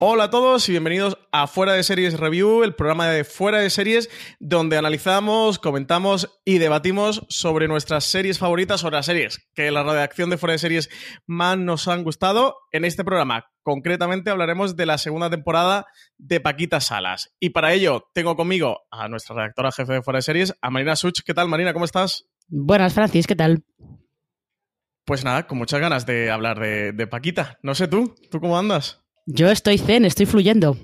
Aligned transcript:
Hola 0.00 0.24
a 0.24 0.30
todos 0.30 0.68
y 0.68 0.70
bienvenidos 0.70 1.18
a 1.32 1.48
Fuera 1.48 1.72
de 1.72 1.82
Series 1.82 2.20
Review, 2.20 2.62
el 2.62 2.76
programa 2.76 3.08
de 3.08 3.24
Fuera 3.24 3.58
de 3.58 3.68
Series, 3.68 4.08
donde 4.38 4.78
analizamos, 4.78 5.58
comentamos 5.58 6.38
y 6.44 6.58
debatimos 6.58 7.26
sobre 7.28 7.66
nuestras 7.66 8.04
series 8.04 8.38
favoritas, 8.38 8.80
sobre 8.80 8.94
las 8.94 9.06
series 9.06 9.48
que 9.56 9.72
la 9.72 9.82
redacción 9.82 10.30
de 10.30 10.38
Fuera 10.38 10.52
de 10.52 10.60
Series 10.60 10.88
más 11.26 11.58
nos 11.58 11.88
han 11.88 12.04
gustado. 12.04 12.58
En 12.70 12.84
este 12.84 13.02
programa, 13.02 13.46
concretamente, 13.64 14.30
hablaremos 14.30 14.76
de 14.76 14.86
la 14.86 14.98
segunda 14.98 15.30
temporada 15.30 15.86
de 16.16 16.38
Paquita 16.38 16.78
Salas. 16.78 17.34
Y 17.40 17.50
para 17.50 17.72
ello, 17.72 18.08
tengo 18.14 18.36
conmigo 18.36 18.82
a 18.92 19.08
nuestra 19.08 19.34
redactora 19.34 19.72
jefe 19.72 19.94
de 19.94 20.02
Fuera 20.02 20.18
de 20.18 20.22
Series, 20.22 20.54
a 20.62 20.70
Marina 20.70 20.94
Such. 20.94 21.22
¿Qué 21.26 21.34
tal, 21.34 21.48
Marina? 21.48 21.72
¿Cómo 21.72 21.84
estás? 21.84 22.24
Buenas, 22.46 22.94
Francis, 22.94 23.26
¿qué 23.26 23.34
tal? 23.34 23.64
Pues 25.04 25.24
nada, 25.24 25.48
con 25.48 25.58
muchas 25.58 25.80
ganas 25.80 26.06
de 26.06 26.30
hablar 26.30 26.60
de, 26.60 26.92
de 26.92 27.06
Paquita. 27.08 27.58
No 27.64 27.74
sé 27.74 27.88
tú, 27.88 28.14
¿tú 28.30 28.38
cómo 28.38 28.56
andas? 28.56 29.02
Yo 29.30 29.50
estoy 29.50 29.76
zen, 29.76 30.06
estoy 30.06 30.24
fluyendo. 30.24 30.78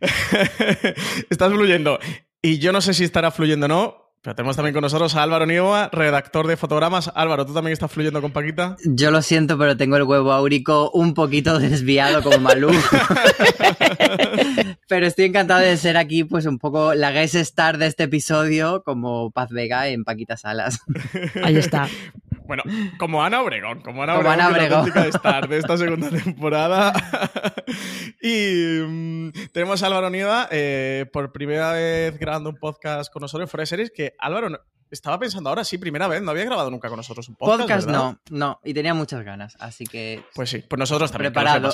Estás 1.30 1.50
fluyendo. 1.50 1.98
Y 2.42 2.58
yo 2.58 2.70
no 2.70 2.82
sé 2.82 2.92
si 2.92 3.04
estará 3.04 3.30
fluyendo 3.30 3.64
o 3.64 3.68
no, 3.70 3.94
pero 4.20 4.36
tenemos 4.36 4.56
también 4.56 4.74
con 4.74 4.82
nosotros 4.82 5.16
a 5.16 5.22
Álvaro 5.22 5.46
Nieva, 5.46 5.88
redactor 5.90 6.46
de 6.46 6.58
fotogramas. 6.58 7.10
Álvaro, 7.14 7.46
¿tú 7.46 7.54
también 7.54 7.72
estás 7.72 7.90
fluyendo 7.90 8.20
con 8.20 8.32
Paquita? 8.32 8.76
Yo 8.84 9.10
lo 9.10 9.22
siento, 9.22 9.56
pero 9.56 9.74
tengo 9.78 9.96
el 9.96 10.02
huevo 10.02 10.34
áurico 10.34 10.90
un 10.90 11.14
poquito 11.14 11.58
desviado 11.58 12.22
como 12.22 12.40
Malú. 12.40 12.68
pero 14.86 15.06
estoy 15.06 15.24
encantado 15.24 15.60
de 15.60 15.78
ser 15.78 15.96
aquí, 15.96 16.24
pues 16.24 16.44
un 16.44 16.58
poco 16.58 16.92
la 16.92 17.10
guest 17.10 17.36
star 17.36 17.78
de 17.78 17.86
este 17.86 18.02
episodio, 18.02 18.82
como 18.84 19.30
Paz 19.30 19.48
Vega 19.48 19.88
en 19.88 20.04
Paquita 20.04 20.36
Salas. 20.36 20.82
Ahí 21.42 21.56
está. 21.56 21.88
Bueno, 22.50 22.64
como 22.98 23.22
Ana 23.22 23.42
Obregón, 23.42 23.80
como 23.80 24.02
Ana 24.02 24.16
Obregón, 24.16 24.40
Ana 24.40 24.48
Obregón. 24.48 24.92
La 24.92 25.06
star 25.06 25.48
de 25.48 25.58
esta 25.58 25.76
segunda 25.78 26.10
temporada. 26.10 26.92
y 28.20 28.80
um, 28.80 29.30
tenemos 29.52 29.80
a 29.84 29.86
Álvaro 29.86 30.10
Nieva 30.10 30.48
eh, 30.50 31.06
por 31.12 31.30
primera 31.30 31.70
vez 31.74 32.18
grabando 32.18 32.50
un 32.50 32.56
podcast 32.56 33.12
con 33.12 33.20
nosotros 33.20 33.46
en 33.46 33.50
Fuera 33.52 33.66
Series, 33.66 33.92
que 33.92 34.14
Álvaro, 34.18 34.48
estaba 34.90 35.16
pensando 35.20 35.48
ahora, 35.48 35.62
sí, 35.62 35.78
primera 35.78 36.08
vez, 36.08 36.22
no 36.22 36.32
había 36.32 36.44
grabado 36.44 36.72
nunca 36.72 36.88
con 36.88 36.96
nosotros 36.96 37.28
un 37.28 37.36
podcast. 37.36 37.60
Podcast 37.60 37.88
no, 37.88 38.18
no, 38.30 38.58
y 38.64 38.74
tenía 38.74 38.94
muchas 38.94 39.24
ganas, 39.24 39.56
así 39.60 39.84
que. 39.84 40.24
Pues 40.34 40.50
sí, 40.50 40.64
pues 40.68 40.76
nosotros 40.76 41.12
también. 41.12 41.32
Preparado. 41.32 41.72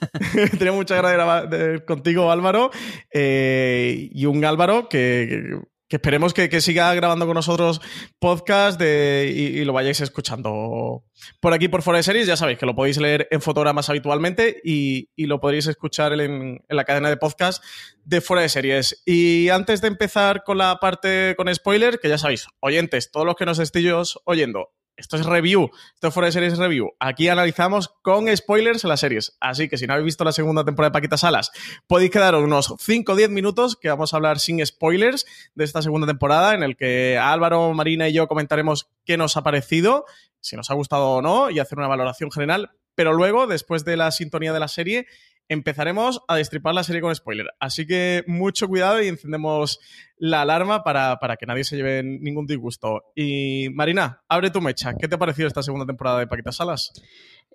tenía 0.58 0.72
muchas 0.72 0.98
ganas 1.00 1.10
de 1.10 1.58
grabar 1.58 1.84
contigo, 1.86 2.30
Álvaro, 2.30 2.70
eh, 3.14 4.10
y 4.12 4.26
un 4.26 4.44
Álvaro 4.44 4.90
que 4.90 5.58
que 5.88 5.96
esperemos 5.96 6.34
que, 6.34 6.60
siga 6.60 6.92
grabando 6.94 7.26
con 7.26 7.34
nosotros 7.34 7.80
podcast 8.18 8.80
y, 8.80 9.64
lo 9.64 9.72
vayáis 9.72 10.00
escuchando 10.00 11.04
por 11.40 11.54
aquí 11.54 11.68
por 11.68 11.82
de 11.82 12.02
Series. 12.02 12.26
Ya 12.26 12.36
sabéis 12.36 12.58
que 12.58 12.66
lo 12.66 12.74
podéis 12.74 12.98
leer 12.98 13.26
en 13.30 13.40
fotogramas 13.40 13.88
habitualmente 13.88 14.60
y, 14.62 15.08
lo 15.16 15.40
podréis 15.40 15.66
escuchar 15.66 16.12
en, 16.12 16.62
en, 16.68 16.76
la 16.76 16.84
cadena 16.84 17.08
de 17.08 17.16
podcast 17.16 17.64
de 18.04 18.20
Fuera 18.20 18.42
de 18.42 18.48
Series. 18.48 19.02
Y 19.06 19.48
antes 19.48 19.80
de 19.80 19.88
empezar 19.88 20.44
con 20.44 20.58
la 20.58 20.78
parte 20.78 21.34
con 21.36 21.52
spoiler, 21.54 21.98
que 21.98 22.08
ya 22.08 22.18
sabéis, 22.18 22.46
oyentes, 22.60 23.10
todos 23.10 23.26
los 23.26 23.34
que 23.34 23.46
nos 23.46 23.58
estéis 23.58 24.18
oyendo, 24.24 24.70
esto 24.98 25.16
es 25.16 25.24
review, 25.24 25.70
esto 25.94 26.08
es 26.08 26.14
fuera 26.14 26.26
de 26.26 26.32
series 26.32 26.58
review. 26.58 26.90
Aquí 26.98 27.28
analizamos 27.28 27.88
con 28.02 28.36
spoilers 28.36 28.82
las 28.82 29.00
series. 29.00 29.36
Así 29.40 29.68
que 29.68 29.78
si 29.78 29.86
no 29.86 29.94
habéis 29.94 30.06
visto 30.06 30.24
la 30.24 30.32
segunda 30.32 30.64
temporada 30.64 30.90
de 30.90 30.92
Paquita 30.92 31.16
Salas, 31.16 31.52
podéis 31.86 32.10
quedaros 32.10 32.42
unos 32.42 32.74
5 32.78 33.12
o 33.12 33.16
10 33.16 33.30
minutos 33.30 33.76
que 33.76 33.88
vamos 33.88 34.12
a 34.12 34.16
hablar 34.16 34.40
sin 34.40 34.64
spoilers 34.66 35.24
de 35.54 35.64
esta 35.64 35.82
segunda 35.82 36.06
temporada, 36.06 36.52
en 36.54 36.64
el 36.64 36.76
que 36.76 37.16
Álvaro, 37.16 37.72
Marina 37.74 38.08
y 38.08 38.12
yo 38.12 38.26
comentaremos 38.26 38.90
qué 39.04 39.16
nos 39.16 39.36
ha 39.36 39.42
parecido, 39.42 40.04
si 40.40 40.56
nos 40.56 40.68
ha 40.70 40.74
gustado 40.74 41.10
o 41.10 41.22
no, 41.22 41.48
y 41.48 41.60
hacer 41.60 41.78
una 41.78 41.88
valoración 41.88 42.32
general. 42.32 42.72
Pero 42.96 43.12
luego, 43.12 43.46
después 43.46 43.84
de 43.84 43.96
la 43.96 44.10
sintonía 44.10 44.52
de 44.52 44.58
la 44.58 44.66
serie, 44.66 45.06
empezaremos 45.48 46.22
a 46.28 46.36
destripar 46.36 46.74
la 46.74 46.84
serie 46.84 47.00
con 47.00 47.14
spoiler. 47.14 47.46
Así 47.58 47.86
que 47.86 48.24
mucho 48.26 48.68
cuidado 48.68 49.02
y 49.02 49.08
encendemos 49.08 49.80
la 50.18 50.42
alarma 50.42 50.82
para, 50.82 51.18
que 51.38 51.46
nadie 51.46 51.64
se 51.64 51.76
lleve 51.76 52.02
ningún 52.02 52.46
disgusto. 52.46 53.04
Y 53.14 53.68
Marina, 53.72 54.22
abre 54.28 54.50
tu 54.50 54.60
mecha. 54.60 54.94
¿Qué 54.94 55.08
te 55.08 55.14
ha 55.14 55.18
parecido 55.18 55.48
esta 55.48 55.62
segunda 55.62 55.86
temporada 55.86 56.18
de 56.18 56.26
Paquita 56.26 56.52
Salas? 56.52 56.92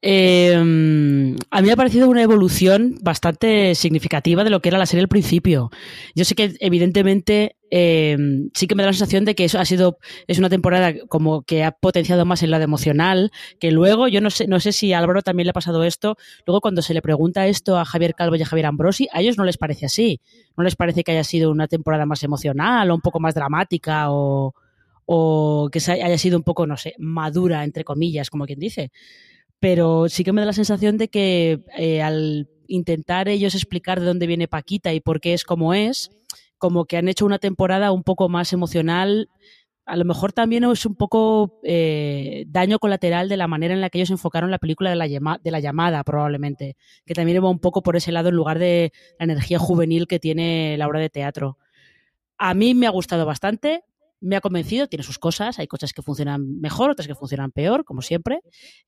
Eh, 0.06 0.54
a 0.54 1.62
mí 1.62 1.68
me 1.68 1.72
ha 1.72 1.78
parecido 1.78 2.10
una 2.10 2.22
evolución 2.22 2.98
bastante 3.02 3.74
significativa 3.74 4.44
de 4.44 4.50
lo 4.50 4.62
que 4.62 4.68
era 4.68 4.78
la 4.78 4.86
serie 4.86 5.02
al 5.02 5.08
principio. 5.08 5.72
Yo 6.14 6.26
sé 6.26 6.36
que 6.36 6.58
evidentemente 6.60 7.56
eh, 7.72 8.18
sí 8.54 8.68
que 8.68 8.76
me 8.76 8.84
da 8.84 8.88
la 8.88 8.94
sensación 8.94 9.24
de 9.24 9.34
que 9.34 9.46
eso 9.46 9.62
ha 9.62 9.66
sido 9.66 10.00
es 10.28 10.40
una 10.40 10.50
temporada 10.50 10.94
como 11.08 11.44
que 11.44 11.64
ha 11.64 11.72
potenciado 11.72 12.26
más 12.26 12.44
el 12.44 12.52
lado 12.52 12.66
emocional 12.66 13.32
que 13.62 13.72
luego. 13.72 14.10
Yo 14.10 14.20
no 14.20 14.30
sé 14.30 14.46
no 14.46 14.60
sé 14.60 14.74
si 14.74 14.92
a 14.92 15.00
Álvaro 15.00 15.22
también 15.22 15.46
le 15.46 15.52
ha 15.52 15.54
pasado 15.54 15.86
esto. 15.86 16.18
Luego 16.46 16.60
cuando 16.60 16.82
se 16.82 16.94
le 16.94 17.02
pregunta 17.02 17.48
esto 17.48 17.78
a 17.78 17.86
Javier 17.86 18.14
Calvo 18.14 18.36
y 18.36 18.42
a 18.42 18.46
Javier 18.46 18.66
Ambrosi 18.66 19.08
a 19.14 19.22
ellos 19.22 19.38
no 19.38 19.46
les 19.46 19.58
parece 19.58 19.86
así. 19.86 20.20
No 20.58 20.66
les 20.66 20.76
parece 20.76 21.06
que 21.06 21.14
haya 21.14 21.24
sido 21.24 21.50
una 21.50 21.70
temporada 21.70 22.06
más 22.06 22.22
emocional 22.24 22.92
o 22.92 22.96
un 22.96 23.02
poco 23.02 23.22
más 23.22 23.36
dramática 23.36 24.12
o, 24.12 24.54
o 25.06 25.70
que 25.72 25.80
haya 25.90 26.18
sido 26.18 26.36
un 26.38 26.44
poco 26.44 26.68
no 26.68 26.76
sé 26.76 26.94
madura 26.98 27.64
entre 27.64 27.86
comillas 27.86 28.30
como 28.30 28.46
quien 28.46 28.60
dice 28.60 28.92
pero 29.60 30.10
sí 30.10 30.24
que 30.24 30.34
me 30.34 30.42
da 30.42 30.48
la 30.48 30.54
sensación 30.54 30.98
de 30.98 31.08
que 31.08 31.64
eh, 31.78 32.02
al 32.02 32.50
intentar 32.68 33.30
ellos 33.30 33.56
explicar 33.56 34.00
de 34.00 34.06
dónde 34.06 34.28
viene 34.28 34.48
Paquita 34.48 34.94
y 34.94 35.00
por 35.00 35.20
qué 35.20 35.34
es 35.34 35.44
como 35.44 35.74
es, 35.74 36.12
como 36.58 36.86
que 36.86 36.98
han 36.98 37.08
hecho 37.08 37.26
una 37.26 37.40
temporada 37.40 37.92
un 37.92 38.04
poco 38.04 38.30
más 38.30 38.54
emocional. 38.54 39.30
A 39.86 39.98
lo 39.98 40.06
mejor 40.06 40.32
también 40.32 40.64
es 40.64 40.86
un 40.86 40.96
poco 40.96 41.60
eh, 41.64 42.46
daño 42.48 42.80
colateral 42.80 43.28
de 43.28 43.36
la 43.36 43.48
manera 43.48 43.74
en 43.74 43.82
la 43.82 43.90
que 43.90 43.98
ellos 43.98 44.12
enfocaron 44.12 44.50
la 44.50 44.60
película 44.60 44.90
de 44.90 44.96
la, 44.96 45.08
de 45.08 45.52
la 45.52 45.60
llamada, 45.60 46.04
probablemente, 46.06 46.78
que 47.06 47.14
también 47.14 47.44
va 47.44 47.50
un 47.50 47.60
poco 47.60 47.84
por 47.84 47.98
ese 47.98 48.14
lado 48.14 48.30
en 48.30 48.36
lugar 48.36 48.60
de 48.60 48.94
la 49.20 49.26
energía 49.26 49.60
juvenil 49.60 50.08
que 50.08 50.20
tiene 50.20 50.78
la 50.78 50.88
obra 50.88 51.02
de 51.02 51.10
teatro. 51.10 51.58
A 52.38 52.54
mí 52.54 52.74
me 52.74 52.88
ha 52.88 52.92
gustado 52.92 53.26
bastante, 53.26 53.84
me 54.24 54.36
ha 54.36 54.42
convencido, 54.42 54.88
tiene 54.88 55.04
sus 55.04 55.20
cosas, 55.20 55.60
hay 55.60 55.68
cosas 55.68 55.94
que 55.94 56.02
funcionan 56.02 56.60
mejor, 56.60 56.90
otras 56.90 57.08
que 57.08 57.16
funcionan 57.16 57.52
peor, 57.52 57.84
como 57.84 58.02
siempre, 58.02 58.40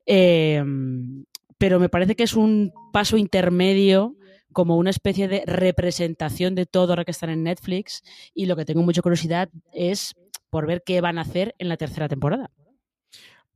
em, 0.06 1.25
pero 1.57 1.79
me 1.79 1.90
parece 1.90 2.16
que 2.16 2.23
es 2.23 2.35
un 2.35 2.72
paso 2.91 3.18
intermedio 3.18 4.16
como 4.53 4.78
una 4.78 4.90
especie 4.90 5.28
de 5.28 5.44
representación 5.45 6.56
de 6.56 6.66
todo 6.66 6.94
ahora 6.94 7.06
que 7.06 7.12
están 7.12 7.29
en 7.29 7.44
Netflix 7.44 8.03
y 8.34 8.45
lo 8.45 8.56
que 8.56 8.66
tengo 8.66 8.81
mucha 8.81 9.01
curiosidad 9.01 9.50
es 9.74 10.16
por 10.50 10.66
ver 10.66 10.84
qué 10.85 11.01
van 11.01 11.18
a 11.18 11.22
hacer 11.22 11.53
en 11.59 11.68
la 11.68 11.75
tercera 11.75 12.07
temporada. 12.07 12.51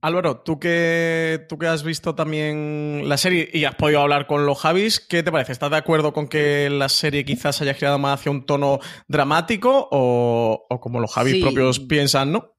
Álvaro, 0.01 0.37
tú 0.37 0.59
que, 0.59 1.45
tú 1.49 1.57
que 1.57 1.67
has 1.67 1.83
visto 1.83 2.15
también 2.15 3.03
la 3.05 3.17
serie 3.17 3.49
y 3.51 3.65
has 3.65 3.75
podido 3.75 3.99
hablar 3.99 4.27
con 4.27 4.45
los 4.45 4.57
Javis, 4.59 4.99
¿qué 4.99 5.23
te 5.23 5.31
parece? 5.31 5.51
¿Estás 5.51 5.71
de 5.71 5.77
acuerdo 5.77 6.13
con 6.13 6.29
que 6.29 6.69
la 6.69 6.87
serie 6.87 7.25
quizás 7.25 7.61
haya 7.61 7.73
girado 7.73 7.99
más 7.99 8.19
hacia 8.19 8.31
un 8.31 8.45
tono 8.45 8.79
dramático 9.09 9.89
o, 9.91 10.67
como 10.79 11.01
los 11.01 11.13
Javis 11.13 11.43
propios 11.43 11.81
piensan, 11.81 12.31
no? 12.31 12.55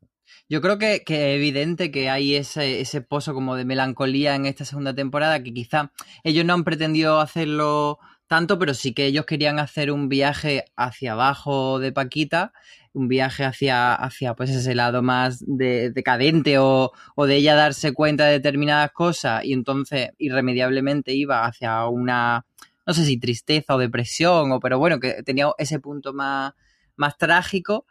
Yo 0.50 0.60
creo 0.60 0.78
que, 0.78 0.96
es 0.96 1.04
evidente 1.08 1.90
que 1.90 2.10
hay 2.10 2.34
ese, 2.34 2.80
ese 2.80 3.00
pozo 3.00 3.32
como 3.32 3.56
de 3.56 3.64
melancolía 3.64 4.34
en 4.34 4.44
esta 4.44 4.66
segunda 4.66 4.94
temporada 4.94 5.42
que 5.42 5.54
quizá 5.54 5.92
ellos 6.24 6.44
no 6.44 6.52
han 6.52 6.64
pretendido 6.64 7.20
hacerlo 7.20 8.00
tanto, 8.26 8.58
pero 8.58 8.74
sí 8.74 8.92
que 8.92 9.06
ellos 9.06 9.24
querían 9.24 9.58
hacer 9.58 9.90
un 9.90 10.08
viaje 10.08 10.64
hacia 10.76 11.12
abajo 11.12 11.78
de 11.78 11.90
Paquita 11.90 12.52
un 12.92 13.08
viaje 13.08 13.44
hacia, 13.44 13.94
hacia 13.94 14.34
pues 14.34 14.50
ese 14.50 14.74
lado 14.74 15.02
más 15.02 15.44
de, 15.46 15.90
decadente 15.90 16.58
o, 16.58 16.92
o, 17.14 17.26
de 17.26 17.36
ella 17.36 17.54
darse 17.54 17.92
cuenta 17.92 18.26
de 18.26 18.32
determinadas 18.32 18.90
cosas 18.92 19.44
y 19.44 19.52
entonces 19.52 20.10
irremediablemente 20.18 21.12
iba 21.12 21.44
hacia 21.44 21.86
una, 21.86 22.44
no 22.86 22.94
sé 22.94 23.04
si 23.04 23.18
tristeza 23.18 23.74
o 23.74 23.78
depresión, 23.78 24.52
o 24.52 24.60
pero 24.60 24.78
bueno, 24.78 24.98
que 24.98 25.22
tenía 25.22 25.50
ese 25.58 25.78
punto 25.78 26.12
más, 26.12 26.52
más 26.96 27.16
trágico. 27.16 27.86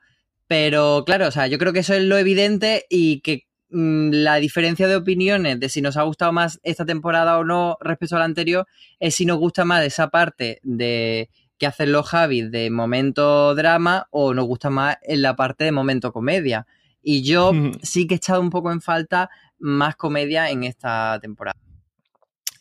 Pero 0.47 1.03
claro, 1.05 1.27
o 1.27 1.31
sea, 1.31 1.47
yo 1.47 1.57
creo 1.59 1.73
que 1.73 1.79
eso 1.79 1.93
es 1.93 2.03
lo 2.03 2.17
evidente 2.17 2.85
y 2.89 3.21
que 3.21 3.45
mm, 3.69 4.09
la 4.11 4.37
diferencia 4.37 4.87
de 4.87 4.95
opiniones 4.95 5.59
de 5.59 5.69
si 5.69 5.81
nos 5.81 5.95
ha 5.95 6.03
gustado 6.03 6.31
más 6.33 6.59
esta 6.63 6.85
temporada 6.85 7.37
o 7.37 7.43
no 7.43 7.77
respecto 7.81 8.15
a 8.15 8.19
la 8.19 8.25
anterior 8.25 8.65
es 8.99 9.15
si 9.15 9.25
nos 9.25 9.37
gusta 9.37 9.63
más 9.63 9.83
esa 9.85 10.09
parte 10.09 10.59
de 10.63 11.29
que 11.59 11.67
hacen 11.67 11.91
los 11.91 12.07
Javis 12.07 12.49
de 12.49 12.71
momento 12.71 13.53
drama 13.53 14.07
o 14.09 14.33
nos 14.33 14.45
gusta 14.45 14.69
más 14.69 14.97
en 15.03 15.21
la 15.21 15.35
parte 15.35 15.65
de 15.65 15.71
momento 15.71 16.11
comedia. 16.11 16.65
Y 17.03 17.23
yo 17.23 17.51
sí 17.83 18.07
que 18.07 18.15
he 18.15 18.17
echado 18.17 18.41
un 18.41 18.49
poco 18.49 18.71
en 18.71 18.81
falta 18.81 19.29
más 19.59 19.95
comedia 19.95 20.49
en 20.49 20.63
esta 20.63 21.19
temporada. 21.21 21.59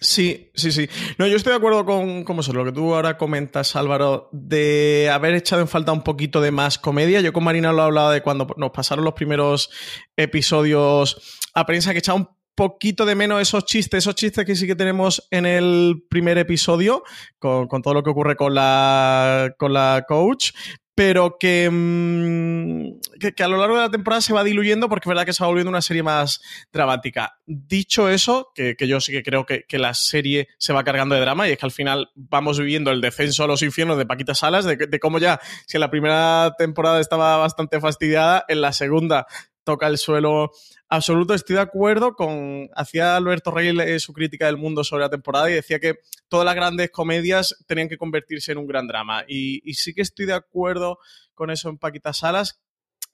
Sí, 0.00 0.52
sí, 0.54 0.70
sí. 0.70 0.88
No, 1.18 1.26
yo 1.26 1.36
estoy 1.36 1.52
de 1.52 1.56
acuerdo 1.56 1.84
con, 1.84 2.22
con 2.22 2.36
vosotros, 2.36 2.64
lo 2.64 2.72
que 2.72 2.76
tú 2.76 2.94
ahora 2.94 3.18
comentas, 3.18 3.74
Álvaro, 3.74 4.28
de 4.30 5.10
haber 5.12 5.34
echado 5.34 5.60
en 5.60 5.66
falta 5.66 5.90
un 5.90 6.02
poquito 6.02 6.40
de 6.40 6.52
más 6.52 6.78
comedia. 6.78 7.20
Yo 7.20 7.32
con 7.32 7.42
Marina 7.42 7.72
lo 7.72 7.82
he 7.82 7.86
hablado 7.86 8.10
de 8.10 8.22
cuando 8.22 8.46
nos 8.56 8.70
pasaron 8.70 9.04
los 9.04 9.14
primeros 9.14 9.70
episodios 10.16 11.40
a 11.52 11.66
prensa 11.66 11.92
que 11.92 11.98
echaba 11.98 12.18
un 12.18 12.28
poquito 12.58 13.06
de 13.06 13.14
menos 13.14 13.40
esos 13.40 13.64
chistes, 13.66 13.98
esos 13.98 14.16
chistes 14.16 14.44
que 14.44 14.56
sí 14.56 14.66
que 14.66 14.74
tenemos 14.74 15.28
en 15.30 15.46
el 15.46 16.02
primer 16.10 16.38
episodio, 16.38 17.04
con, 17.38 17.68
todo 17.68 17.94
lo 17.94 18.02
que 18.02 18.10
ocurre 18.10 18.34
con 18.34 18.52
la, 18.52 19.54
con 19.56 19.72
la 19.72 20.04
coach, 20.08 20.50
pero 20.96 21.36
que, 21.38 21.70
mm, 21.70 23.28
que, 23.36 23.44
a 23.44 23.46
lo 23.46 23.58
largo 23.58 23.76
de 23.76 23.82
la 23.82 23.90
temporada 23.92 24.20
se 24.20 24.32
va 24.32 24.42
diluyendo 24.42 24.88
porque 24.88 25.08
es 25.08 25.08
verdad 25.08 25.24
que 25.24 25.32
se 25.32 25.44
va 25.44 25.46
volviendo 25.46 25.70
una 25.70 25.82
serie 25.82 26.02
más 26.02 26.40
dramática. 26.72 27.38
Dicho 27.46 28.08
eso, 28.08 28.50
que, 28.52 28.74
yo 28.80 29.00
sí 29.00 29.12
que 29.12 29.22
creo 29.22 29.46
que, 29.46 29.64
la 29.78 29.94
serie 29.94 30.48
se 30.58 30.72
va 30.72 30.82
cargando 30.82 31.14
de 31.14 31.20
drama 31.20 31.46
y 31.46 31.52
es 31.52 31.58
que 31.58 31.66
al 31.66 31.70
final 31.70 32.10
vamos 32.16 32.58
viviendo 32.58 32.90
el 32.90 33.00
descenso 33.00 33.44
a 33.44 33.46
los 33.46 33.62
infiernos 33.62 33.98
de 33.98 34.06
Paquita 34.06 34.34
Salas, 34.34 34.64
de, 34.64 34.74
de 34.76 34.98
cómo 34.98 35.20
ya, 35.20 35.38
si 35.64 35.76
en 35.76 35.82
la 35.82 35.90
primera 35.90 36.52
temporada 36.58 36.98
estaba 36.98 37.36
bastante 37.36 37.78
fastidiada, 37.78 38.44
en 38.48 38.62
la 38.62 38.72
segunda 38.72 39.28
toca 39.68 39.86
el 39.86 39.98
suelo 39.98 40.50
absoluto. 40.88 41.34
Estoy 41.34 41.56
de 41.56 41.60
acuerdo 41.60 42.14
con. 42.14 42.70
Hacía 42.74 43.16
Alberto 43.16 43.50
Rey 43.50 43.78
eh, 43.80 44.00
su 44.00 44.14
crítica 44.14 44.46
del 44.46 44.56
mundo 44.56 44.82
sobre 44.82 45.02
la 45.02 45.10
temporada 45.10 45.50
y 45.50 45.52
decía 45.52 45.78
que 45.78 45.96
todas 46.28 46.46
las 46.46 46.54
grandes 46.54 46.90
comedias 46.90 47.54
tenían 47.66 47.90
que 47.90 47.98
convertirse 47.98 48.52
en 48.52 48.58
un 48.58 48.66
gran 48.66 48.86
drama. 48.86 49.24
Y, 49.28 49.60
sí 49.74 49.92
que 49.92 50.00
estoy 50.00 50.24
de 50.24 50.32
acuerdo 50.32 50.98
con 51.34 51.50
eso 51.50 51.68
en 51.68 51.76
Paquita 51.76 52.14
Salas. 52.14 52.62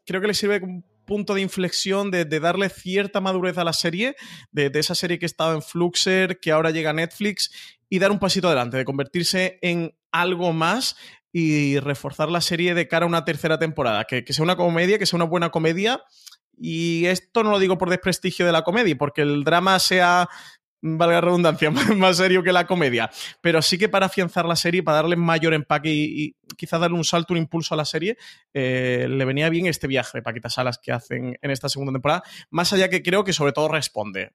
Creo 0.06 0.20
que 0.20 0.28
le 0.28 0.34
sirve 0.34 0.60
un 0.62 0.84
punto 1.04 1.34
de 1.34 1.40
inflexión 1.40 2.12
de, 2.12 2.24
darle 2.24 2.68
cierta 2.68 3.20
madurez 3.20 3.58
a 3.58 3.64
la 3.64 3.72
serie, 3.72 4.14
de, 4.52 4.70
esa 4.74 4.94
serie 4.94 5.18
que 5.18 5.26
estaba 5.26 5.54
en 5.54 5.62
Fluxer, 5.62 6.38
que 6.38 6.52
ahora 6.52 6.70
llega 6.70 6.90
a 6.90 6.92
Netflix, 6.92 7.50
y 7.88 7.98
dar 7.98 8.12
un 8.12 8.20
pasito 8.20 8.46
adelante, 8.46 8.76
de 8.76 8.84
convertirse 8.84 9.58
en 9.60 9.96
algo 10.12 10.52
más 10.52 10.94
y 11.32 11.80
reforzar 11.80 12.30
la 12.30 12.40
serie 12.40 12.74
de 12.74 12.86
cara 12.86 13.06
a 13.06 13.08
una 13.08 13.24
tercera 13.24 13.58
temporada. 13.58 14.04
Que 14.04 14.24
sea 14.32 14.44
una 14.44 14.54
comedia, 14.54 15.00
que 15.00 15.06
sea 15.06 15.16
una 15.16 15.24
buena 15.24 15.50
comedia 15.50 16.00
y 16.58 17.06
esto 17.06 17.42
no 17.42 17.50
lo 17.50 17.58
digo 17.58 17.78
por 17.78 17.90
desprestigio 17.90 18.46
de 18.46 18.52
la 18.52 18.62
comedia, 18.62 18.96
porque 18.96 19.22
el 19.22 19.44
drama 19.44 19.78
sea, 19.78 20.28
valga 20.84 21.14
la 21.14 21.20
redundancia, 21.22 21.70
más 21.96 22.18
serio 22.18 22.42
que 22.42 22.52
la 22.52 22.66
comedia, 22.66 23.10
pero 23.40 23.62
sí 23.62 23.78
que 23.78 23.88
para 23.88 24.06
afianzar 24.06 24.44
la 24.44 24.56
serie, 24.56 24.82
para 24.82 24.98
darle 24.98 25.16
mayor 25.16 25.54
empaque 25.54 25.90
y, 25.92 26.36
quizás 26.56 26.80
darle 26.80 26.96
un 26.96 27.04
salto, 27.04 27.32
un 27.32 27.38
impulso 27.38 27.74
a 27.74 27.76
la 27.76 27.84
serie, 27.84 28.16
eh, 28.52 29.06
le 29.08 29.24
venía 29.24 29.48
bien 29.48 29.66
este 29.66 29.86
viaje 29.86 30.18
de 30.18 30.22
Paquita 30.22 30.50
Salas 30.50 30.78
que 30.78 30.92
hacen 30.92 31.38
en 31.40 31.50
esta 31.50 31.68
segunda 31.68 31.92
temporada, 31.92 32.22
más 32.50 32.72
allá 32.72 32.88
que 32.88 33.02
creo 33.02 33.24
que 33.24 33.32
sobre 33.32 33.52
todo 33.52 33.68
responde. 33.68 34.32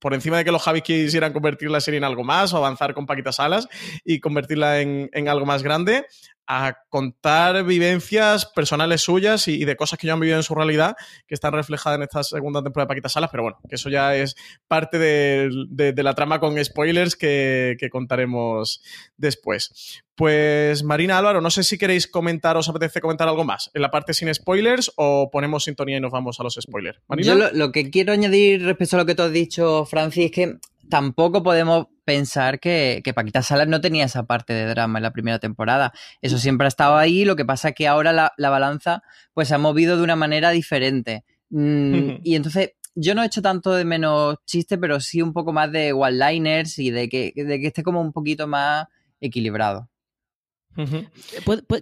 Por 0.00 0.14
encima 0.14 0.38
de 0.38 0.46
que 0.46 0.50
los 0.50 0.62
Javis 0.62 0.82
quisieran 0.82 1.34
convertir 1.34 1.70
la 1.70 1.78
serie 1.78 1.98
en 1.98 2.04
algo 2.04 2.24
más 2.24 2.54
o 2.54 2.56
avanzar 2.56 2.94
con 2.94 3.04
Paquita 3.04 3.32
Salas 3.32 3.68
y 4.02 4.18
convertirla 4.18 4.80
en, 4.80 5.10
en, 5.12 5.28
algo 5.28 5.44
más 5.44 5.62
grande, 5.62 6.06
a 6.46 6.76
contar 6.88 7.64
vivencias 7.64 8.46
personales 8.46 9.00
suyas 9.00 9.48
y, 9.48 9.64
de 9.64 9.76
cosas 9.76 9.98
que 9.98 10.06
ya 10.06 10.12
han 10.12 10.20
vivido 10.20 10.36
en 10.36 10.42
su 10.42 10.54
realidad 10.54 10.96
que 11.26 11.34
están 11.34 11.52
reflejadas 11.52 11.96
en 11.96 12.02
esta 12.02 12.22
segunda 12.22 12.62
temporada 12.62 12.86
de 12.86 12.88
Paquita 12.88 13.08
Salas, 13.08 13.30
pero 13.30 13.42
bueno, 13.42 13.58
que 13.68 13.76
eso 13.76 13.88
ya 13.88 14.14
es 14.14 14.36
parte 14.68 14.98
de, 14.98 15.94
la 15.96 16.14
trama 16.14 16.40
con 16.40 16.62
spoilers 16.62 17.16
que, 17.16 17.76
contaremos 17.90 18.82
después. 19.16 20.02
Pues 20.14 20.84
Marina 20.84 21.18
Álvaro, 21.18 21.40
no 21.40 21.50
sé 21.50 21.64
si 21.64 21.76
queréis 21.76 22.06
comentar, 22.06 22.56
os 22.56 22.68
apetece 22.68 23.00
comentar 23.00 23.28
algo 23.28 23.44
más 23.44 23.70
en 23.74 23.82
la 23.82 23.90
parte 23.90 24.14
sin 24.14 24.32
spoilers 24.32 24.92
o 24.96 25.30
ponemos 25.30 25.64
sintonía 25.64 25.96
y 25.96 26.00
nos 26.00 26.12
vamos 26.12 26.38
a 26.40 26.42
los 26.44 26.54
spoilers. 26.60 26.98
Yo 27.18 27.34
lo, 27.34 27.72
que 27.72 27.90
quiero 27.90 28.12
añadir 28.12 28.64
respecto 28.64 28.96
a 28.96 29.00
lo 29.00 29.06
que 29.06 29.14
tú 29.14 29.22
has 29.22 29.32
dicho, 29.32 29.84
Francis, 29.86 30.26
es 30.26 30.30
que 30.30 30.58
tampoco 30.88 31.42
podemos 31.42 31.86
pensar 32.04 32.60
que, 32.60 33.02
Paquita 33.14 33.42
Salas 33.42 33.68
no 33.68 33.80
tenía 33.80 34.04
esa 34.04 34.24
parte 34.24 34.52
de 34.52 34.66
drama 34.66 34.98
en 34.98 35.02
la 35.02 35.12
primera 35.12 35.38
temporada. 35.38 35.92
Eso 36.20 36.38
siempre 36.38 36.66
ha 36.66 36.68
estado 36.68 36.96
ahí, 36.96 37.24
lo 37.24 37.36
que 37.36 37.44
pasa 37.44 37.70
es 37.70 37.74
que 37.74 37.88
ahora 37.88 38.12
la, 38.12 38.50
balanza 38.50 39.02
pues 39.32 39.48
se 39.48 39.54
ha 39.54 39.58
movido 39.58 39.96
de 39.96 40.02
una 40.02 40.16
manera 40.16 40.50
diferente. 40.50 41.24
Mm, 41.50 42.18
y 42.22 42.34
entonces 42.34 42.72
yo 42.94 43.14
no 43.14 43.22
he 43.22 43.26
hecho 43.26 43.42
tanto 43.42 43.72
de 43.72 43.84
menos 43.84 44.36
chiste, 44.46 44.78
pero 44.78 45.00
sí 45.00 45.22
un 45.22 45.32
poco 45.32 45.52
más 45.52 45.72
de 45.72 45.92
one-liners 45.92 46.78
y 46.78 46.90
de 46.90 47.08
que, 47.08 47.32
de 47.34 47.60
que 47.60 47.66
esté 47.68 47.82
como 47.82 48.00
un 48.00 48.12
poquito 48.12 48.46
más 48.46 48.86
equilibrado. 49.20 49.88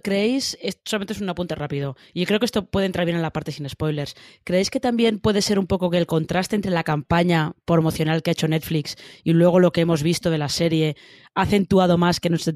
¿Creéis, 0.03 0.57
solamente 0.85 1.13
es 1.13 1.21
un 1.21 1.29
apunte 1.29 1.55
rápido, 1.55 1.95
y 2.13 2.25
creo 2.25 2.39
que 2.39 2.45
esto 2.45 2.65
puede 2.65 2.85
entrar 2.85 3.05
bien 3.05 3.15
en 3.15 3.21
la 3.21 3.33
parte 3.33 3.51
sin 3.51 3.67
spoilers, 3.67 4.15
¿creéis 4.43 4.69
que 4.69 4.79
también 4.79 5.19
puede 5.19 5.41
ser 5.41 5.59
un 5.59 5.67
poco 5.67 5.89
que 5.89 5.97
el 5.97 6.05
contraste 6.05 6.55
entre 6.55 6.71
la 6.71 6.83
campaña 6.83 7.53
promocional 7.65 8.21
que 8.21 8.31
ha 8.31 8.33
hecho 8.33 8.47
Netflix 8.47 8.95
y 9.23 9.33
luego 9.33 9.59
lo 9.59 9.71
que 9.71 9.81
hemos 9.81 10.03
visto 10.03 10.29
de 10.29 10.37
la 10.37 10.49
serie 10.49 10.95
ha 11.35 11.41
acentuado 11.43 11.97
más 11.97 12.19
que 12.19 12.29
nos, 12.29 12.47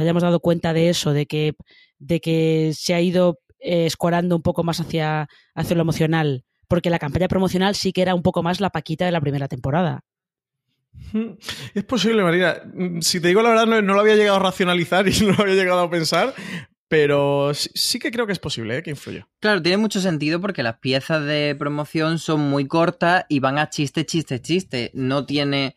hayamos 0.00 0.22
dado 0.22 0.40
cuenta 0.40 0.72
de 0.72 0.88
eso, 0.90 1.12
de 1.12 1.26
que, 1.26 1.54
de 1.98 2.20
que 2.20 2.72
se 2.74 2.94
ha 2.94 3.00
ido 3.00 3.40
eh, 3.60 3.86
escorando 3.86 4.36
un 4.36 4.42
poco 4.42 4.62
más 4.62 4.80
hacia, 4.80 5.28
hacia 5.54 5.76
lo 5.76 5.82
emocional? 5.82 6.44
Porque 6.68 6.90
la 6.90 7.00
campaña 7.00 7.26
promocional 7.28 7.74
sí 7.74 7.92
que 7.92 8.02
era 8.02 8.14
un 8.14 8.22
poco 8.22 8.42
más 8.42 8.60
la 8.60 8.70
paquita 8.70 9.04
de 9.04 9.12
la 9.12 9.20
primera 9.20 9.48
temporada. 9.48 10.04
Es 11.74 11.84
posible, 11.84 12.22
Marina. 12.22 12.56
Si 13.00 13.20
te 13.20 13.28
digo 13.28 13.42
la 13.42 13.50
verdad, 13.50 13.66
no, 13.66 13.94
lo 13.94 14.00
había 14.00 14.16
llegado 14.16 14.36
a 14.36 14.42
racionalizar 14.42 15.08
y 15.08 15.12
no 15.26 15.32
lo 15.32 15.42
había 15.42 15.54
llegado 15.54 15.80
a 15.80 15.90
pensar, 15.90 16.34
pero 16.88 17.52
sí, 17.54 17.98
que 17.98 18.10
creo 18.10 18.26
que 18.26 18.32
es 18.32 18.38
posible 18.38 18.78
¿eh? 18.78 18.82
que 18.82 18.90
influya. 18.90 19.28
Claro, 19.38 19.62
tiene 19.62 19.76
mucho 19.76 20.00
sentido 20.00 20.40
porque 20.40 20.62
las 20.62 20.78
piezas 20.78 21.24
de 21.24 21.54
promoción 21.58 22.18
son 22.18 22.40
muy 22.40 22.66
cortas 22.66 23.26
y 23.28 23.40
van 23.40 23.58
a 23.58 23.70
chiste, 23.70 24.04
chiste, 24.04 24.40
chiste. 24.40 24.90
No 24.94 25.24
tiene 25.26 25.76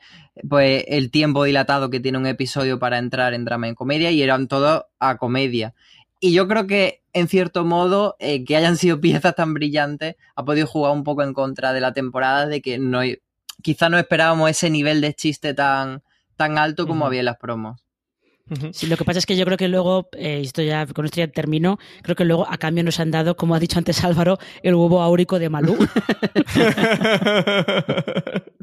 pues 0.50 0.84
el 0.88 1.12
tiempo 1.12 1.44
dilatado 1.44 1.90
que 1.90 2.00
tiene 2.00 2.18
un 2.18 2.26
episodio 2.26 2.80
para 2.80 2.98
entrar 2.98 3.34
en 3.34 3.46
drama 3.46 3.68
y 3.68 3.70
en 3.70 3.76
comedia 3.76 4.12
y 4.12 4.24
eran 4.24 4.48
todos 4.48 4.86
a 5.00 5.18
comedia. 5.18 5.76
Y 6.20 6.32
yo 6.32 6.48
creo 6.48 6.68
que, 6.68 7.04
en 7.12 7.28
cierto 7.28 7.66
modo, 7.66 8.16
eh, 8.20 8.46
que 8.46 8.56
hayan 8.56 8.78
sido 8.78 9.02
piezas 9.02 9.36
tan 9.36 9.54
brillantes 9.54 10.16
ha 10.36 10.46
podido 10.46 10.68
jugar 10.68 10.94
un 10.94 11.04
poco 11.04 11.22
en 11.22 11.34
contra 11.34 11.74
de 11.74 11.82
la 11.82 11.92
temporada 11.92 12.48
de 12.48 12.62
que 12.62 12.80
no, 12.80 13.02
quizá 13.64 13.90
no 13.90 13.98
esperábamos 13.98 14.52
ese 14.52 14.70
nivel 14.70 15.02
de 15.02 15.16
chiste 15.16 15.56
tan, 15.56 16.04
tan 16.36 16.60
alto 16.60 16.86
como 16.86 17.08
había 17.08 17.22
en 17.22 17.26
las 17.26 17.38
promos. 17.38 17.84
Sí, 18.74 18.88
lo 18.88 18.98
que 18.98 19.06
pasa 19.06 19.20
es 19.20 19.26
que 19.26 19.38
yo 19.38 19.46
creo 19.46 19.58
que 19.58 19.70
luego, 19.70 20.10
eh, 20.12 20.42
esto 20.42 20.62
ya 20.62 20.86
con 20.86 21.06
esto 21.06 21.22
ya 21.22 21.28
termino, 21.28 21.80
creo 22.02 22.16
que 22.16 22.26
luego 22.26 22.46
a 22.48 22.58
cambio 22.58 22.84
nos 22.84 23.00
han 23.00 23.10
dado, 23.10 23.38
como 23.38 23.56
ha 23.56 23.60
dicho 23.60 23.80
antes 23.80 24.04
Álvaro, 24.04 24.38
el 24.62 24.76
huevo 24.76 25.02
áurico 25.02 25.40
de 25.40 25.50
Malú. 25.50 25.78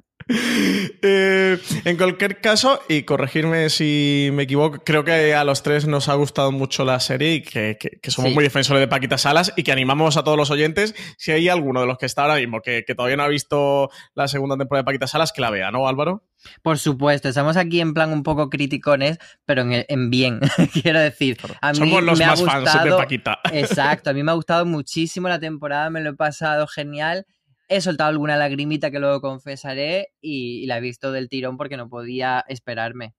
Eh, 1.02 1.58
en 1.84 1.96
cualquier 1.96 2.40
caso, 2.40 2.80
y 2.88 3.02
corregirme 3.02 3.68
si 3.70 4.30
me 4.32 4.44
equivoco, 4.44 4.78
creo 4.84 5.04
que 5.04 5.34
a 5.34 5.44
los 5.44 5.62
tres 5.62 5.86
nos 5.86 6.08
ha 6.08 6.14
gustado 6.14 6.52
mucho 6.52 6.84
la 6.84 7.00
serie 7.00 7.34
y 7.34 7.42
que, 7.42 7.78
somos 8.08 8.32
muy 8.32 8.44
defensores 8.44 8.80
de 8.80 8.88
Paquita 8.88 9.18
Salas 9.18 9.52
y 9.56 9.62
que 9.62 9.72
animamos 9.72 10.16
a 10.16 10.24
todos 10.24 10.36
los 10.36 10.50
oyentes, 10.50 10.94
si 11.18 11.32
hay 11.32 11.48
alguno 11.48 11.80
de 11.80 11.86
los 11.86 11.98
que 11.98 12.06
está 12.06 12.22
ahora 12.22 12.36
mismo 12.36 12.60
que, 12.60 12.84
todavía 12.94 13.16
no 13.16 13.24
ha 13.24 13.28
visto 13.28 13.90
la 14.14 14.28
segunda 14.28 14.56
temporada 14.56 14.82
de 14.82 14.86
Paquita 14.86 15.06
Salas, 15.06 15.32
que 15.32 15.40
la 15.40 15.50
vea, 15.50 15.70
¿no, 15.70 15.88
Álvaro? 15.88 16.24
Por 16.62 16.78
supuesto, 16.78 17.28
estamos 17.28 17.56
aquí 17.56 17.80
en 17.80 17.92
plan 17.92 18.12
un 18.12 18.22
poco 18.22 18.48
criticones, 18.48 19.18
pero 19.44 19.62
en, 19.68 20.10
bien, 20.10 20.40
quiero 20.72 21.00
decir. 21.00 21.38
A 21.60 21.72
mí 21.72 21.78
Somos 21.78 22.02
los 22.02 22.18
más 22.20 22.42
fans 22.42 22.84
de 22.84 22.90
Paquita. 22.90 23.40
Exacto, 23.52 24.10
a 24.10 24.12
mí 24.12 24.22
me 24.22 24.30
ha 24.30 24.34
gustado 24.34 24.64
muchísimo 24.64 25.28
la 25.28 25.40
temporada, 25.40 25.90
me 25.90 26.00
lo 26.00 26.10
he 26.10 26.14
pasado 26.14 26.66
genial 26.66 27.26
He 27.72 27.80
soltado 27.80 28.10
alguna 28.10 28.36
lagrimita 28.36 28.90
que 28.90 28.98
luego 28.98 29.20
confesaré 29.20 30.08
y, 30.20 30.66
la 30.66 30.78
he 30.78 30.80
visto 30.80 31.12
del 31.12 31.28
tirón 31.28 31.56
porque 31.56 31.76
no 31.76 31.88
podía 31.88 32.44
esperarme. 32.48 33.14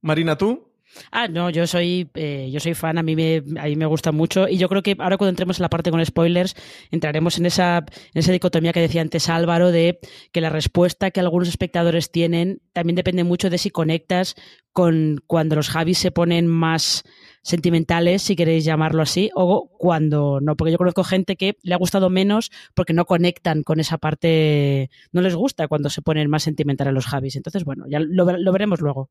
Marina, 0.00 0.38
¿tú? 0.38 0.72
Ah, 1.10 1.28
no, 1.28 1.50
yo 1.50 1.66
soy, 1.66 2.10
eh, 2.14 2.48
yo 2.50 2.60
soy 2.60 2.72
fan, 2.72 2.96
a 2.96 3.02
mí, 3.02 3.14
me, 3.14 3.42
a 3.58 3.64
mí 3.64 3.76
me 3.76 3.84
gusta 3.84 4.10
mucho 4.10 4.48
y 4.48 4.56
yo 4.56 4.70
creo 4.70 4.82
que 4.82 4.96
ahora 4.98 5.18
cuando 5.18 5.30
entremos 5.30 5.58
en 5.58 5.62
la 5.64 5.68
parte 5.68 5.90
con 5.90 6.04
spoilers 6.04 6.54
entraremos 6.90 7.36
en 7.36 7.44
esa, 7.44 7.78
en 7.78 8.18
esa 8.18 8.32
dicotomía 8.32 8.72
que 8.72 8.80
decía 8.80 9.02
antes 9.02 9.28
Álvaro 9.28 9.70
de 9.70 9.98
que 10.32 10.40
la 10.40 10.50
respuesta 10.50 11.10
que 11.10 11.20
algunos 11.20 11.48
espectadores 11.48 12.10
tienen 12.10 12.62
también 12.72 12.96
depende 12.96 13.22
mucho 13.22 13.50
de 13.50 13.58
si 13.58 13.70
conectas 13.70 14.34
con 14.72 15.20
cuando 15.26 15.56
los 15.56 15.68
Javis 15.68 15.98
se 15.98 16.10
ponen 16.10 16.46
más 16.46 17.04
sentimentales, 17.44 18.22
si 18.22 18.36
queréis 18.36 18.64
llamarlo 18.64 19.02
así, 19.02 19.30
o 19.34 19.68
cuando 19.78 20.40
no, 20.40 20.56
porque 20.56 20.72
yo 20.72 20.78
conozco 20.78 21.04
gente 21.04 21.36
que 21.36 21.56
le 21.62 21.74
ha 21.74 21.78
gustado 21.78 22.08
menos 22.08 22.50
porque 22.72 22.94
no 22.94 23.04
conectan 23.04 23.62
con 23.62 23.80
esa 23.80 23.98
parte, 23.98 24.90
no 25.12 25.20
les 25.20 25.34
gusta 25.36 25.68
cuando 25.68 25.90
se 25.90 26.02
ponen 26.02 26.30
más 26.30 26.42
sentimentales 26.42 26.94
los 26.94 27.06
Javis. 27.06 27.36
Entonces, 27.36 27.64
bueno, 27.64 27.84
ya 27.86 28.00
lo, 28.00 28.24
lo 28.24 28.52
veremos 28.52 28.80
luego. 28.80 29.10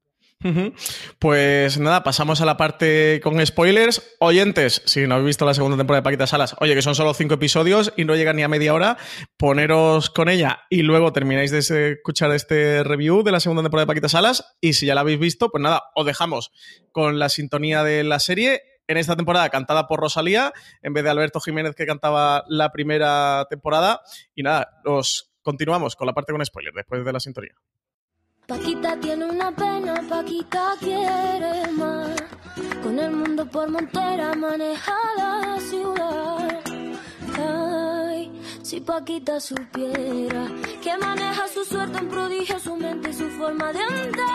Pues 1.20 1.80
nada, 1.80 2.04
pasamos 2.04 2.42
a 2.42 2.46
la 2.46 2.58
parte 2.58 3.20
con 3.24 3.44
spoilers. 3.46 4.16
Oyentes, 4.20 4.82
si 4.86 5.08
no 5.08 5.16
habéis 5.16 5.28
visto 5.28 5.46
la 5.46 5.54
segunda 5.54 5.78
temporada 5.78 6.02
de 6.02 6.04
Paquita 6.04 6.28
Salas, 6.28 6.56
oye, 6.60 6.76
que 6.76 6.82
son 6.82 6.96
solo 6.96 7.14
cinco 7.14 7.36
episodios 7.36 7.94
y 7.98 8.06
no 8.06 8.16
llegan 8.16 8.36
ni 8.36 8.44
a 8.44 8.48
media 8.48 8.74
hora, 8.74 8.98
poneros 9.38 10.10
con 10.10 10.30
ella 10.30 10.64
y 10.70 10.82
luego 10.82 11.14
termináis 11.14 11.52
de 11.52 11.60
escuchar 11.92 12.32
este 12.32 12.84
review 12.84 13.24
de 13.24 13.32
la 13.32 13.40
segunda 13.40 13.64
temporada 13.64 13.86
de 13.86 13.88
Paquita 13.88 14.10
Salas. 14.10 14.56
Y 14.62 14.74
si 14.74 14.86
ya 14.86 14.96
la 14.96 15.02
habéis 15.02 15.20
visto, 15.20 15.50
pues 15.50 15.62
nada, 15.62 15.84
os 15.96 16.06
dejamos 16.06 16.52
con 16.92 17.20
la 17.20 17.30
sintonía 17.30 17.84
de 17.84 18.04
la 18.04 18.20
serie. 18.20 18.62
En 18.86 18.98
esta 18.98 19.16
temporada 19.16 19.50
cantada 19.50 19.88
por 19.88 20.02
Rosalía, 20.02 20.52
en 20.82 20.94
vez 20.94 21.06
de 21.06 21.10
Alberto 21.10 21.40
Jiménez 21.40 21.74
que 21.74 21.86
cantaba 21.86 22.44
la 22.50 22.72
primera 22.74 23.48
temporada. 23.50 24.02
Y 24.36 24.44
nada, 24.44 24.82
os 24.84 25.32
continuamos 25.42 25.96
con 25.96 26.08
la 26.08 26.14
parte 26.14 26.34
con 26.34 26.46
spoilers 26.46 26.76
después 26.76 27.06
de 27.06 27.14
la 27.14 27.20
sintonía. 27.22 27.56
Paquita 28.48 29.00
tiene 29.00 29.26
una 29.26 29.52
pena, 29.52 30.02
Paquita 30.10 30.76
quiere 30.80 31.72
más. 31.72 32.12
Con 32.84 33.00
el 33.00 33.12
mundo 33.12 33.46
por 33.50 33.70
montera 33.70 34.34
maneja 34.36 34.94
la 35.18 35.60
ciudad. 35.62 36.62
Ay, 37.40 38.32
si 38.62 38.82
Paquita 38.82 39.40
supiera 39.40 40.48
que 40.82 40.98
maneja 40.98 41.48
su 41.48 41.64
suerte 41.64 42.00
en 42.00 42.10
prodigio, 42.10 42.60
su 42.60 42.76
mente 42.76 43.12
y 43.12 43.14
su 43.14 43.30
forma 43.30 43.72
de 43.72 43.80
andar. 43.80 44.28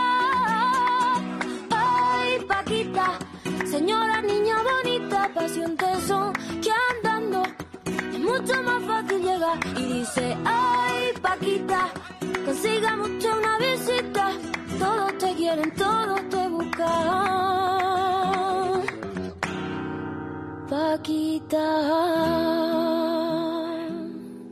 Ay, 1.70 2.40
Paquita, 2.48 3.18
señora 3.70 4.22
niña 4.22 4.56
bonita, 4.62 5.30
siente 5.48 5.84
eso 5.92 6.32
que 6.62 6.70
andando 6.94 7.42
es 7.84 8.18
mucho 8.18 8.62
más 8.62 8.82
fácil 8.84 9.22
llegar. 9.22 9.58
Y 9.76 9.82
dice, 9.98 10.36
ay, 10.46 11.12
Paquita, 11.20 11.88
consiga 12.44 12.96
mucho 12.96 13.28
una 13.36 13.58
visita. 13.58 14.32
Todos 14.78 15.18
te 15.18 15.34
quieren, 15.34 15.74
todos 15.74 16.28
te 16.28 16.48
buscan. 16.48 16.88
Paquita. 20.68 21.64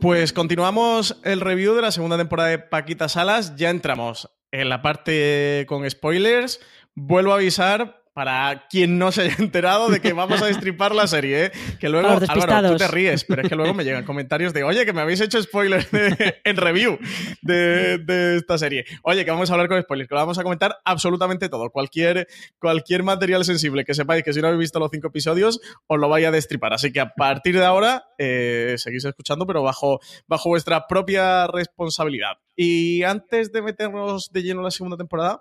Pues 0.01 0.31
continuamos 0.31 1.19
el 1.23 1.41
review 1.41 1.73
de 1.75 1.81
la 1.81 1.91
segunda 1.91 2.17
temporada 2.17 2.49
de 2.49 2.59
Paquita 2.59 3.09
Salas. 3.09 3.55
Ya 3.55 3.69
entramos 3.69 4.29
en 4.51 4.69
la 4.69 4.81
parte 4.81 5.65
con 5.67 5.89
spoilers. 5.89 6.59
Vuelvo 6.95 7.33
a 7.33 7.35
avisar 7.35 8.03
para 8.17 8.65
quien 8.67 8.97
no 8.97 9.11
se 9.11 9.21
haya 9.21 9.35
enterado 9.37 9.89
de 9.89 9.99
que 9.99 10.11
vamos 10.11 10.41
a 10.41 10.47
destripar 10.47 10.95
la 10.95 11.05
serie, 11.05 11.45
¿eh? 11.45 11.51
que 11.79 11.87
luego, 11.87 12.07
Álvaro, 12.27 12.69
tú 12.71 12.77
te 12.77 12.87
ríes, 12.87 13.23
pero 13.25 13.43
es 13.43 13.47
que 13.47 13.55
luego 13.55 13.75
me 13.75 13.83
llegan 13.83 14.03
comentarios 14.05 14.55
de, 14.55 14.63
oye, 14.63 14.87
que 14.87 14.91
me 14.93 15.01
habéis 15.01 15.21
hecho 15.21 15.39
spoilers 15.39 15.91
de- 15.91 16.41
en 16.43 16.57
review 16.57 16.97
de, 17.43 17.99
de 17.99 18.37
esta 18.37 18.57
serie. 18.57 18.85
Oye, 19.03 19.23
que 19.23 19.29
vamos 19.29 19.51
a 19.51 19.53
hablar 19.53 19.67
con 19.67 19.79
spoilers, 19.79 20.09
que 20.09 20.15
lo 20.15 20.21
vamos 20.21 20.39
a 20.39 20.41
comentar 20.41 20.79
absolutamente 20.83 21.47
todo. 21.47 21.69
Cualquier, 21.69 22.27
cualquier 22.57 23.03
material 23.03 23.45
sensible 23.45 23.85
que 23.85 23.93
sepáis 23.93 24.23
que 24.23 24.33
si 24.33 24.41
no 24.41 24.47
habéis 24.47 24.61
visto 24.61 24.79
los 24.79 24.89
cinco 24.91 25.09
episodios, 25.09 25.59
os 25.85 25.99
lo 25.99 26.09
vaya 26.09 26.29
a 26.29 26.31
destripar. 26.31 26.73
Así 26.73 26.91
que 26.91 27.01
a 27.01 27.13
partir 27.13 27.55
de 27.55 27.65
ahora, 27.65 28.05
eh, 28.17 28.73
seguís 28.79 29.05
escuchando, 29.05 29.45
pero 29.45 29.61
bajo, 29.61 29.99
bajo 30.25 30.49
vuestra 30.49 30.87
propia 30.87 31.45
responsabilidad. 31.45 32.37
Y 32.55 33.03
antes 33.03 33.51
de 33.51 33.61
meternos 33.61 34.31
de 34.31 34.41
lleno 34.41 34.61
en 34.61 34.65
la 34.65 34.71
segunda 34.71 34.97
temporada, 34.97 35.39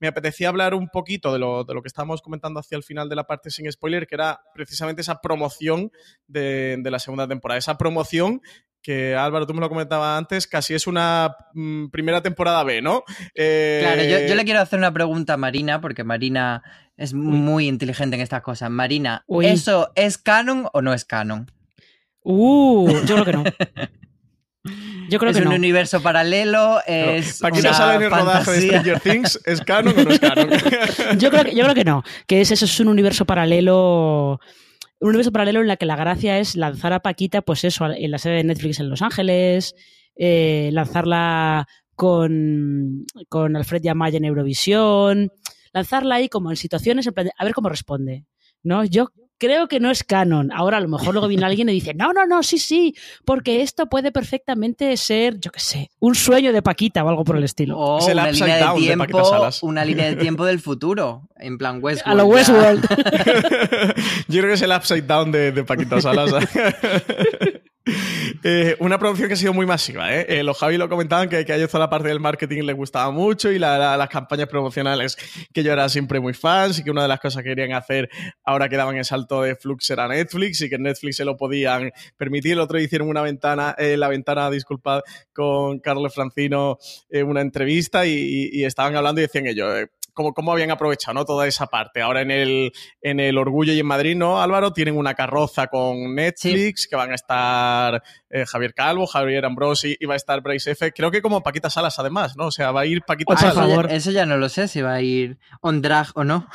me 0.00 0.08
apetecía 0.08 0.48
hablar 0.48 0.74
un 0.74 0.88
poquito 0.88 1.32
de 1.32 1.38
lo, 1.38 1.64
de 1.64 1.74
lo 1.74 1.82
que 1.82 1.88
estábamos 1.88 2.22
comentando 2.22 2.60
hacia 2.60 2.76
el 2.76 2.82
final 2.82 3.08
de 3.08 3.16
la 3.16 3.24
parte 3.24 3.50
sin 3.50 3.70
spoiler, 3.70 4.06
que 4.06 4.14
era 4.14 4.40
precisamente 4.54 5.02
esa 5.02 5.20
promoción 5.20 5.90
de, 6.26 6.76
de 6.78 6.90
la 6.90 6.98
segunda 6.98 7.26
temporada. 7.26 7.58
Esa 7.58 7.78
promoción 7.78 8.40
que 8.82 9.14
Álvaro, 9.14 9.46
tú 9.46 9.54
me 9.54 9.60
lo 9.60 9.68
comentabas 9.68 10.16
antes, 10.18 10.46
casi 10.46 10.74
es 10.74 10.86
una 10.86 11.36
mm, 11.52 11.88
primera 11.88 12.22
temporada 12.22 12.62
B, 12.64 12.80
¿no? 12.80 13.04
Eh, 13.34 13.80
Claro, 13.82 14.02
yo, 14.02 14.26
yo 14.26 14.34
le 14.34 14.44
quiero 14.44 14.60
hacer 14.60 14.78
una 14.78 14.92
pregunta 14.92 15.34
a 15.34 15.36
Marina, 15.36 15.80
porque 15.80 16.04
Marina 16.04 16.62
es 16.96 17.12
muy 17.14 17.68
inteligente 17.68 18.16
en 18.16 18.22
estas 18.22 18.42
cosas. 18.42 18.70
Marina, 18.70 19.24
Uy. 19.26 19.46
¿eso 19.46 19.90
es 19.94 20.18
canon 20.18 20.68
o 20.72 20.80
no 20.80 20.94
es 20.94 21.04
canon? 21.04 21.50
Uh, 22.22 22.88
yo 23.04 23.22
creo 23.22 23.24
que 23.24 23.32
no. 23.32 23.44
Yo 25.08 25.18
creo 25.18 25.30
es 25.30 25.36
que 25.36 25.42
un 25.42 25.50
no. 25.50 25.56
universo 25.56 26.02
paralelo, 26.02 26.80
es 26.86 27.38
Paquita 27.38 27.68
una 27.70 27.76
sale 27.76 27.94
en 27.94 28.02
el 28.02 28.10
rodaje 28.10 28.50
de. 28.50 28.60
Stranger 28.60 29.00
Things, 29.00 29.40
¿es 29.46 29.60
canon 29.62 29.98
o 29.98 30.04
no 30.04 30.10
es 30.10 30.20
canon? 30.20 30.50
Yo 31.18 31.30
creo 31.30 31.44
que, 31.44 31.54
yo 31.54 31.64
creo 31.64 31.74
que 31.74 31.84
no. 31.84 32.02
Que 32.26 32.40
es 32.40 32.50
eso, 32.50 32.64
es 32.64 32.80
un 32.80 32.88
universo 32.88 33.24
paralelo. 33.24 34.40
Un 35.00 35.08
universo 35.08 35.32
paralelo 35.32 35.60
en 35.60 35.68
la 35.68 35.76
que 35.76 35.86
la 35.86 35.96
gracia 35.96 36.38
es 36.38 36.56
lanzar 36.56 36.92
a 36.92 37.00
Paquita, 37.00 37.40
pues 37.40 37.64
eso, 37.64 37.86
en 37.86 38.10
la 38.10 38.18
sede 38.18 38.34
de 38.34 38.44
Netflix 38.44 38.80
en 38.80 38.90
Los 38.90 39.00
Ángeles, 39.00 39.74
eh, 40.16 40.70
lanzarla 40.72 41.68
con, 41.94 43.04
con 43.28 43.56
Alfred 43.56 43.80
Yamaya 43.80 44.18
en 44.18 44.24
Eurovisión, 44.24 45.30
lanzarla 45.72 46.16
ahí 46.16 46.28
como 46.28 46.50
en 46.50 46.56
situaciones, 46.56 47.06
en 47.06 47.14
plan 47.14 47.26
de, 47.26 47.32
a 47.38 47.44
ver 47.44 47.54
cómo 47.54 47.68
responde. 47.68 48.26
¿no? 48.62 48.84
Yo 48.84 49.10
creo 49.38 49.68
que 49.68 49.80
no 49.80 49.90
es 49.90 50.04
canon. 50.04 50.52
Ahora 50.52 50.76
a 50.76 50.80
lo 50.80 50.88
mejor 50.88 51.12
luego 51.14 51.28
viene 51.28 51.44
alguien 51.44 51.68
y 51.68 51.72
dice, 51.72 51.94
no, 51.94 52.12
no, 52.12 52.26
no, 52.26 52.42
sí, 52.42 52.58
sí, 52.58 52.94
porque 53.24 53.62
esto 53.62 53.86
puede 53.88 54.12
perfectamente 54.12 54.96
ser, 54.96 55.38
yo 55.40 55.50
qué 55.50 55.60
sé, 55.60 55.90
un 56.00 56.14
sueño 56.14 56.52
de 56.52 56.62
Paquita 56.62 57.04
o 57.04 57.08
algo 57.08 57.24
por 57.24 57.36
el 57.36 57.44
estilo. 57.44 57.78
O 57.78 57.98
Es 57.98 58.08
el 58.08 58.14
una 58.18 58.28
upside 58.28 58.40
línea 58.46 58.56
de 58.56 58.62
down 58.64 58.80
de 58.82 58.96
Paquita 58.96 59.06
tiempo, 59.18 59.24
Salas. 59.30 59.62
una 59.62 59.84
línea 59.84 60.06
de 60.06 60.16
tiempo 60.16 60.44
del 60.44 60.60
futuro, 60.60 61.22
en 61.36 61.58
plan 61.58 61.78
Westworld. 61.82 62.20
a 62.20 62.22
lo. 62.22 62.28
Westworld. 62.28 62.82
Yo 64.28 64.40
creo 64.40 64.48
que 64.48 64.54
es 64.54 64.62
el 64.62 64.72
upside 64.72 65.02
down 65.06 65.30
de, 65.32 65.52
de 65.52 65.64
Paquita 65.64 66.00
Salas. 66.00 66.32
Eh, 68.44 68.76
una 68.80 68.98
producción 68.98 69.28
que 69.28 69.34
ha 69.34 69.36
sido 69.36 69.52
muy 69.52 69.66
masiva. 69.66 70.14
¿eh? 70.14 70.26
Eh, 70.28 70.42
los 70.42 70.58
Javi 70.58 70.76
lo 70.76 70.88
comentaban 70.88 71.28
que, 71.28 71.44
que 71.44 71.52
a 71.52 71.56
ellos 71.56 71.70
toda 71.70 71.84
la 71.84 71.90
parte 71.90 72.08
del 72.08 72.20
marketing 72.20 72.62
les 72.62 72.76
gustaba 72.76 73.10
mucho 73.10 73.50
y 73.50 73.58
la- 73.58 73.78
la- 73.78 73.96
las 73.96 74.08
campañas 74.08 74.48
promocionales 74.48 75.16
que 75.52 75.62
yo 75.62 75.72
era 75.72 75.88
siempre 75.88 76.20
muy 76.20 76.34
fan 76.34 76.70
y 76.76 76.82
que 76.82 76.90
una 76.90 77.02
de 77.02 77.08
las 77.08 77.20
cosas 77.20 77.42
que 77.42 77.50
querían 77.50 77.72
hacer 77.72 78.08
ahora 78.44 78.68
que 78.68 78.76
daban 78.76 78.96
el 78.96 79.04
salto 79.04 79.42
de 79.42 79.56
Flux 79.56 79.88
era 79.90 80.06
Netflix 80.08 80.60
y 80.62 80.68
que 80.68 80.78
Netflix 80.78 81.16
se 81.16 81.24
lo 81.24 81.36
podían 81.36 81.90
permitir. 82.16 82.52
El 82.52 82.60
otro 82.60 82.78
hicieron 82.80 83.08
una 83.08 83.22
ventana, 83.22 83.74
eh, 83.78 83.96
la 83.96 84.08
ventana, 84.08 84.50
disculpad, 84.50 85.00
con 85.32 85.78
Carlos 85.80 86.14
Francino 86.14 86.78
eh, 87.10 87.22
una 87.22 87.40
entrevista 87.40 88.06
y, 88.06 88.64
estaban 88.64 88.94
hablando 88.96 89.20
y 89.20 89.24
decían 89.24 89.46
ellos... 89.46 89.86
Cómo, 90.18 90.34
cómo 90.34 90.50
habían 90.50 90.72
aprovechado 90.72 91.14
¿no? 91.14 91.24
toda 91.24 91.46
esa 91.46 91.68
parte. 91.68 92.02
Ahora 92.02 92.22
en 92.22 92.32
el, 92.32 92.72
en 93.02 93.20
el 93.20 93.38
Orgullo 93.38 93.72
y 93.72 93.78
en 93.78 93.86
Madrid, 93.86 94.16
¿no, 94.16 94.42
Álvaro? 94.42 94.72
Tienen 94.72 94.96
una 94.96 95.14
carroza 95.14 95.68
con 95.68 96.12
Netflix, 96.16 96.88
que 96.88 96.96
van 96.96 97.12
a 97.12 97.14
estar 97.14 98.02
eh, 98.30 98.44
Javier 98.44 98.74
Calvo, 98.74 99.06
Javier 99.06 99.44
Ambrosi 99.44 99.96
y 100.00 100.06
va 100.06 100.14
a 100.14 100.16
estar 100.16 100.40
Bryce 100.40 100.72
F. 100.72 100.92
Creo 100.92 101.12
que 101.12 101.22
como 101.22 101.40
Paquita 101.44 101.70
Salas, 101.70 102.00
además, 102.00 102.36
¿no? 102.36 102.46
O 102.46 102.50
sea, 102.50 102.72
va 102.72 102.80
a 102.80 102.86
ir 102.86 103.02
Paquita 103.02 103.34
Ah, 103.34 103.36
Salas. 103.36 103.56
eso, 103.56 103.62
favor. 103.68 103.88
ya, 103.88 103.94
eso 103.94 104.10
ya 104.10 104.26
no 104.26 104.36
lo 104.38 104.48
sé 104.48 104.66
si 104.66 104.82
va 104.82 104.94
a 104.94 105.00
ir 105.00 105.38
on 105.60 105.80
drag 105.82 106.08
o 106.16 106.24
no. 106.24 106.48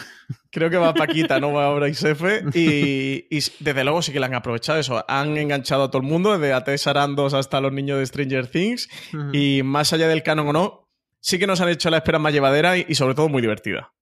Creo 0.51 0.69
que 0.69 0.75
va 0.77 0.93
Paquita, 0.93 1.39
no 1.39 1.53
va 1.53 1.73
Bryce 1.73 2.11
F. 2.11 2.43
Y, 2.53 3.25
y 3.33 3.39
desde 3.61 3.83
luego 3.85 4.01
sí 4.01 4.11
que 4.11 4.19
la 4.19 4.25
han 4.25 4.35
aprovechado 4.35 4.77
eso. 4.77 5.05
Han 5.07 5.37
enganchado 5.37 5.83
a 5.85 5.87
todo 5.89 6.01
el 6.01 6.07
mundo, 6.07 6.37
desde 6.37 6.53
a 6.53 6.65
Tess 6.65 6.85
Arandos 6.87 7.33
hasta 7.33 7.61
los 7.61 7.71
niños 7.71 7.97
de 7.99 8.05
Stranger 8.07 8.47
Things. 8.47 8.89
Y 9.31 9.61
más 9.63 9.93
allá 9.93 10.07
del 10.09 10.21
canon 10.23 10.49
o 10.49 10.53
no, 10.53 10.82
sí 11.23 11.39
que 11.39 11.47
nos 11.47 11.61
han 11.61 11.69
hecho 11.69 11.89
la 11.89 11.97
espera 11.97 12.19
más 12.19 12.33
llevadera 12.33 12.77
y, 12.77 12.85
y 12.87 12.95
sobre 12.95 13.15
todo 13.15 13.29
muy 13.29 13.41
divertida. 13.41 13.93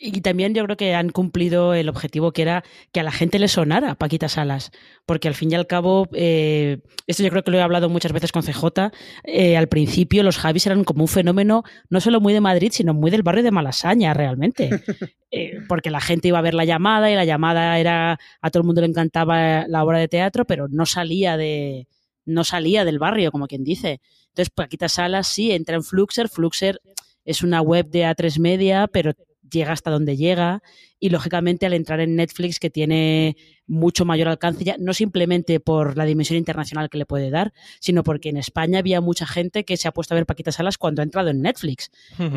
Y 0.00 0.20
también 0.20 0.54
yo 0.54 0.64
creo 0.64 0.76
que 0.76 0.94
han 0.94 1.10
cumplido 1.10 1.72
el 1.72 1.88
objetivo 1.88 2.32
que 2.32 2.42
era 2.42 2.64
que 2.92 3.00
a 3.00 3.02
la 3.02 3.12
gente 3.12 3.38
le 3.38 3.48
sonara 3.48 3.94
Paquita 3.94 4.28
Salas, 4.28 4.70
porque 5.06 5.28
al 5.28 5.34
fin 5.34 5.52
y 5.52 5.54
al 5.54 5.66
cabo, 5.66 6.08
eh, 6.12 6.78
esto 7.06 7.22
yo 7.22 7.30
creo 7.30 7.44
que 7.44 7.50
lo 7.50 7.58
he 7.58 7.62
hablado 7.62 7.88
muchas 7.88 8.12
veces 8.12 8.32
con 8.32 8.42
CJ, 8.42 8.90
eh, 9.24 9.56
al 9.56 9.68
principio 9.68 10.22
los 10.22 10.36
Javis 10.36 10.66
eran 10.66 10.84
como 10.84 11.02
un 11.02 11.08
fenómeno 11.08 11.62
no 11.90 12.00
solo 12.00 12.20
muy 12.20 12.32
de 12.32 12.40
Madrid, 12.40 12.70
sino 12.72 12.92
muy 12.92 13.10
del 13.10 13.22
barrio 13.22 13.44
de 13.44 13.50
Malasaña 13.50 14.14
realmente, 14.14 14.70
Eh, 15.30 15.58
porque 15.68 15.90
la 15.90 16.00
gente 16.00 16.28
iba 16.28 16.38
a 16.38 16.42
ver 16.42 16.54
la 16.54 16.64
llamada 16.64 17.10
y 17.10 17.14
la 17.14 17.26
llamada 17.26 17.78
era, 17.78 18.18
a 18.40 18.50
todo 18.50 18.62
el 18.62 18.66
mundo 18.66 18.80
le 18.80 18.86
encantaba 18.86 19.66
la 19.68 19.84
obra 19.84 19.98
de 19.98 20.08
teatro, 20.08 20.46
pero 20.46 20.68
no 20.70 20.86
salía 20.86 21.36
de 21.36 21.86
no 22.24 22.44
salía 22.44 22.84
del 22.86 22.98
barrio, 22.98 23.30
como 23.30 23.46
quien 23.46 23.64
dice. 23.64 24.00
Entonces 24.38 24.54
Paquita 24.54 24.88
Salas 24.88 25.26
sí 25.26 25.50
entra 25.50 25.74
en 25.74 25.82
Fluxer, 25.82 26.28
Fluxer 26.28 26.80
es 27.24 27.42
una 27.42 27.60
web 27.60 27.90
de 27.90 28.04
A3 28.04 28.38
Media, 28.38 28.86
pero 28.86 29.10
llega 29.50 29.72
hasta 29.72 29.90
donde 29.90 30.16
llega. 30.16 30.62
Y 31.00 31.08
lógicamente 31.10 31.66
al 31.66 31.72
entrar 31.72 31.98
en 31.98 32.14
Netflix 32.14 32.60
que 32.60 32.70
tiene 32.70 33.36
mucho 33.66 34.04
mayor 34.04 34.28
alcance 34.28 34.62
ya 34.62 34.76
no 34.78 34.94
simplemente 34.94 35.58
por 35.58 35.96
la 35.96 36.04
dimensión 36.04 36.38
internacional 36.38 36.88
que 36.88 36.96
le 36.98 37.04
puede 37.04 37.28
dar 37.30 37.52
sino 37.80 38.02
porque 38.02 38.28
en 38.30 38.36
España 38.38 38.78
había 38.78 39.00
mucha 39.02 39.26
gente 39.26 39.64
que 39.64 39.76
se 39.76 39.88
ha 39.88 39.92
puesto 39.92 40.14
a 40.14 40.16
ver 40.16 40.24
Paquita 40.24 40.52
Salas 40.52 40.78
cuando 40.78 41.02
ha 41.02 41.04
entrado 41.04 41.28
en 41.30 41.42
Netflix. 41.42 41.90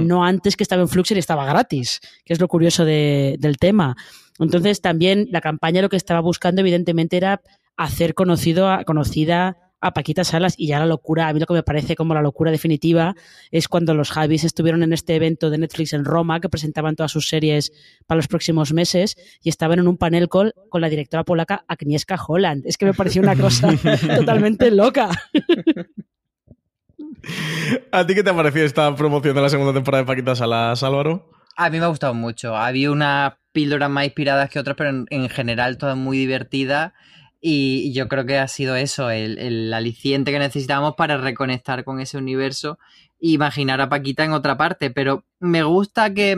No 0.08 0.26
antes 0.26 0.58
que 0.58 0.64
estaba 0.64 0.82
en 0.82 0.90
Fluxer 0.90 1.18
y 1.18 1.20
estaba 1.20 1.46
gratis 1.46 2.00
que 2.26 2.34
es 2.34 2.40
lo 2.40 2.48
curioso 2.48 2.84
de- 2.84 3.36
del 3.40 3.58
tema. 3.58 3.96
Entonces 4.40 4.82
también 4.82 5.28
la 5.32 5.42
campaña 5.42 5.84
lo 5.84 5.90
que 5.90 5.98
estaba 5.98 6.20
buscando 6.22 6.62
evidentemente 6.62 7.16
era 7.18 7.42
hacer 7.78 8.16
conocido 8.16 8.68
a, 8.70 8.84
conocida 8.86 9.58
a 9.82 9.94
Paquita 9.94 10.24
Salas 10.24 10.54
y 10.58 10.68
ya 10.68 10.80
la 10.80 10.86
locura, 10.86 11.28
a 11.28 11.34
mí 11.34 11.40
lo 11.40 11.48
que 11.48 11.56
me 11.56 11.64
parece 11.64 11.96
como 11.96 12.14
la 12.14 12.22
locura 12.22 12.52
definitiva 12.52 13.16
es 13.50 13.68
cuando 13.68 13.94
los 13.96 14.12
Javis 14.12 14.44
estuvieron 14.44 14.84
en 14.84 14.94
este 14.94 15.16
evento 15.16 15.50
de 15.50 15.58
Netflix 15.58 15.94
en 15.94 16.06
Roma, 16.06 16.40
que 16.40 16.50
presentaban 16.50 16.96
todas 16.96 17.12
sus 17.12 17.28
series 17.28 17.74
para 18.06 18.18
los 18.18 18.28
próximos 18.28 18.72
meses, 18.74 19.18
y 19.42 19.50
estaban 19.50 19.80
en 19.80 19.88
un 19.88 19.98
panel 19.98 20.30
call 20.30 20.54
con 20.70 20.82
la 20.82 20.90
directora 20.90 21.24
polaca 21.24 21.66
Agnieszka 21.68 22.20
Holland. 22.26 22.64
Es 22.66 22.78
que 22.78 22.86
me 22.86 22.94
pareció 22.94 23.22
una 23.22 23.36
cosa 23.36 23.70
totalmente 24.16 24.70
loca. 24.72 25.10
¿A 27.92 28.06
ti 28.06 28.16
qué 28.16 28.24
te 28.24 28.30
ha 28.30 28.36
parecido 28.36 28.66
esta 28.66 28.96
promoción 28.96 29.36
de 29.36 29.42
la 29.42 29.50
segunda 29.50 29.74
temporada 29.74 30.04
de 30.04 30.08
Paquita 30.08 30.36
Salas, 30.36 30.84
Álvaro? 30.84 31.30
A 31.56 31.70
mí 31.70 31.80
me 31.80 31.86
ha 31.86 31.90
gustado 31.90 32.14
mucho. 32.14 32.56
Había 32.56 32.92
unas 32.92 33.34
píldoras 33.52 33.90
más 33.90 34.06
inspiradas 34.06 34.50
que 34.50 34.60
otras, 34.60 34.76
pero 34.76 34.90
en, 34.90 35.06
en 35.10 35.30
general 35.30 35.78
todas 35.78 35.98
muy 35.98 36.18
divertidas. 36.18 36.94
Y 37.44 37.92
yo 37.94 38.08
creo 38.08 38.26
que 38.26 38.38
ha 38.38 38.48
sido 38.48 38.76
eso, 38.76 39.10
el, 39.10 39.40
el 39.40 39.74
aliciente 39.74 40.32
que 40.32 40.38
necesitábamos 40.38 40.94
para 40.96 41.18
reconectar 41.18 41.84
con 41.84 42.00
ese 42.00 42.20
universo 42.20 42.78
e 43.20 43.30
imaginar 43.30 43.82
a 43.82 43.90
Paquita 43.90 44.24
en 44.24 44.34
otra 44.34 44.58
parte. 44.58 44.92
Pero 44.92 45.26
me 45.40 45.64
gusta 45.64 46.14
que, 46.14 46.38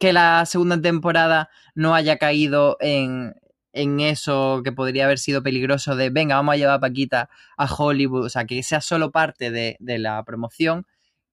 que 0.00 0.12
la 0.12 0.44
segunda 0.46 0.80
temporada 0.80 1.50
no 1.76 1.94
haya 1.94 2.18
caído 2.18 2.76
en, 2.80 3.34
en 3.72 4.00
eso 4.00 4.62
que 4.64 4.72
podría 4.72 5.04
haber 5.04 5.20
sido 5.20 5.42
peligroso 5.42 5.94
de 5.94 6.10
venga, 6.10 6.34
vamos 6.34 6.54
a 6.54 6.58
llevar 6.58 6.74
a 6.76 6.80
Paquita 6.80 7.30
a 7.56 7.72
Hollywood. 7.72 8.26
O 8.26 8.28
sea, 8.28 8.44
que 8.44 8.60
sea 8.64 8.80
solo 8.80 9.12
parte 9.12 9.52
de, 9.52 9.76
de 9.78 9.98
la 10.00 10.22
promoción, 10.24 10.84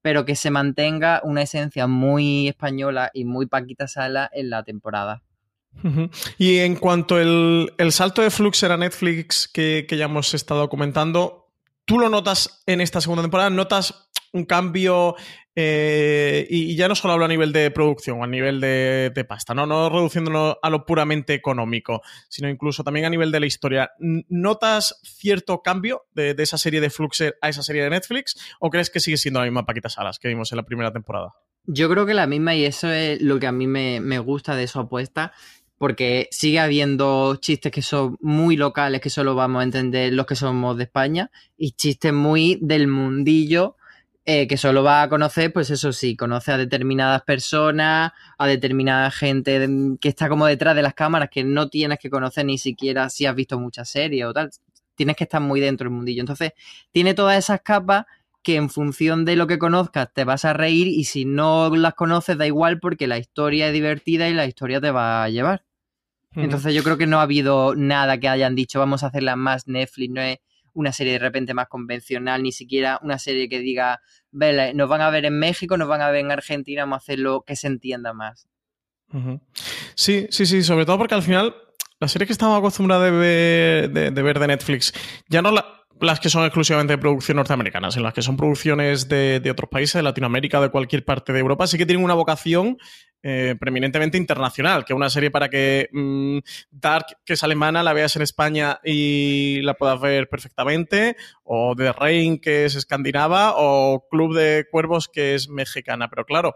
pero 0.04 0.26
que 0.26 0.36
se 0.36 0.52
mantenga 0.52 1.22
una 1.24 1.42
esencia 1.42 1.88
muy 1.88 2.48
española 2.48 3.10
y 3.14 3.26
muy 3.26 3.48
Paquita 3.48 3.88
Sala 3.88 4.30
en 4.32 4.52
la 4.52 4.64
temporada. 4.64 5.24
Y 6.38 6.58
en 6.58 6.76
cuanto 6.76 7.20
el, 7.20 7.74
el 7.78 7.92
salto 7.92 8.22
de 8.22 8.32
Fluxer 8.32 8.72
a 8.72 8.78
Netflix 8.78 9.48
que, 9.48 9.86
que 9.88 9.98
ya 9.98 10.06
hemos 10.06 10.34
estado 10.34 10.70
comentando, 10.70 11.52
¿tú 11.86 12.00
lo 12.00 12.10
notas 12.10 12.64
en 12.66 12.82
esta 12.82 13.00
segunda 13.00 13.24
temporada? 13.24 13.50
¿Notas 13.50 14.10
un 14.34 14.46
cambio 14.46 15.16
eh, 15.60 16.46
y, 16.52 16.76
ya 16.76 16.88
no 16.88 16.94
solo 16.94 17.14
hablo 17.14 17.26
a 17.26 17.28
nivel 17.28 17.52
de 17.52 17.72
producción, 17.72 18.22
a 18.22 18.28
nivel 18.28 18.62
de, 18.62 19.26
pasta, 19.28 19.56
¿no? 19.56 19.66
no 19.66 19.90
reduciéndolo 19.90 20.60
a 20.62 20.70
lo 20.70 20.86
puramente 20.86 21.34
económico, 21.34 22.02
sino 22.30 22.48
incluso 22.48 22.84
también 22.84 23.08
a 23.08 23.10
nivel 23.10 23.32
de 23.32 23.40
la 23.40 23.48
historia. 23.48 23.92
¿Notas 23.98 25.00
cierto 25.04 25.64
cambio 25.64 26.06
de, 26.14 26.36
esa 26.38 26.60
serie 26.60 26.80
de 26.80 26.92
Fluxer 26.92 27.40
a 27.42 27.50
esa 27.50 27.64
serie 27.64 27.84
de 27.84 27.90
Netflix 27.90 28.38
o 28.60 28.70
crees 28.70 28.92
que 28.92 29.00
sigue 29.00 29.18
siendo 29.18 29.40
la 29.40 29.48
misma 29.48 29.66
Paquita 29.66 29.90
Salas 29.90 30.20
que 30.20 30.28
vimos 30.28 30.52
en 30.52 30.58
la 30.58 30.64
primera 30.64 30.94
temporada? 30.94 31.34
Yo 31.68 31.90
creo 31.90 32.06
que 32.06 32.14
la 32.14 32.28
misma 32.28 32.56
y 32.56 32.66
eso 32.66 32.90
es 32.90 33.22
lo 33.22 33.40
que 33.40 33.48
a 33.48 33.52
mí 33.52 33.68
me, 33.68 34.00
me 34.00 34.20
gusta 34.20 34.56
de 34.56 34.68
su 34.68 34.80
apuesta 34.80 35.34
porque 35.78 36.28
sigue 36.32 36.60
habiendo 36.60 37.36
chistes 37.36 37.72
que 37.72 37.82
son 37.82 38.18
muy 38.20 38.58
locales, 38.58 39.02
que 39.02 39.10
solo 39.10 39.36
vamos 39.36 39.62
a 39.62 39.64
entender 39.64 40.14
los 40.14 40.26
que 40.26 40.36
somos 40.36 40.78
de 40.78 40.86
España, 40.86 41.30
y 41.58 41.72
chistes 41.72 42.14
muy 42.14 42.58
del 42.62 42.88
mundillo, 42.88 43.76
eh, 44.26 44.48
que 44.48 44.58
solo 44.58 44.84
va 44.84 45.04
a 45.04 45.10
conocer, 45.10 45.54
pues 45.54 45.70
eso 45.70 45.94
sí, 45.94 46.16
conoce 46.18 46.52
a 46.52 46.58
determinadas 46.58 47.22
personas, 47.24 48.12
a 48.38 48.48
determinada 48.48 49.12
gente 49.12 49.70
que 50.02 50.10
está 50.10 50.28
como 50.28 50.46
detrás 50.48 50.76
de 50.76 50.82
las 50.82 50.96
cámaras, 50.96 51.30
que 51.30 51.44
no 51.44 51.70
tienes 51.70 52.00
que 52.00 52.10
conocer 52.10 52.46
ni 52.46 52.58
siquiera 52.58 53.10
si 53.10 53.26
has 53.26 53.36
visto 53.36 53.60
muchas 53.60 53.88
series 53.88 54.26
o 54.26 54.34
tal, 54.34 54.50
tienes 54.96 55.16
que 55.16 55.26
estar 55.26 55.40
muy 55.42 55.62
dentro 55.62 55.86
del 55.86 55.96
mundillo. 55.96 56.22
Entonces, 56.22 56.54
tiene 56.92 57.14
todas 57.14 57.38
esas 57.38 57.62
capas 57.62 58.06
que 58.48 58.56
en 58.56 58.70
función 58.70 59.26
de 59.26 59.36
lo 59.36 59.46
que 59.46 59.60
conozcas 59.60 60.08
te 60.14 60.24
vas 60.24 60.46
a 60.46 60.54
reír 60.54 60.88
y 60.88 61.04
si 61.04 61.26
no 61.26 61.70
las 61.76 61.96
conoces 61.96 62.38
da 62.38 62.48
igual 62.48 62.80
porque 62.80 63.06
la 63.06 63.18
historia 63.18 63.68
es 63.68 63.74
divertida 63.74 64.30
y 64.30 64.34
la 64.34 64.46
historia 64.46 64.80
te 64.80 64.90
va 64.90 65.22
a 65.22 65.28
llevar. 65.28 65.66
Entonces 66.34 66.74
yo 66.74 66.82
creo 66.82 66.98
que 66.98 67.08
no 67.08 67.20
ha 67.20 67.24
habido 67.24 67.76
nada 67.76 68.18
que 68.18 68.30
hayan 68.30 68.56
dicho 68.56 68.80
vamos 68.80 69.04
a 69.04 69.08
hacerla 69.08 69.36
más 69.36 69.68
Netflix, 69.68 70.14
no 70.14 70.22
es 70.22 70.38
una 70.72 70.94
serie 70.94 71.12
de 71.12 71.20
repente 71.20 71.54
más 71.54 71.68
convencional, 71.68 72.42
ni 72.42 72.54
siquiera 72.54 73.02
una 73.04 73.20
serie 73.20 73.50
que 73.50 73.60
diga, 73.60 74.00
nos 74.32 74.88
van 74.88 75.02
a 75.02 75.10
ver 75.10 75.26
en 75.26 75.38
México, 75.38 75.76
nos 75.76 75.90
van 75.90 76.00
a 76.00 76.10
ver 76.10 76.24
en 76.24 76.32
Argentina, 76.32 76.84
vamos 76.84 76.96
a 76.96 77.04
hacerlo 77.04 77.44
que 77.46 77.58
se 77.58 77.68
entienda 77.68 78.14
más. 78.14 78.48
Sí, 79.94 80.28
sí, 80.30 80.46
sí, 80.46 80.64
sobre 80.64 80.86
todo 80.86 80.98
porque 80.98 81.16
al 81.16 81.24
final 81.24 81.54
la 82.00 82.08
serie 82.08 82.26
que 82.26 82.32
estamos 82.32 82.58
acostumbrados 82.58 83.04
de 83.04 83.12
ver 83.12 84.14
de, 84.14 84.22
ver 84.22 84.40
de 84.40 84.48
Netflix, 84.48 84.94
ya 85.28 85.42
no 85.42 85.52
la, 85.52 85.66
las 86.02 86.20
que 86.20 86.30
son 86.30 86.44
exclusivamente 86.44 86.94
de 86.94 86.98
producción 86.98 87.38
norteamericanas, 87.38 87.98
en 87.98 88.04
las 88.04 88.14
que 88.14 88.22
son 88.22 88.38
producciones 88.38 89.08
de, 89.08 89.42
otros 89.50 89.70
países, 89.70 89.96
de 89.96 90.04
Latinoamérica, 90.04 90.62
de 90.62 90.70
cualquier 90.70 91.06
parte 91.06 91.34
de 91.34 91.40
Europa, 91.40 91.68
sí 91.68 91.78
que 91.78 91.86
tienen 91.86 92.04
una 92.04 92.14
vocación 92.14 92.78
eh, 93.24 93.56
preeminentemente 93.60 94.18
internacional, 94.18 94.86
que 94.86 94.94
una 94.94 95.10
serie 95.10 95.32
para 95.32 95.50
que 95.50 95.90
mm, 95.92 96.40
Dark, 96.72 97.06
que 97.26 97.34
es 97.34 97.44
alemana, 97.44 97.84
la 97.84 97.94
veas 97.94 98.16
en 98.16 98.22
España 98.22 98.80
y 98.84 99.62
la 99.64 99.74
puedas 99.74 100.00
ver 100.00 100.30
perfectamente, 100.30 101.16
o 101.44 101.76
The 101.76 101.92
Rain, 101.94 102.40
que 102.40 102.66
es 102.66 102.76
escandinava, 102.76 103.54
o 103.56 104.08
Club 104.10 104.36
de 104.36 104.66
Cuervos, 104.70 105.08
que 105.08 105.36
es 105.36 105.50
mexicana. 105.50 106.10
Pero 106.10 106.26
claro, 106.26 106.56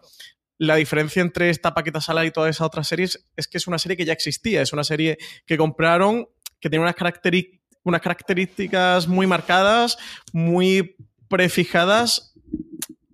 la 0.57 0.75
diferencia 0.75 1.21
entre 1.21 1.49
esta 1.49 1.73
Paqueta 1.73 2.01
Sala 2.01 2.25
y 2.25 2.31
todas 2.31 2.51
esas 2.51 2.67
otras 2.67 2.87
series 2.87 3.27
es 3.35 3.47
que 3.47 3.57
es 3.57 3.67
una 3.67 3.79
serie 3.79 3.97
que 3.97 4.05
ya 4.05 4.13
existía, 4.13 4.61
es 4.61 4.73
una 4.73 4.83
serie 4.83 5.17
que 5.45 5.57
compraron, 5.57 6.27
que 6.59 6.69
tiene 6.69 6.83
unas 6.83 6.95
características 6.95 7.60
unas 7.83 8.01
características 8.01 9.07
muy 9.07 9.27
marcadas, 9.27 9.97
muy 10.33 10.95
prefijadas 11.27 12.33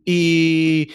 y 0.06 0.92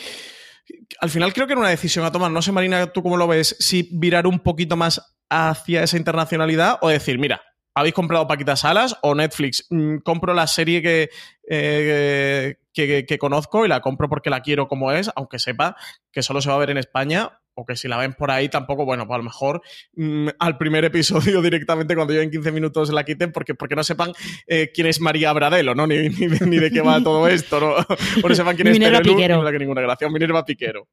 al 1.01 1.11
final 1.11 1.33
creo 1.33 1.47
que 1.47 1.53
era 1.53 1.61
una 1.61 1.71
decisión 1.71 2.05
a 2.05 2.13
tomar. 2.13 2.31
No 2.31 2.43
sé, 2.43 2.53
Marina, 2.53 2.87
tú 2.93 3.03
cómo 3.03 3.17
lo 3.17 3.27
ves, 3.27 3.57
si 3.59 3.89
virar 3.93 4.27
un 4.27 4.41
poquito 4.41 4.77
más 4.77 5.15
hacia 5.29 5.83
esa 5.83 5.97
internacionalidad 5.97 6.79
o 6.81 6.89
decir, 6.89 7.19
mira, 7.19 7.43
habéis 7.75 7.95
comprado 7.95 8.27
Paquitas 8.27 8.61
Salas 8.61 8.97
o 9.03 9.15
Netflix, 9.15 9.67
mm, 9.71 9.99
compro 9.99 10.35
la 10.35 10.47
serie 10.47 11.11
eh, 11.49 12.57
que, 12.73 13.07
que, 13.07 13.19
conozco 13.19 13.65
y 13.65 13.69
la 13.69 13.81
compro 13.81 14.09
porque 14.09 14.31
la 14.31 14.43
quiero 14.43 14.69
como 14.69 14.93
es, 14.93 15.11
aunque 15.17 15.39
sepa 15.39 15.77
que 16.11 16.23
solo 16.23 16.41
se 16.41 16.51
va 16.51 16.57
a 16.57 16.59
ver 16.59 16.71
en 16.71 16.79
España 16.79 17.42
o 17.55 17.65
que 17.65 17.77
si 17.77 17.89
la 17.89 17.97
ven 17.97 18.15
por 18.15 18.31
ahí 18.31 18.49
tampoco, 18.49 18.85
bueno, 18.85 19.07
pues 19.07 19.15
a 19.15 19.19
lo 19.19 19.25
mejor 19.25 19.63
mm, 19.95 20.29
al 20.39 20.59
primer 20.59 20.85
episodio 20.85 21.43
directamente 21.43 21.95
cuando 21.95 22.13
lleven 22.13 22.31
15 22.31 22.53
minutos 22.53 22.93
la 22.93 23.05
quiten 23.05 23.33
porque, 23.33 23.55
porque 23.55 23.77
no 23.77 23.85
sepan 23.85 24.13
eh, 24.47 24.71
quién 24.73 24.87
es 24.87 25.01
María 25.01 25.33
Bradelo, 25.33 25.75
¿no? 25.75 25.87
Ni, 25.87 26.09
ni, 26.09 26.59
de 26.59 26.71
qué 26.71 26.81
va 26.81 27.03
todo 27.03 27.29
esto, 27.29 27.61
¿no? 27.61 27.73
o 28.23 28.29
no 28.29 28.35
sepan 28.35 28.57
quién 28.57 28.69
es 28.69 28.75
Minerva 28.75 29.01
Piquero. 29.01 29.43
No 29.43 29.51
que 29.51 29.59
ninguna 29.59 29.83
gracia, 29.83 30.09
Minerva 30.09 30.45
Piquero. 30.45 30.89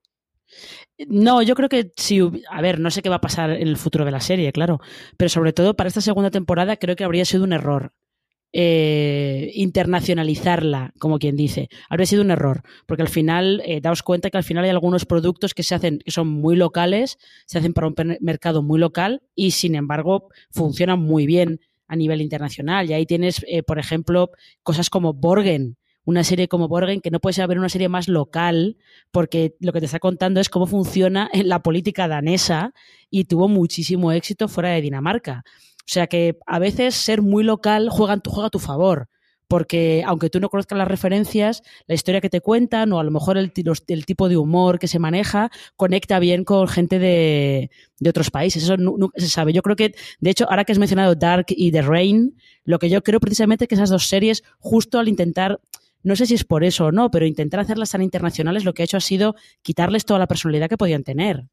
No, 1.07 1.41
yo 1.41 1.55
creo 1.55 1.69
que 1.69 1.91
si. 1.95 2.19
A 2.49 2.61
ver, 2.61 2.79
no 2.79 2.91
sé 2.91 3.01
qué 3.01 3.09
va 3.09 3.17
a 3.17 3.21
pasar 3.21 3.51
en 3.51 3.67
el 3.67 3.77
futuro 3.77 4.03
de 4.03 4.11
la 4.11 4.19
serie, 4.19 4.51
claro. 4.51 4.79
Pero 5.17 5.29
sobre 5.29 5.53
todo 5.53 5.75
para 5.75 5.87
esta 5.87 6.01
segunda 6.01 6.31
temporada 6.31 6.75
creo 6.77 6.95
que 6.95 7.03
habría 7.03 7.23
sido 7.23 7.43
un 7.43 7.53
error 7.53 7.93
eh, 8.51 9.51
internacionalizarla, 9.53 10.93
como 10.97 11.19
quien 11.19 11.35
dice. 11.35 11.69
Habría 11.89 12.07
sido 12.07 12.23
un 12.23 12.31
error, 12.31 12.63
porque 12.87 13.03
al 13.03 13.09
final, 13.09 13.61
eh, 13.65 13.79
daos 13.79 14.01
cuenta 14.01 14.29
que 14.29 14.37
al 14.37 14.43
final 14.43 14.63
hay 14.63 14.71
algunos 14.71 15.05
productos 15.05 15.53
que 15.53 15.63
se 15.63 15.75
hacen, 15.75 15.99
que 15.99 16.11
son 16.11 16.27
muy 16.27 16.55
locales, 16.55 17.17
se 17.45 17.59
hacen 17.59 17.73
para 17.73 17.87
un 17.87 17.95
mercado 18.21 18.63
muy 18.63 18.79
local 18.79 19.21
y 19.35 19.51
sin 19.51 19.75
embargo 19.75 20.29
funcionan 20.49 20.99
muy 20.99 21.25
bien 21.27 21.59
a 21.87 21.95
nivel 21.95 22.21
internacional. 22.21 22.89
Y 22.89 22.93
ahí 22.93 23.05
tienes, 23.05 23.45
eh, 23.47 23.61
por 23.61 23.77
ejemplo, 23.77 24.31
cosas 24.63 24.89
como 24.89 25.13
Borgen, 25.13 25.77
una 26.03 26.23
serie 26.23 26.47
como 26.47 26.67
Borgen, 26.67 27.01
que 27.01 27.11
no 27.11 27.19
puede 27.19 27.41
haber 27.43 27.59
una 27.59 27.69
serie 27.69 27.87
más 27.87 28.07
local, 28.07 28.77
porque 29.11 29.55
lo 29.59 29.73
que 29.73 29.79
te 29.79 29.85
está 29.85 29.99
contando 29.99 30.39
es 30.39 30.49
cómo 30.49 30.65
funciona 30.65 31.29
en 31.33 31.49
la 31.49 31.61
política 31.61 32.07
danesa 32.07 32.73
y 33.11 33.25
tuvo 33.25 33.47
muchísimo 33.47 34.11
éxito 34.11 34.47
fuera 34.47 34.69
de 34.69 34.81
Dinamarca. 34.81 35.43
O 35.89 35.91
sea 35.91 36.05
que 36.05 36.37
a 36.45 36.59
veces 36.59 36.93
ser 36.93 37.23
muy 37.23 37.43
local 37.43 37.89
juega, 37.89 38.21
juega 38.23 38.47
a 38.47 38.51
tu 38.51 38.59
favor 38.59 39.09
porque 39.49 40.03
aunque 40.05 40.29
tú 40.29 40.39
no 40.39 40.49
conozcas 40.49 40.77
las 40.77 40.87
referencias, 40.87 41.63
la 41.87 41.95
historia 41.95 42.21
que 42.21 42.29
te 42.29 42.39
cuentan 42.39 42.93
o 42.93 42.99
a 42.99 43.03
lo 43.03 43.09
mejor 43.09 43.35
el, 43.35 43.51
el 43.87 44.05
tipo 44.05 44.29
de 44.29 44.37
humor 44.37 44.77
que 44.77 44.87
se 44.87 44.99
maneja 44.99 45.49
conecta 45.75 46.19
bien 46.19 46.43
con 46.43 46.67
gente 46.67 46.99
de, 46.99 47.71
de 47.99 48.09
otros 48.11 48.29
países. 48.29 48.61
Eso 48.61 48.77
no, 48.77 49.09
se 49.15 49.27
sabe. 49.27 49.51
Yo 49.51 49.63
creo 49.63 49.75
que, 49.75 49.95
de 50.19 50.29
hecho, 50.29 50.45
ahora 50.47 50.65
que 50.65 50.71
has 50.71 50.77
mencionado 50.77 51.15
Dark 51.15 51.47
y 51.49 51.71
The 51.71 51.81
Rain, 51.81 52.37
lo 52.63 52.77
que 52.77 52.91
yo 52.91 53.01
creo 53.01 53.19
precisamente 53.19 53.65
es 53.65 53.69
que 53.69 53.75
esas 53.75 53.89
dos 53.89 54.05
series, 54.05 54.43
justo 54.59 54.99
al 54.99 55.07
intentar, 55.07 55.59
no 56.03 56.15
sé 56.15 56.27
si 56.27 56.35
es 56.35 56.43
por 56.43 56.63
eso 56.63 56.85
o 56.85 56.91
no, 56.91 57.09
pero 57.09 57.25
intentar 57.25 57.59
hacerlas 57.59 57.89
tan 57.89 58.03
internacionales, 58.03 58.65
lo 58.65 58.75
que 58.75 58.83
ha 58.83 58.85
hecho 58.85 58.97
ha 58.97 59.01
sido 59.01 59.35
quitarles 59.63 60.05
toda 60.05 60.19
la 60.19 60.27
personalidad 60.27 60.69
que 60.69 60.77
podían 60.77 61.03
tener. 61.03 61.45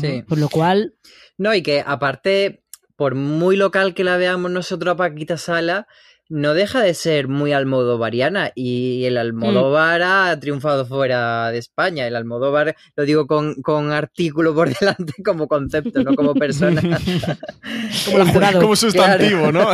Sí. 0.00 0.22
Con 0.26 0.40
lo 0.40 0.48
cual. 0.48 0.94
No, 1.36 1.54
y 1.54 1.62
que 1.62 1.84
aparte 1.84 2.61
por 3.02 3.16
muy 3.16 3.56
local 3.56 3.94
que 3.94 4.04
la 4.04 4.16
veamos 4.16 4.52
nosotros 4.52 4.92
a 4.92 4.96
Paquita 4.96 5.36
Sala, 5.36 5.88
no 6.28 6.54
deja 6.54 6.80
de 6.80 6.94
ser 6.94 7.26
muy 7.26 7.52
almodovariana 7.52 8.52
y 8.54 9.06
el 9.06 9.16
Almodóvar 9.16 10.02
mm. 10.02 10.04
ha 10.04 10.38
triunfado 10.38 10.86
fuera 10.86 11.50
de 11.50 11.58
España. 11.58 12.06
El 12.06 12.14
Almodóvar, 12.14 12.76
lo 12.94 13.04
digo 13.04 13.26
con, 13.26 13.90
artículo 13.90 14.54
por 14.54 14.72
delante 14.78 15.14
como 15.24 15.48
concepto, 15.48 16.04
no 16.04 16.14
como 16.14 16.32
persona. 16.34 16.80
como, 18.06 18.52
como 18.60 18.76
sustantivo, 18.76 19.50
¿no? 19.50 19.72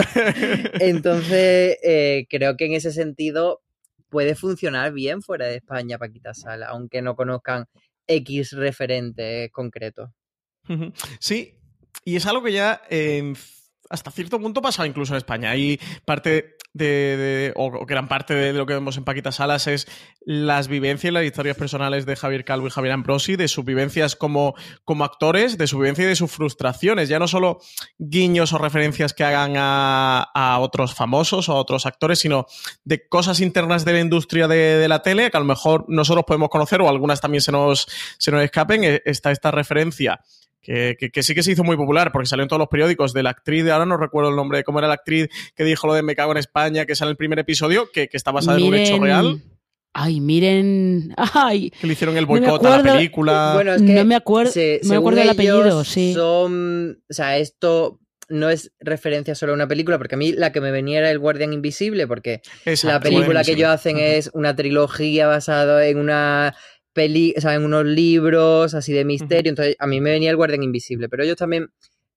Entonces, 0.80 1.76
eh, 1.82 2.24
creo 2.30 2.56
que 2.56 2.64
en 2.64 2.72
ese 2.72 2.92
sentido 2.92 3.60
puede 4.08 4.36
funcionar 4.36 4.94
bien 4.94 5.20
fuera 5.20 5.44
de 5.44 5.56
España 5.56 5.98
Paquita 5.98 6.32
Sala, 6.32 6.68
aunque 6.68 7.02
no 7.02 7.14
conozcan 7.14 7.66
X 8.06 8.52
referente 8.52 9.50
concreto. 9.52 10.14
Sí, 11.18 11.57
y 12.08 12.16
es 12.16 12.26
algo 12.26 12.42
que 12.42 12.52
ya 12.52 12.80
hasta 13.90 14.10
cierto 14.10 14.40
punto 14.40 14.62
pasa 14.62 14.86
incluso 14.86 15.12
en 15.12 15.18
España. 15.18 15.50
Hay 15.50 15.78
parte 16.04 16.56
de, 16.72 17.52
o 17.56 17.84
gran 17.86 18.08
parte 18.08 18.34
de 18.34 18.52
lo 18.52 18.64
que 18.64 18.74
vemos 18.74 18.96
en 18.96 19.04
Paquita 19.04 19.32
Salas 19.32 19.66
es 19.66 19.86
las 20.24 20.68
vivencias 20.68 21.10
y 21.10 21.14
las 21.14 21.24
historias 21.24 21.56
personales 21.56 22.06
de 22.06 22.16
Javier 22.16 22.44
Calvo 22.44 22.66
y 22.66 22.70
Javier 22.70 22.92
Ambrosi, 22.92 23.36
de 23.36 23.48
sus 23.48 23.64
vivencias 23.64 24.16
como, 24.16 24.54
como 24.84 25.04
actores, 25.04 25.58
de 25.58 25.66
su 25.66 25.78
vivencia 25.78 26.04
y 26.04 26.08
de 26.08 26.16
sus 26.16 26.30
frustraciones. 26.30 27.08
Ya 27.08 27.18
no 27.18 27.28
solo 27.28 27.60
guiños 27.98 28.52
o 28.52 28.58
referencias 28.58 29.12
que 29.12 29.24
hagan 29.24 29.54
a, 29.56 30.58
otros 30.60 30.94
famosos 30.94 31.48
o 31.48 31.52
a 31.52 31.56
otros 31.56 31.84
actores, 31.84 32.20
sino 32.20 32.46
de 32.84 33.06
cosas 33.08 33.40
internas 33.40 33.84
de 33.84 33.92
la 33.92 34.00
industria 34.00 34.48
de, 34.48 34.86
la 34.88 35.02
tele 35.02 35.30
que 35.30 35.36
a 35.36 35.40
lo 35.40 35.46
mejor 35.46 35.84
nosotros 35.88 36.24
podemos 36.26 36.48
conocer 36.48 36.80
o 36.80 36.88
algunas 36.88 37.20
también 37.20 37.42
se 37.42 37.52
nos, 37.52 37.86
se 38.18 38.30
nos 38.30 38.42
escapen. 38.42 38.84
E, 38.84 39.02
está 39.04 39.30
esta 39.30 39.50
referencia 39.50 40.20
que, 40.60 41.22
sí 41.22 41.34
que 41.34 41.42
se 41.42 41.52
hizo 41.52 41.64
muy 41.64 41.76
popular 41.76 42.12
porque 42.12 42.26
salió 42.26 42.42
en 42.42 42.48
todos 42.48 42.60
los 42.60 42.68
periódicos 42.68 43.12
de 43.12 43.22
la 43.22 43.30
actriz, 43.30 43.64
de 43.64 43.72
ahora 43.72 43.86
no 43.86 43.96
recuerdo 43.96 44.30
el 44.30 44.36
nombre 44.36 44.58
de 44.58 44.64
cómo 44.64 44.78
era 44.78 44.88
la 44.88 44.94
actriz 44.94 45.28
que 45.54 45.64
dijo 45.64 45.86
lo 45.86 45.94
de 45.94 46.02
Me 46.02 46.14
cago 46.14 46.32
en 46.32 46.38
España, 46.38 46.86
que 46.86 46.94
sale 46.94 47.08
en 47.08 47.12
el 47.12 47.16
primer 47.16 47.38
episodio, 47.38 47.90
que, 47.92 48.08
está 48.12 48.32
basada 48.32 48.58
en 48.58 48.64
un 48.64 48.74
hecho 48.74 48.98
real. 48.98 49.42
Ay, 49.92 50.20
miren. 50.20 51.14
Ay, 51.34 51.70
que 51.70 51.86
le 51.86 51.92
hicieron 51.94 52.16
el 52.16 52.26
boicot 52.26 52.64
a 52.64 52.78
la 52.78 52.82
película. 52.82 53.52
Bueno, 53.54 53.74
es 53.74 53.82
que 53.82 53.94
no 53.94 54.04
me 54.04 54.14
acuerdo, 54.14 54.52
me 54.84 54.96
acuerdo 54.96 55.20
del 55.20 55.30
apellido, 55.30 55.84
sí. 55.84 56.12
Son, 56.14 57.02
o 57.08 57.12
sea, 57.12 57.38
esto 57.38 58.00
no 58.28 58.50
es 58.50 58.72
referencia 58.78 59.34
solo 59.34 59.52
a 59.52 59.54
una 59.54 59.68
película, 59.68 59.98
porque 59.98 60.14
a 60.14 60.18
mí 60.18 60.32
la 60.32 60.52
que 60.52 60.60
me 60.60 60.70
venía 60.70 60.98
era 60.98 61.10
El 61.10 61.18
Guardián 61.18 61.52
Invisible, 61.52 62.06
porque 62.06 62.42
la 62.82 63.00
película 63.00 63.42
que 63.42 63.52
ellos 63.52 63.70
hacen 63.70 63.98
es 63.98 64.30
una 64.34 64.54
trilogía 64.54 65.26
basada 65.26 65.86
en 65.86 65.98
una 65.98 66.54
peli, 66.98 67.34
o 67.36 67.50
en 67.50 67.64
unos 67.64 67.84
libros 67.84 68.74
así 68.74 68.92
de 68.92 69.04
misterio. 69.04 69.50
Entonces, 69.50 69.76
a 69.78 69.86
mí 69.86 70.00
me 70.00 70.10
venía 70.10 70.30
el 70.30 70.36
Guardián 70.36 70.62
Invisible, 70.64 71.08
pero 71.08 71.22
ellos 71.22 71.36
también 71.36 71.68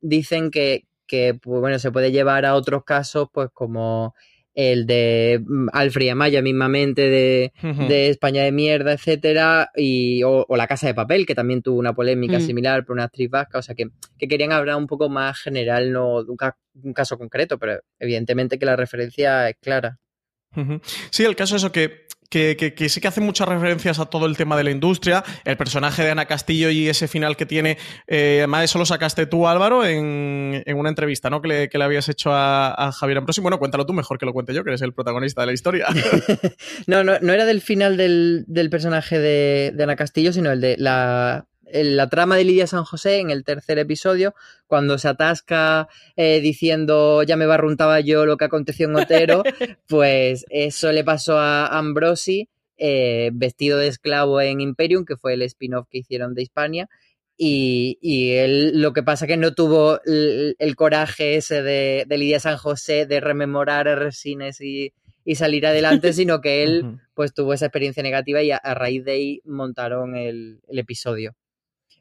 dicen 0.01 0.49
que, 0.49 0.85
que 1.07 1.33
pues, 1.35 1.59
bueno, 1.61 1.77
se 1.79 1.91
puede 1.91 2.11
llevar 2.11 2.45
a 2.45 2.55
otros 2.55 2.83
casos, 2.83 3.27
pues 3.31 3.49
como 3.53 4.13
el 4.53 4.85
de 4.85 5.39
mm, 5.45 5.67
Alfred 5.71 6.09
Amaya 6.09 6.41
mismamente 6.41 7.01
de, 7.07 7.53
de 7.87 8.09
España 8.09 8.43
de 8.43 8.51
mierda, 8.51 8.91
etcétera, 8.91 9.69
y, 9.75 10.23
o, 10.23 10.45
o 10.49 10.57
La 10.57 10.67
Casa 10.67 10.87
de 10.87 10.93
Papel, 10.93 11.25
que 11.25 11.35
también 11.35 11.61
tuvo 11.61 11.79
una 11.79 11.93
polémica 11.93 12.37
Mm. 12.37 12.41
similar 12.41 12.85
por 12.85 12.93
una 12.95 13.05
actriz 13.05 13.29
vasca, 13.29 13.59
o 13.59 13.61
sea 13.61 13.75
que, 13.75 13.85
que 14.17 14.27
querían 14.27 14.51
hablar 14.51 14.75
un 14.75 14.87
poco 14.87 15.07
más 15.07 15.39
general, 15.39 15.93
no 15.93 16.23
de 16.23 16.31
un, 16.31 16.37
ca- 16.37 16.57
un 16.83 16.91
caso 16.93 17.17
concreto, 17.17 17.57
pero 17.57 17.79
evidentemente 17.99 18.57
que 18.59 18.65
la 18.65 18.75
referencia 18.75 19.47
es 19.49 19.55
clara. 19.61 19.97
Sí, 21.11 21.23
el 21.23 21.35
caso 21.37 21.55
es 21.55 21.61
eso 21.63 21.71
que, 21.71 22.07
que, 22.31 22.55
que- 22.57 22.73
que 22.73 22.89
sí 22.89 22.99
que 23.01 23.07
hace 23.09 23.21
muchas 23.21 23.47
referencias 23.47 23.99
a 23.99 24.05
todo 24.07 24.25
el 24.25 24.35
tema 24.37 24.57
de 24.57 24.63
la 24.63 24.71
industria. 24.71 25.23
El 25.45 25.57
personaje 25.57 26.01
de 26.03 26.09
Ana 26.11 26.25
Castillo 26.25 26.71
y 26.71 26.87
ese 26.89 27.07
final 27.07 27.37
que 27.37 27.45
tiene, 27.45 27.77
eh, 28.07 28.37
además 28.39 28.63
eso 28.63 28.79
lo 28.79 28.85
sacaste 28.85 29.27
tú, 29.27 29.47
Álvaro, 29.47 29.85
en, 29.85 30.63
en 30.65 30.77
una 30.79 30.89
entrevista 30.89 31.29
¿no? 31.29 31.41
que, 31.41 31.47
le, 31.49 31.69
que 31.69 31.77
le 31.77 31.83
habías 31.83 32.09
hecho 32.09 32.31
a, 32.33 32.73
a 32.73 32.91
Javier 32.91 33.19
Ambrosi. 33.19 33.41
Bueno, 33.41 33.59
cuéntalo 33.59 33.85
tú 33.85 33.93
mejor 33.93 34.17
que 34.17 34.25
lo 34.25 34.33
cuente 34.33 34.53
yo, 34.53 34.63
que 34.63 34.71
eres 34.71 34.81
el 34.81 34.93
protagonista 34.93 35.41
de 35.41 35.47
la 35.47 35.53
historia. 35.53 35.85
No, 36.87 37.03
no, 37.03 37.19
no 37.21 37.33
era 37.33 37.45
del 37.45 37.61
final 37.61 37.97
del, 37.97 38.43
del 38.47 38.69
personaje 38.69 39.19
de, 39.19 39.71
de 39.75 39.83
Ana 39.83 39.95
Castillo, 39.95 40.31
sino 40.33 40.51
el 40.51 40.61
de 40.61 40.75
la, 40.77 41.45
el- 41.73 41.97
la 41.97 42.10
trama 42.10 42.36
de 42.38 42.43
Lidia 42.43 42.67
San 42.67 42.84
José 42.84 43.19
en 43.19 43.29
el 43.31 43.43
tercer 43.43 43.79
episodio, 43.79 44.34
cuando 44.67 44.97
se 44.97 45.07
atasca 45.07 45.88
eh, 46.15 46.39
diciendo 46.41 47.23
ya 47.23 47.36
me 47.38 47.45
barruntaba 47.45 47.99
yo 47.99 48.25
lo 48.25 48.38
que 48.38 48.45
aconteció 48.45 48.88
en 48.88 48.95
Otero, 48.95 49.43
pues 49.88 50.45
eso 50.49 50.91
le 50.91 51.03
pasó 51.03 51.38
a 51.38 51.67
Ambrosi, 51.77 52.49
eh, 52.77 53.29
vestido 53.34 53.77
de 53.77 53.88
esclavo 53.88 54.41
en 54.41 54.60
Imperium, 54.62 55.05
que 55.05 55.15
fue 55.17 55.34
el 55.34 55.41
spin-off 55.43 55.88
que 55.89 55.99
hicieron 55.99 56.34
de 56.34 56.41
Hispania. 56.43 56.89
Y, 57.43 57.97
y 58.01 58.31
él 58.34 58.81
lo 58.81 58.93
que 58.93 59.01
pasa 59.01 59.25
que 59.25 59.38
no 59.38 59.53
tuvo 59.53 59.99
el, 60.05 60.55
el 60.60 60.75
coraje 60.75 61.36
ese 61.38 61.63
de, 61.63 62.03
de 62.07 62.17
Lidia 62.19 62.39
San 62.39 62.57
José 62.57 63.07
de 63.07 63.19
rememorar 63.19 63.88
a 63.88 63.95
Resines 63.95 64.62
y, 64.62 64.93
y 65.25 65.36
salir 65.36 65.65
adelante, 65.65 66.13
sino 66.13 66.39
que 66.39 66.62
él 66.63 66.99
pues 67.15 67.34
tuvo 67.34 67.53
esa 67.53 67.65
experiencia 67.65 68.03
negativa 68.03 68.43
y 68.43 68.51
a, 68.51 68.57
a 68.57 68.73
raíz 68.75 69.03
de 69.05 69.12
ahí 69.13 69.41
montaron 69.45 70.15
el, 70.15 70.60
el 70.67 70.79
episodio. 70.79 71.36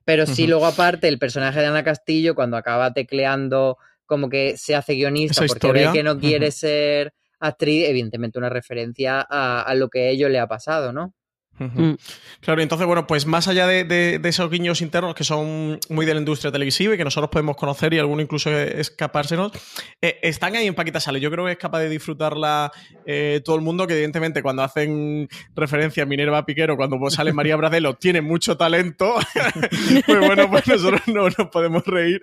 Pero 0.04 0.26
sí, 0.26 0.46
luego 0.46 0.66
aparte, 0.66 1.08
el 1.08 1.18
personaje 1.18 1.60
de 1.60 1.66
Ana 1.66 1.84
Castillo, 1.84 2.34
cuando 2.34 2.56
acaba 2.56 2.92
tecleando 2.92 3.78
como 4.06 4.28
que 4.28 4.56
se 4.56 4.74
hace 4.74 4.94
guionista 4.94 5.46
porque 5.46 5.70
ve 5.70 5.90
que 5.92 6.02
no 6.02 6.18
quiere 6.18 6.50
ser 6.50 7.12
actriz, 7.38 7.88
evidentemente 7.88 8.38
una 8.38 8.48
referencia 8.48 9.24
a, 9.28 9.62
a 9.62 9.74
lo 9.74 9.88
que 9.88 10.00
a 10.00 10.08
ello 10.08 10.28
le 10.28 10.40
ha 10.40 10.48
pasado, 10.48 10.92
¿no? 10.92 11.14
Ujú. 11.61 11.81
Mm. 11.81 11.96
Claro, 12.40 12.61
y 12.61 12.62
entonces, 12.62 12.87
bueno, 12.87 13.07
pues 13.07 13.27
más 13.27 13.46
allá 13.46 13.66
de, 13.66 13.85
de- 13.85 14.18
de 14.18 14.29
esos 14.29 14.51
guiños 14.51 14.81
internos 14.81 15.14
que 15.14 15.25
son 15.25 15.79
muy 15.90 16.07
de 16.07 16.14
la 16.14 16.20
industria 16.20 16.51
televisiva 16.51 16.94
y 16.94 16.96
que 16.96 17.05
nosotros 17.05 17.31
podemos 17.31 17.57
conocer 17.57 17.92
y 17.94 17.99
alguno 17.99 18.23
incluso 18.23 18.51
escapársenos, 18.51 19.53
eh, 20.01 20.18
están 20.23 20.57
ahí 20.57 20.66
en 20.66 20.75
Paquita 20.75 21.01
Sale. 21.01 21.20
Yo 21.20 21.31
creo 21.31 21.44
que 21.46 21.53
es 21.53 21.59
capaz 21.59 21.81
de 21.81 21.88
disfrutarla 21.90 22.73
eh, 23.05 23.40
todo 23.44 23.57
el 23.57 23.62
mundo, 23.62 23.87
que 23.87 23.92
evidentemente 23.92 24.42
cuando 24.42 24.62
hacen 24.62 25.29
referencia 25.55 26.03
a 26.03 26.07
Minerva 26.07 26.46
Piquero, 26.46 26.77
cuando 26.77 26.99
pues 26.99 27.14
sale 27.14 27.33
María 27.33 27.57
Bradelo, 27.57 27.94
tiene 27.94 28.23
mucho 28.23 28.57
talento. 28.57 29.14
pues 30.07 30.18
bueno, 30.20 30.49
pues 30.51 30.66
nosotros 30.66 31.03
no 31.09 31.25
nos 31.29 31.49
podemos 31.53 31.85
reír. 31.85 32.20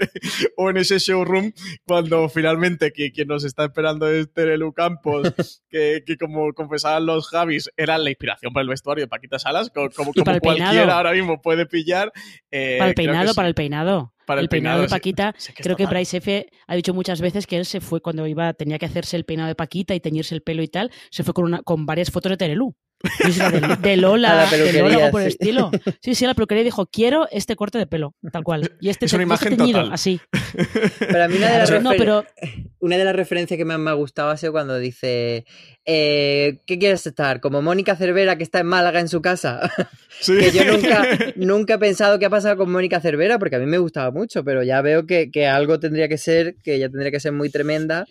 o 0.55 0.69
en 0.69 0.77
ese 0.77 0.97
showroom, 0.99 1.51
cuando 1.85 2.27
finalmente 2.29 2.91
quien, 2.91 3.11
quien 3.11 3.27
nos 3.27 3.43
está 3.43 3.65
esperando 3.65 4.09
es 4.09 4.31
Terelu 4.33 4.73
Campos, 4.73 5.61
que, 5.69 6.03
que 6.05 6.17
como 6.17 6.53
confesaban 6.53 7.05
los 7.05 7.27
Javis, 7.29 7.69
era 7.77 7.97
la 7.97 8.09
inspiración 8.09 8.51
para 8.53 8.63
el 8.63 8.69
vestuario 8.69 9.03
de 9.03 9.07
Paquita 9.07 9.26
Salas, 9.37 9.69
co- 9.69 9.89
como, 9.95 10.11
cualquiera 10.13 10.71
peinado. 10.71 10.91
ahora 10.91 11.11
mismo 11.13 11.41
puede 11.41 11.65
pillar. 11.65 12.11
eh, 12.51 12.75
Para 12.79 12.89
el 12.89 12.95
peinado, 12.95 13.33
para 13.33 13.47
el 13.47 13.53
peinado. 13.55 14.13
Para 14.25 14.41
el 14.41 14.45
el 14.45 14.49
peinado, 14.49 14.75
peinado, 14.79 14.81
de. 14.83 14.89
Paquita, 14.89 15.33
que 15.55 15.63
creo 15.63 15.75
que. 15.77 15.85
Bryce 15.85 16.17
F 16.17 16.47
ha 16.67 16.75
dicho 16.75 16.93
muchas 16.93 17.21
veces 17.21 17.47
que 17.47 17.57
él 17.57 17.65
se 17.65 17.79
fue 17.79 18.01
cuando 18.01 18.27
iba, 18.27 18.51
tenía 18.53 18.77
que 18.77 18.85
hacerse 18.85 19.15
el 19.15 19.23
peinado 19.23 19.47
de 19.47 19.55
Paquita 19.55 19.95
y 19.95 19.99
teñirse 20.01 20.35
el 20.35 20.41
pelo 20.41 20.61
y 20.63 20.67
tal, 20.67 20.91
se 21.11 21.23
fue 21.23 21.33
con 21.33 21.45
una, 21.45 21.61
con 21.61 21.85
varias 21.85 22.11
fotos 22.11 22.31
de 22.31 22.37
Terelú. 22.37 22.75
De, 23.03 23.77
de 23.89 23.97
Lola, 23.97 24.35
la 24.35 24.57
de 24.57 24.73
Lola 24.73 24.95
algo 24.95 25.11
por 25.11 25.21
el 25.21 25.31
sí. 25.31 25.37
estilo. 25.39 25.71
Sí, 26.01 26.15
sí, 26.15 26.25
la 26.25 26.33
peluquería 26.33 26.63
dijo, 26.63 26.87
quiero 26.87 27.27
este 27.31 27.55
corte 27.55 27.77
de 27.77 27.85
pelo, 27.87 28.15
tal 28.31 28.43
cual. 28.43 28.71
Y 28.81 28.89
este, 28.89 29.05
Es 29.05 29.13
una 29.13 29.23
este 29.23 29.27
imagen 29.49 29.57
teñido, 29.57 29.79
total. 29.81 29.93
así. 29.93 30.19
Pero 30.99 31.23
a 31.23 31.27
mí 31.27 31.37
una 31.37 31.51
de 31.51 31.57
las, 31.59 31.81
no, 31.83 31.91
refer- 31.93 31.97
pero 31.97 32.25
una 32.79 32.97
de 32.97 33.05
las 33.05 33.15
referencias 33.15 33.57
que 33.57 33.65
más 33.65 33.77
me 33.79 33.89
ha 33.91 33.93
gustado 33.93 34.29
ha 34.29 34.37
sido 34.37 34.51
cuando 34.51 34.77
dice 34.79 35.45
eh, 35.85 36.59
¿qué 36.65 36.79
quieres 36.79 37.05
estar? 37.05 37.39
Como 37.39 37.61
Mónica 37.61 37.95
Cervera 37.95 38.35
que 38.37 38.43
está 38.43 38.59
en 38.59 38.67
Málaga 38.67 38.99
en 38.99 39.07
su 39.09 39.21
casa. 39.21 39.71
Sí. 40.19 40.35
que 40.35 40.49
yo 40.51 40.65
nunca, 40.65 41.05
nunca 41.35 41.73
he 41.75 41.77
pensado 41.77 42.17
qué 42.17 42.25
ha 42.25 42.29
pasado 42.31 42.57
con 42.57 42.71
Mónica 42.71 42.99
Cervera, 42.99 43.37
porque 43.37 43.57
a 43.57 43.59
mí 43.59 43.67
me 43.67 43.77
gustaba 43.77 44.09
mucho, 44.09 44.43
pero 44.43 44.63
ya 44.63 44.81
veo 44.81 45.05
que, 45.05 45.29
que 45.29 45.45
algo 45.45 45.79
tendría 45.79 46.07
que 46.07 46.17
ser, 46.17 46.55
que 46.63 46.73
ella 46.73 46.89
tendría 46.89 47.11
que 47.11 47.19
ser 47.19 47.33
muy 47.33 47.51
tremenda 47.51 48.07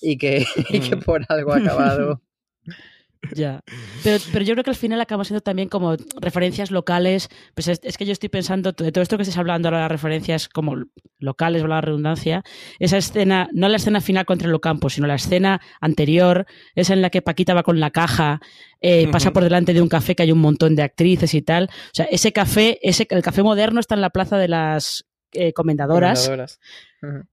y 0.00 0.16
que, 0.16 0.46
y 0.70 0.80
que 0.80 0.96
Mm. 0.96 1.00
por 1.00 1.22
algo 1.28 1.52
ha 1.52 1.58
acabado. 1.58 2.22
Ya. 3.34 3.60
Pero, 4.02 4.18
pero 4.32 4.44
yo 4.44 4.54
creo 4.54 4.64
que 4.64 4.70
al 4.70 4.76
final 4.76 5.00
acaba 5.00 5.24
siendo 5.24 5.40
también 5.40 5.68
como 5.68 5.96
referencias 6.20 6.70
locales. 6.70 7.28
Pues 7.54 7.68
es, 7.68 7.80
es 7.82 7.96
que 7.96 8.06
yo 8.06 8.12
estoy 8.12 8.28
pensando, 8.28 8.72
de 8.72 8.92
todo 8.92 9.02
esto 9.02 9.16
que 9.16 9.22
estáis 9.22 9.38
hablando 9.38 9.68
ahora, 9.68 9.80
las 9.80 9.90
referencias 9.90 10.48
como 10.48 10.76
locales, 11.18 11.62
la 11.62 11.80
redundancia, 11.80 12.42
esa 12.78 12.96
escena, 12.96 13.48
no 13.52 13.68
la 13.68 13.76
escena 13.76 14.00
final 14.00 14.24
contra 14.24 14.48
el 14.48 14.54
Ocampo, 14.54 14.88
sino 14.88 15.06
la 15.06 15.16
escena 15.16 15.60
anterior, 15.80 16.46
esa 16.74 16.94
en 16.94 17.02
la 17.02 17.10
que 17.10 17.22
Paquita 17.22 17.54
va 17.54 17.62
con 17.62 17.78
la 17.78 17.90
caja, 17.90 18.40
eh, 18.80 19.08
pasa 19.08 19.32
por 19.32 19.44
delante 19.44 19.74
de 19.74 19.82
un 19.82 19.88
café 19.88 20.14
que 20.16 20.22
hay 20.22 20.32
un 20.32 20.40
montón 20.40 20.74
de 20.74 20.82
actrices 20.82 21.34
y 21.34 21.42
tal. 21.42 21.64
O 21.64 21.94
sea, 21.94 22.06
ese 22.06 22.32
café, 22.32 22.78
ese, 22.82 23.06
el 23.10 23.22
café 23.22 23.42
moderno 23.42 23.80
está 23.80 23.94
en 23.94 24.00
la 24.00 24.10
plaza 24.10 24.38
de 24.38 24.48
las 24.48 25.04
eh, 25.32 25.52
comendadoras. 25.52 26.58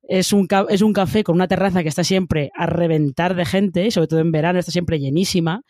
Es 0.08 0.32
un, 0.32 0.48
es 0.70 0.82
un 0.82 0.94
café 0.94 1.24
con 1.24 1.36
una 1.36 1.48
terraza 1.48 1.84
que 1.84 1.90
está 1.90 2.04
siempre 2.04 2.52
a 2.56 2.66
reventar 2.66 3.36
de 3.36 3.46
gente, 3.46 3.92
sobre 3.92 4.08
todo 4.08 4.20
en 4.20 4.32
verano 4.32 4.60
está 4.60 4.72
siempre 4.72 5.00
llenísima. 5.00 5.64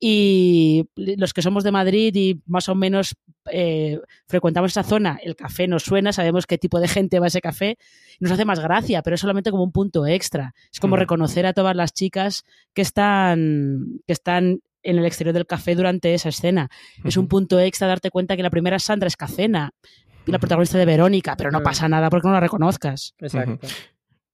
Y 0.00 0.86
los 0.94 1.32
que 1.32 1.42
somos 1.42 1.64
de 1.64 1.72
Madrid 1.72 2.14
y 2.14 2.40
más 2.46 2.68
o 2.68 2.74
menos 2.74 3.16
eh, 3.50 3.98
frecuentamos 4.26 4.70
esa 4.70 4.84
zona, 4.84 5.18
el 5.22 5.34
café 5.34 5.66
nos 5.66 5.82
suena, 5.82 6.12
sabemos 6.12 6.46
qué 6.46 6.58
tipo 6.58 6.78
de 6.78 6.88
gente 6.88 7.18
va 7.18 7.26
a 7.26 7.28
ese 7.28 7.40
café, 7.40 7.78
nos 8.20 8.30
hace 8.30 8.44
más 8.44 8.60
gracia, 8.60 9.02
pero 9.02 9.14
es 9.14 9.20
solamente 9.20 9.50
como 9.50 9.64
un 9.64 9.72
punto 9.72 10.06
extra. 10.06 10.54
Es 10.72 10.78
como 10.78 10.96
reconocer 10.96 11.46
a 11.46 11.52
todas 11.52 11.74
las 11.74 11.92
chicas 11.92 12.44
que 12.74 12.82
están, 12.82 14.00
que 14.06 14.12
están 14.12 14.60
en 14.82 14.98
el 14.98 15.04
exterior 15.04 15.34
del 15.34 15.46
café 15.46 15.74
durante 15.74 16.14
esa 16.14 16.28
escena. 16.28 16.70
Es 17.04 17.16
un 17.16 17.26
punto 17.26 17.58
extra 17.58 17.88
darte 17.88 18.10
cuenta 18.10 18.36
que 18.36 18.42
la 18.42 18.50
primera 18.50 18.78
Sandra 18.78 19.08
es 19.08 19.16
Cacena, 19.16 19.72
y 20.06 20.07
la 20.32 20.38
protagonista 20.38 20.78
de 20.78 20.84
Verónica, 20.86 21.36
pero 21.36 21.50
no 21.50 21.60
Mm. 21.60 21.62
pasa 21.62 21.88
nada 21.88 22.10
porque 22.10 22.28
no 22.28 22.34
la 22.34 22.40
reconozcas. 22.40 23.14
Exacto. 23.18 23.58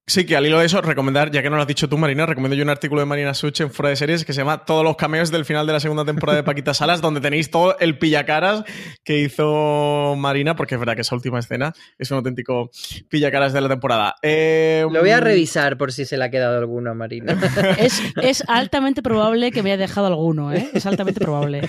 Sí, 0.07 0.27
que 0.27 0.37
al 0.37 0.45
hilo 0.45 0.59
de 0.59 0.67
eso, 0.67 0.83
recomendar, 0.83 1.31
ya 1.31 1.41
que 1.41 1.49
no 1.49 1.57
lo 1.57 1.63
has 1.63 1.69
dicho 1.69 1.89
tú, 1.89 1.97
Marina, 1.97 2.27
recomiendo 2.27 2.55
yo 2.55 2.63
un 2.63 2.69
artículo 2.69 3.01
de 3.01 3.07
Marina 3.07 3.33
Such 3.33 3.63
en 3.63 3.71
Fuera 3.71 3.89
de 3.89 3.97
Series 3.97 4.27
que 4.27 4.35
se 4.35 4.43
llama 4.43 4.67
Todos 4.67 4.85
los 4.85 4.97
cameos 4.97 5.31
del 5.31 5.47
final 5.47 5.67
de 5.67 5.73
la 5.73 5.81
segunda 5.81 6.05
temporada 6.05 6.37
de 6.37 6.43
Paquita 6.43 6.75
Salas, 6.75 7.01
donde 7.01 7.23
tenéis 7.23 7.51
todo 7.51 7.79
el 7.79 7.97
pillacaras 7.97 8.65
que 9.03 9.21
hizo 9.21 10.15
Marina, 10.19 10.57
porque 10.57 10.75
es 10.75 10.79
verdad 10.79 10.95
que 10.95 11.01
esa 11.01 11.15
última 11.15 11.39
escena 11.39 11.73
es 11.99 12.11
un 12.11 12.19
auténtico 12.19 12.71
pillacaras 13.09 13.55
de 13.55 13.63
la 13.63 13.69
temporada. 13.71 14.17
Eh, 14.21 14.85
Lo 14.91 15.01
voy 15.01 15.09
a 15.09 15.21
revisar 15.21 15.79
por 15.79 15.91
si 15.91 16.05
se 16.05 16.19
le 16.19 16.25
ha 16.25 16.31
quedado 16.31 16.59
alguno 16.59 16.91
a 16.91 16.95
Marina. 16.95 17.39
Es, 17.79 18.03
es 18.23 18.45
altamente 18.47 19.03
probable 19.03 19.51
que 19.53 19.63
me 19.63 19.73
haya 19.73 19.81
dejado 19.81 20.07
alguno, 20.07 20.53
¿eh? 20.53 20.69
Es 20.75 20.85
altamente 20.87 21.19
probable. 21.19 21.69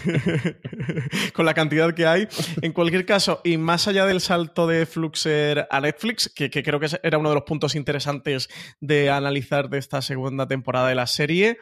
con 1.34 1.45
la 1.45 1.54
cantidad 1.54 1.93
que 1.93 2.06
hay. 2.06 2.28
En 2.62 2.74
cualquier 2.74 3.06
caso, 3.06 3.41
y 3.43 3.58
más 3.58 3.88
allá 3.88 4.06
del 4.06 4.19
salto 4.19 4.67
de 4.67 4.86
Fluxer 4.86 5.67
a 5.69 5.80
Netflix, 5.80 6.30
que, 6.30 6.50
que 6.50 6.63
creo 6.63 6.80
que 6.80 6.88
era 7.02 7.17
uno 7.17 7.30
de 7.30 7.36
los 7.36 7.43
puntos 7.43 7.76
interesantes 7.76 8.25
de 8.80 9.10
analizar 9.10 9.70
de 9.70 9.78
esta 9.78 10.02
segunda 10.02 10.48
temporada 10.48 10.90
de 10.90 10.96
la 10.96 11.08
serie, 11.08 11.60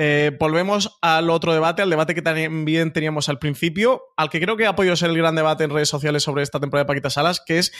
eh, 0.00 0.30
volvemos 0.38 0.96
al 1.02 1.28
otro 1.28 1.52
debate, 1.52 1.82
al 1.82 1.90
debate 1.90 2.14
que 2.14 2.22
también 2.22 2.92
teníamos 2.92 3.28
al 3.28 3.40
principio, 3.40 4.02
al 4.16 4.30
que 4.30 4.40
creo 4.40 4.56
que 4.56 4.66
ha 4.66 4.76
podido 4.76 4.94
ser 4.94 5.10
el 5.10 5.18
gran 5.18 5.34
debate 5.34 5.64
en 5.64 5.70
redes 5.70 5.88
sociales 5.88 6.22
sobre 6.22 6.44
esta 6.44 6.60
temporada 6.60 6.84
de 6.84 6.86
Paquita 6.86 7.10
Salas, 7.10 7.42
que 7.44 7.58
es 7.58 7.72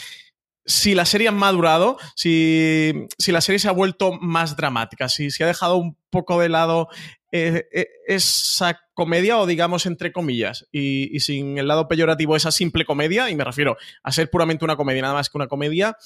si 0.66 0.94
la 0.94 1.06
serie 1.06 1.28
ha 1.28 1.32
madurado, 1.32 1.96
si, 2.16 2.92
si 3.18 3.30
la 3.30 3.40
serie 3.40 3.60
se 3.60 3.68
ha 3.68 3.72
vuelto 3.72 4.12
más 4.20 4.56
dramática, 4.56 5.08
si 5.08 5.30
se 5.30 5.44
ha 5.44 5.46
dejado 5.46 5.76
un 5.76 5.96
poco 6.10 6.40
de 6.40 6.48
lado 6.48 6.88
eh, 7.30 7.68
eh, 7.72 7.86
esa 8.06 8.80
comedia 8.94 9.38
o 9.38 9.46
digamos 9.46 9.86
entre 9.86 10.12
comillas. 10.12 10.66
Y 10.72 11.20
sin 11.20 11.56
el 11.56 11.68
lado 11.68 11.86
peyorativo 11.86 12.34
esa 12.34 12.50
simple 12.50 12.84
comedia 12.84 13.30
y 13.30 13.36
me 13.36 13.44
refiero 13.44 13.76
a 14.02 14.10
ser 14.10 14.28
puramente 14.28 14.64
una 14.64 14.76
comedia 14.76 15.02
nada 15.02 15.14
más 15.14 15.30
que 15.30 15.38
una 15.38 15.46
comedia 15.46 15.96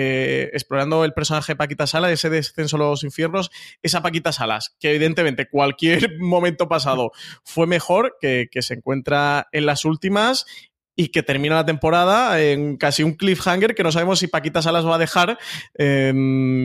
eh, 0.00 0.50
explorando 0.52 1.04
el 1.04 1.12
personaje 1.12 1.52
de 1.52 1.56
Paquita 1.56 1.88
Sala 1.88 2.12
ese 2.12 2.30
descenso 2.30 2.76
a 2.76 2.78
los 2.78 3.02
infiernos 3.02 3.50
esa 3.82 4.00
Paquita 4.00 4.30
Salas 4.30 4.76
que 4.78 4.90
evidentemente 4.90 5.48
cualquier 5.48 6.16
momento 6.20 6.68
pasado 6.68 7.10
fue 7.42 7.66
mejor 7.66 8.16
que, 8.20 8.46
que 8.48 8.62
se 8.62 8.74
encuentra 8.74 9.48
en 9.50 9.66
las 9.66 9.84
últimas 9.84 10.46
y 11.00 11.10
que 11.10 11.22
termina 11.22 11.54
la 11.54 11.64
temporada 11.64 12.42
en 12.42 12.76
casi 12.76 13.04
un 13.04 13.14
cliffhanger 13.14 13.76
que 13.76 13.84
no 13.84 13.92
sabemos 13.92 14.18
si 14.18 14.26
Paquita 14.26 14.62
Salas 14.62 14.84
va 14.84 14.96
a 14.96 14.98
dejar 14.98 15.38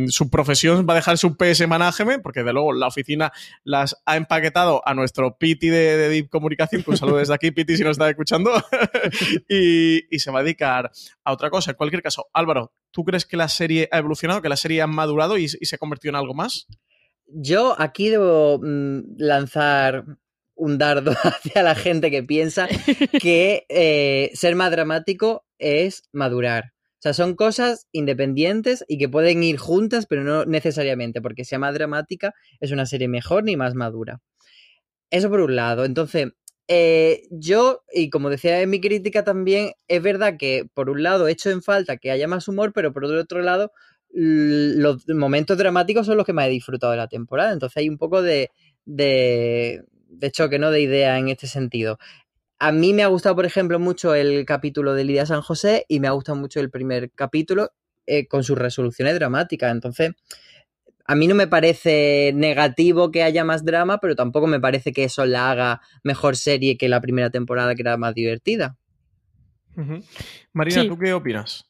su 0.08 0.30
profesión, 0.32 0.88
va 0.90 0.94
a 0.94 0.96
dejar 0.96 1.20
su 1.20 1.38
PS 1.38 1.68
Management, 1.68 2.24
porque 2.24 2.44
de 2.44 2.52
luego 2.52 2.74
la 2.74 2.88
oficina 2.88 3.32
las 3.64 4.02
ha 4.08 4.18
empaquetado 4.18 4.82
a 4.88 4.96
nuestro 4.96 5.38
Piti 5.38 5.70
de, 5.70 5.98
de 5.98 6.10
Deep 6.10 6.30
Comunicación, 6.30 6.82
que 6.82 6.90
un 6.90 6.98
saludo 6.98 7.18
desde 7.18 7.36
aquí, 7.36 7.52
Piti, 7.52 7.78
si 7.78 7.84
nos 7.84 7.92
está 7.92 8.10
escuchando, 8.10 8.52
y, 9.48 10.04
y 10.10 10.18
se 10.18 10.32
va 10.32 10.40
a 10.40 10.44
dedicar 10.44 10.92
a 11.24 11.32
otra 11.32 11.52
cosa. 11.52 11.70
En 11.70 11.78
cualquier 11.78 12.02
caso, 12.02 12.26
Álvaro, 12.34 12.74
¿tú 12.90 13.04
crees 13.04 13.28
que 13.28 13.38
la 13.38 13.48
serie 13.48 13.88
ha 13.92 14.00
evolucionado, 14.00 14.42
que 14.42 14.50
la 14.50 14.58
serie 14.58 14.82
ha 14.82 14.88
madurado 14.88 15.38
y, 15.38 15.44
y 15.44 15.66
se 15.68 15.76
ha 15.76 15.78
convertido 15.78 16.10
en 16.10 16.16
algo 16.16 16.34
más? 16.34 16.68
yo 17.34 17.76
aquí 17.80 18.10
debo 18.10 18.60
mm, 18.62 19.16
lanzar 19.18 20.06
un 20.56 20.78
dardo 20.78 21.12
hacia 21.24 21.64
la 21.64 21.76
gente 21.76 22.12
que 22.12 22.24
piensa 22.24 22.68
que 23.22 23.66
eh, 23.70 24.32
ser 24.34 24.56
más 24.56 24.72
dramático 24.72 25.46
es 25.58 26.04
madurar. 26.12 26.74
O 26.76 27.04
sea, 27.04 27.14
son 27.14 27.36
cosas 27.36 27.88
independientes 27.92 28.86
y 28.88 28.98
que 28.98 29.10
pueden 29.10 29.44
ir 29.44 29.58
juntas, 29.58 30.06
pero 30.06 30.24
no 30.24 30.46
necesariamente, 30.46 31.22
porque 31.22 31.44
sea 31.44 31.60
más 31.60 31.74
dramática 31.74 32.34
es 32.62 32.72
una 32.72 32.86
serie 32.86 33.10
mejor 33.10 33.44
ni 33.44 33.58
más 33.58 33.76
madura. 33.76 34.22
Eso 35.10 35.30
por 35.30 35.42
un 35.42 35.56
lado. 35.56 35.84
Entonces, 35.84 36.32
eh, 36.70 37.24
yo, 37.30 37.84
y 37.94 38.10
como 38.10 38.30
decía 38.30 38.62
en 38.62 38.70
mi 38.70 38.80
crítica 38.80 39.24
también, 39.24 39.72
es 39.88 40.02
verdad 40.02 40.38
que 40.40 40.66
por 40.74 40.90
un 40.90 41.04
lado 41.04 41.28
he 41.28 41.32
hecho 41.32 41.50
en 41.50 41.62
falta 41.62 41.98
que 41.98 42.10
haya 42.10 42.28
más 42.28 42.48
humor, 42.48 42.72
pero 42.74 42.94
por 42.94 43.04
otro 43.06 43.42
lado, 43.42 43.74
los 44.14 45.08
momentos 45.10 45.58
dramáticos 45.58 46.06
son 46.06 46.18
los 46.18 46.26
que 46.26 46.34
más 46.34 46.48
he 46.48 46.52
disfrutado 46.52 46.92
de 46.92 46.98
la 46.98 47.08
temporada. 47.08 47.52
Entonces 47.52 47.78
hay 47.78 47.90
un 47.90 47.98
poco 47.98 48.22
de, 48.22 48.50
de, 48.86 49.84
de 50.18 50.32
choque, 50.32 50.60
¿no? 50.60 50.72
De 50.72 50.82
idea 50.82 51.18
en 51.18 51.30
este 51.30 51.48
sentido. 51.48 51.98
A 52.60 52.72
mí 52.72 52.94
me 52.94 53.04
ha 53.04 53.08
gustado, 53.08 53.36
por 53.36 53.46
ejemplo, 53.46 53.80
mucho 53.80 54.16
el 54.16 54.46
capítulo 54.46 54.94
de 54.94 55.04
Lidia 55.04 55.26
San 55.26 55.42
José 55.42 55.86
y 55.88 56.00
me 56.00 56.08
ha 56.08 56.12
gustado 56.12 56.38
mucho 56.38 56.60
el 56.60 56.70
primer 56.70 57.12
capítulo 57.12 57.72
eh, 58.06 58.28
con 58.28 58.44
sus 58.44 58.58
resoluciones 58.58 59.16
dramáticas. 59.16 59.72
Entonces, 59.72 60.12
a 61.06 61.16
mí 61.16 61.28
no 61.28 61.36
me 61.36 61.48
parece 61.48 62.32
negativo 62.34 63.12
que 63.12 63.24
haya 63.24 63.44
más 63.44 63.66
drama, 63.66 64.00
pero 64.00 64.16
tampoco 64.16 64.48
me 64.48 64.60
parece 64.60 64.94
que 64.94 65.04
eso 65.04 65.26
la 65.26 65.52
haga 65.52 65.82
mejor 66.04 66.38
serie 66.38 66.78
que 66.78 66.88
la 66.88 67.02
primera 67.02 67.30
temporada, 67.30 67.76
que 67.76 67.82
era 67.82 67.98
más 67.98 68.14
divertida. 68.14 68.78
Marina, 70.54 70.88
¿tú 70.88 70.98
qué 70.98 71.14
opinas? 71.14 71.70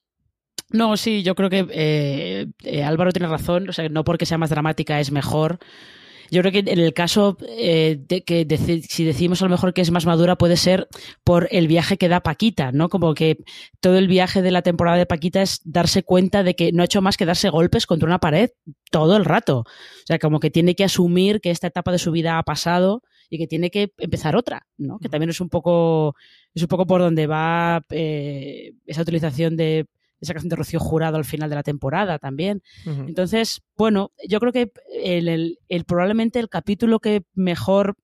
No, 0.69 0.97
sí, 0.97 1.23
yo 1.23 1.35
creo 1.35 1.49
que 1.49 1.67
eh, 1.69 2.47
eh, 2.63 2.83
Álvaro 2.83 3.11
tiene 3.11 3.27
razón. 3.27 3.69
O 3.69 3.73
sea, 3.73 3.87
no 3.89 4.03
porque 4.03 4.25
sea 4.25 4.37
más 4.37 4.49
dramática 4.49 4.99
es 4.99 5.11
mejor. 5.11 5.59
Yo 6.31 6.41
creo 6.41 6.51
que 6.51 6.71
en 6.71 6.79
el 6.79 6.93
caso 6.93 7.37
eh, 7.47 7.97
de 8.07 8.23
que 8.23 8.47
si 8.87 9.03
decimos 9.03 9.41
a 9.41 9.45
lo 9.45 9.51
mejor 9.51 9.73
que 9.73 9.81
es 9.81 9.91
más 9.91 10.05
madura 10.05 10.37
puede 10.37 10.57
ser 10.57 10.87
por 11.23 11.47
el 11.51 11.67
viaje 11.67 11.97
que 11.97 12.09
da 12.09 12.21
Paquita, 12.21 12.71
¿no? 12.71 12.89
Como 12.89 13.13
que 13.13 13.37
todo 13.79 13.97
el 13.97 14.07
viaje 14.07 14.41
de 14.41 14.51
la 14.51 14.61
temporada 14.61 14.97
de 14.97 15.05
Paquita 15.05 15.41
es 15.41 15.61
darse 15.63 16.03
cuenta 16.03 16.43
de 16.43 16.55
que 16.55 16.71
no 16.71 16.81
ha 16.81 16.85
hecho 16.85 17.01
más 17.01 17.17
que 17.17 17.25
darse 17.25 17.49
golpes 17.49 17.85
contra 17.85 18.07
una 18.07 18.19
pared 18.19 18.51
todo 18.91 19.17
el 19.17 19.25
rato. 19.25 19.59
O 19.59 20.05
sea, 20.05 20.19
como 20.19 20.39
que 20.39 20.51
tiene 20.51 20.75
que 20.75 20.83
asumir 20.83 21.41
que 21.41 21.51
esta 21.51 21.67
etapa 21.67 21.91
de 21.91 21.99
su 21.99 22.11
vida 22.11 22.37
ha 22.37 22.43
pasado 22.43 23.03
y 23.29 23.37
que 23.37 23.47
tiene 23.47 23.71
que 23.71 23.91
empezar 23.97 24.35
otra, 24.35 24.67
¿no? 24.77 24.99
Que 24.99 25.09
también 25.09 25.29
es 25.29 25.41
un 25.41 25.49
poco 25.49 26.15
es 26.53 26.61
un 26.61 26.67
poco 26.67 26.85
por 26.85 27.01
donde 27.01 27.27
va 27.27 27.81
eh, 27.89 28.73
esa 28.85 29.01
utilización 29.01 29.57
de 29.57 29.87
esa 30.23 30.33
canción 30.33 30.49
de 30.49 30.55
Rocío 30.55 30.79
Jurado 30.79 31.17
al 31.17 31.25
final 31.25 31.49
de 31.49 31.55
la 31.55 31.63
temporada 31.63 32.19
también. 32.19 32.61
Entonces, 32.85 33.61
bueno, 33.77 34.11
yo 34.27 34.39
creo 34.39 34.51
que 34.51 34.71
el, 34.89 35.57
probablemente 35.85 36.39
el 36.39 36.49
capítulo 36.49 36.99
que 36.99 37.23
mejor 37.33 37.95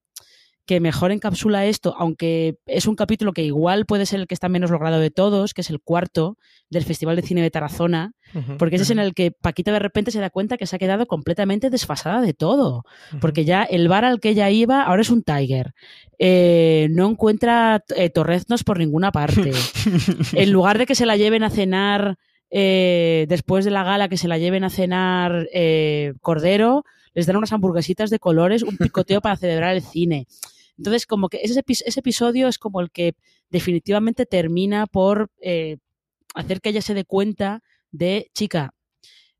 que 0.69 0.79
mejor 0.79 1.11
encapsula 1.11 1.65
esto, 1.65 1.95
aunque 1.97 2.59
es 2.67 2.85
un 2.85 2.95
capítulo 2.95 3.33
que 3.33 3.41
igual 3.41 3.87
puede 3.87 4.05
ser 4.05 4.19
el 4.19 4.27
que 4.27 4.35
está 4.35 4.49
menos 4.49 4.69
logrado 4.69 4.99
de 4.99 5.09
todos, 5.09 5.55
que 5.55 5.61
es 5.61 5.71
el 5.71 5.81
cuarto 5.81 6.37
del 6.69 6.83
Festival 6.83 7.15
de 7.15 7.23
Cine 7.23 7.41
de 7.41 7.49
Tarazona, 7.49 8.11
porque 8.59 8.75
ese 8.75 8.83
es 8.83 8.91
en 8.91 8.99
el 8.99 9.15
que 9.15 9.31
Paquita 9.31 9.71
de 9.71 9.79
repente 9.79 10.11
se 10.11 10.19
da 10.19 10.29
cuenta 10.29 10.57
que 10.57 10.67
se 10.67 10.75
ha 10.75 10.79
quedado 10.79 11.07
completamente 11.07 11.71
desfasada 11.71 12.21
de 12.21 12.35
todo, 12.35 12.83
porque 13.19 13.45
ya 13.45 13.63
el 13.63 13.87
bar 13.87 14.05
al 14.05 14.19
que 14.19 14.29
ella 14.29 14.51
iba 14.51 14.83
ahora 14.83 15.01
es 15.01 15.09
un 15.09 15.23
Tiger, 15.23 15.73
eh, 16.19 16.87
no 16.91 17.09
encuentra 17.09 17.83
eh, 17.95 18.11
torreznos 18.11 18.63
por 18.63 18.77
ninguna 18.77 19.11
parte, 19.11 19.49
en 20.33 20.51
lugar 20.51 20.77
de 20.77 20.85
que 20.85 20.93
se 20.93 21.07
la 21.07 21.17
lleven 21.17 21.41
a 21.41 21.49
cenar 21.49 22.19
eh, 22.51 23.25
después 23.27 23.65
de 23.65 23.71
la 23.71 23.83
gala, 23.83 24.07
que 24.07 24.17
se 24.17 24.27
la 24.27 24.37
lleven 24.37 24.63
a 24.63 24.69
cenar 24.69 25.47
Cordero, 26.21 26.83
les 27.15 27.25
dan 27.25 27.37
unas 27.37 27.53
hamburguesitas 27.53 28.11
de 28.11 28.19
colores, 28.19 28.61
un 28.61 28.77
picoteo 28.77 29.19
para 29.19 29.35
celebrar 29.35 29.75
el 29.75 29.81
cine. 29.81 30.27
Entonces, 30.79 31.05
como 31.05 31.27
que 31.27 31.41
ese, 31.43 31.59
episodio 31.59 32.47
es 32.47 32.57
como 32.57 32.79
el 32.79 32.89
que 32.89 33.13
definitivamente 33.49 34.25
termina 34.25 34.87
por 34.87 35.29
eh, 35.41 35.77
hacer 36.33 36.61
que 36.61 36.69
ella 36.69 36.81
se 36.81 36.93
dé 36.93 37.03
cuenta 37.03 37.61
de, 37.91 38.31
chica, 38.33 38.73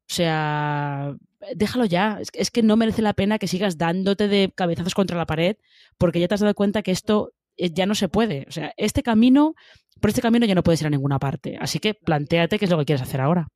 o 0.10 0.14
sea, 0.14 1.16
déjalo 1.56 1.86
ya. 1.86 2.20
Es, 2.34 2.52
que 2.52 2.64
no 2.64 2.76
merece 2.76 3.02
la 3.02 3.14
pena 3.14 3.40
que 3.40 3.48
sigas 3.48 3.78
dándote 3.78 4.28
de 4.28 4.52
cabezazos 4.54 4.96
contra 4.96 5.18
la 5.18 5.26
pared 5.26 5.56
porque 5.98 6.20
ya 6.20 6.28
te 6.28 6.34
has 6.34 6.42
dado 6.42 6.54
cuenta 6.56 6.82
que 6.82 6.92
esto 6.92 7.32
eh, 7.58 7.70
ya 7.72 7.86
no 7.86 7.96
se 7.96 8.10
puede. 8.10 8.46
O 8.50 8.52
sea, 8.52 8.74
este 8.76 9.04
camino, 9.04 9.56
por 10.02 10.10
este 10.10 10.22
camino 10.22 10.46
ya 10.46 10.56
no 10.56 10.64
puedes 10.64 10.82
ir 10.82 10.88
a 10.88 10.90
ninguna 10.90 11.20
parte. 11.20 11.58
Así 11.62 11.80
que 11.80 11.94
planteate 11.94 12.60
qué 12.60 12.66
es 12.66 12.72
lo 12.72 12.78
que 12.80 12.86
quieres 12.86 13.04
hacer 13.04 13.22
ahora. 13.22 13.48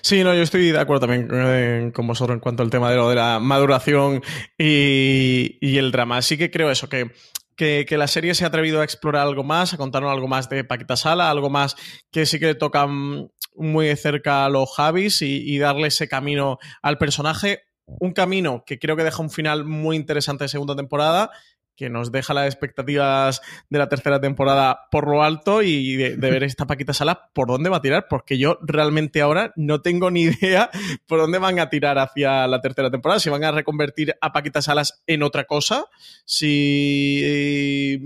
Sí, 0.00 0.22
no, 0.22 0.34
yo 0.34 0.42
estoy 0.42 0.70
de 0.70 0.78
acuerdo 0.78 1.06
también 1.06 1.28
eh, 1.32 1.90
con 1.94 2.06
vosotros 2.06 2.34
en 2.34 2.40
cuanto 2.40 2.62
al 2.62 2.70
tema 2.70 2.90
de 2.90 2.96
lo 2.96 3.08
de 3.08 3.14
la 3.16 3.38
maduración 3.38 4.22
y, 4.58 5.76
el 5.76 5.90
drama. 5.92 6.18
Así 6.18 6.36
que 6.36 6.50
creo 6.50 6.70
eso, 6.70 6.88
que, 6.88 7.10
que, 7.56 7.96
la 7.96 8.06
serie 8.06 8.34
se 8.34 8.44
ha 8.44 8.48
atrevido 8.48 8.80
a 8.80 8.84
explorar 8.84 9.26
algo 9.26 9.44
más, 9.44 9.72
a 9.72 9.76
contarnos 9.76 10.12
algo 10.12 10.28
más 10.28 10.48
de 10.48 10.64
Paquita 10.64 10.96
Sala, 10.96 11.30
algo 11.30 11.50
más 11.50 11.76
que 12.10 12.26
sí 12.26 12.38
que 12.38 12.46
le 12.46 12.54
tocan 12.54 13.30
muy 13.54 13.94
cerca 13.96 14.44
a 14.44 14.48
los 14.48 14.74
Javis 14.74 15.22
y, 15.22 15.58
darle 15.58 15.88
ese 15.88 16.08
camino 16.08 16.58
al 16.82 16.98
personaje. 16.98 17.62
Un 17.84 18.12
camino 18.12 18.62
que 18.64 18.78
creo 18.78 18.96
que 18.96 19.04
deja 19.04 19.22
un 19.22 19.30
final 19.30 19.64
muy 19.64 19.96
interesante 19.96 20.44
de 20.44 20.48
segunda 20.48 20.76
temporada 20.76 21.30
que 21.76 21.90
nos 21.90 22.12
deja 22.12 22.34
las 22.34 22.46
expectativas 22.46 23.40
de 23.70 23.78
la 23.78 23.88
tercera 23.88 24.20
temporada 24.20 24.80
por 24.90 25.08
lo 25.08 25.22
alto 25.22 25.62
y 25.62 25.96
de, 25.96 26.16
ver 26.16 26.42
esta 26.44 26.66
Paquita 26.66 26.92
Sala 26.92 27.30
por 27.32 27.48
dónde 27.48 27.70
va 27.70 27.78
a 27.78 27.82
tirar, 27.82 28.06
porque 28.08 28.38
yo 28.38 28.58
realmente 28.62 29.20
ahora 29.20 29.52
no 29.56 29.80
tengo 29.80 30.10
ni 30.10 30.22
idea 30.22 30.70
por 31.06 31.20
dónde 31.20 31.38
van 31.38 31.58
a 31.58 31.70
tirar 31.70 31.98
hacia 31.98 32.46
la 32.46 32.60
tercera 32.60 32.90
temporada, 32.90 33.20
si 33.20 33.30
van 33.30 33.44
a 33.44 33.52
reconvertir 33.52 34.14
a 34.20 34.32
Paquita 34.32 34.62
Salas 34.62 35.02
en 35.06 35.22
otra 35.22 35.44
cosa, 35.44 35.86
si 36.24 37.98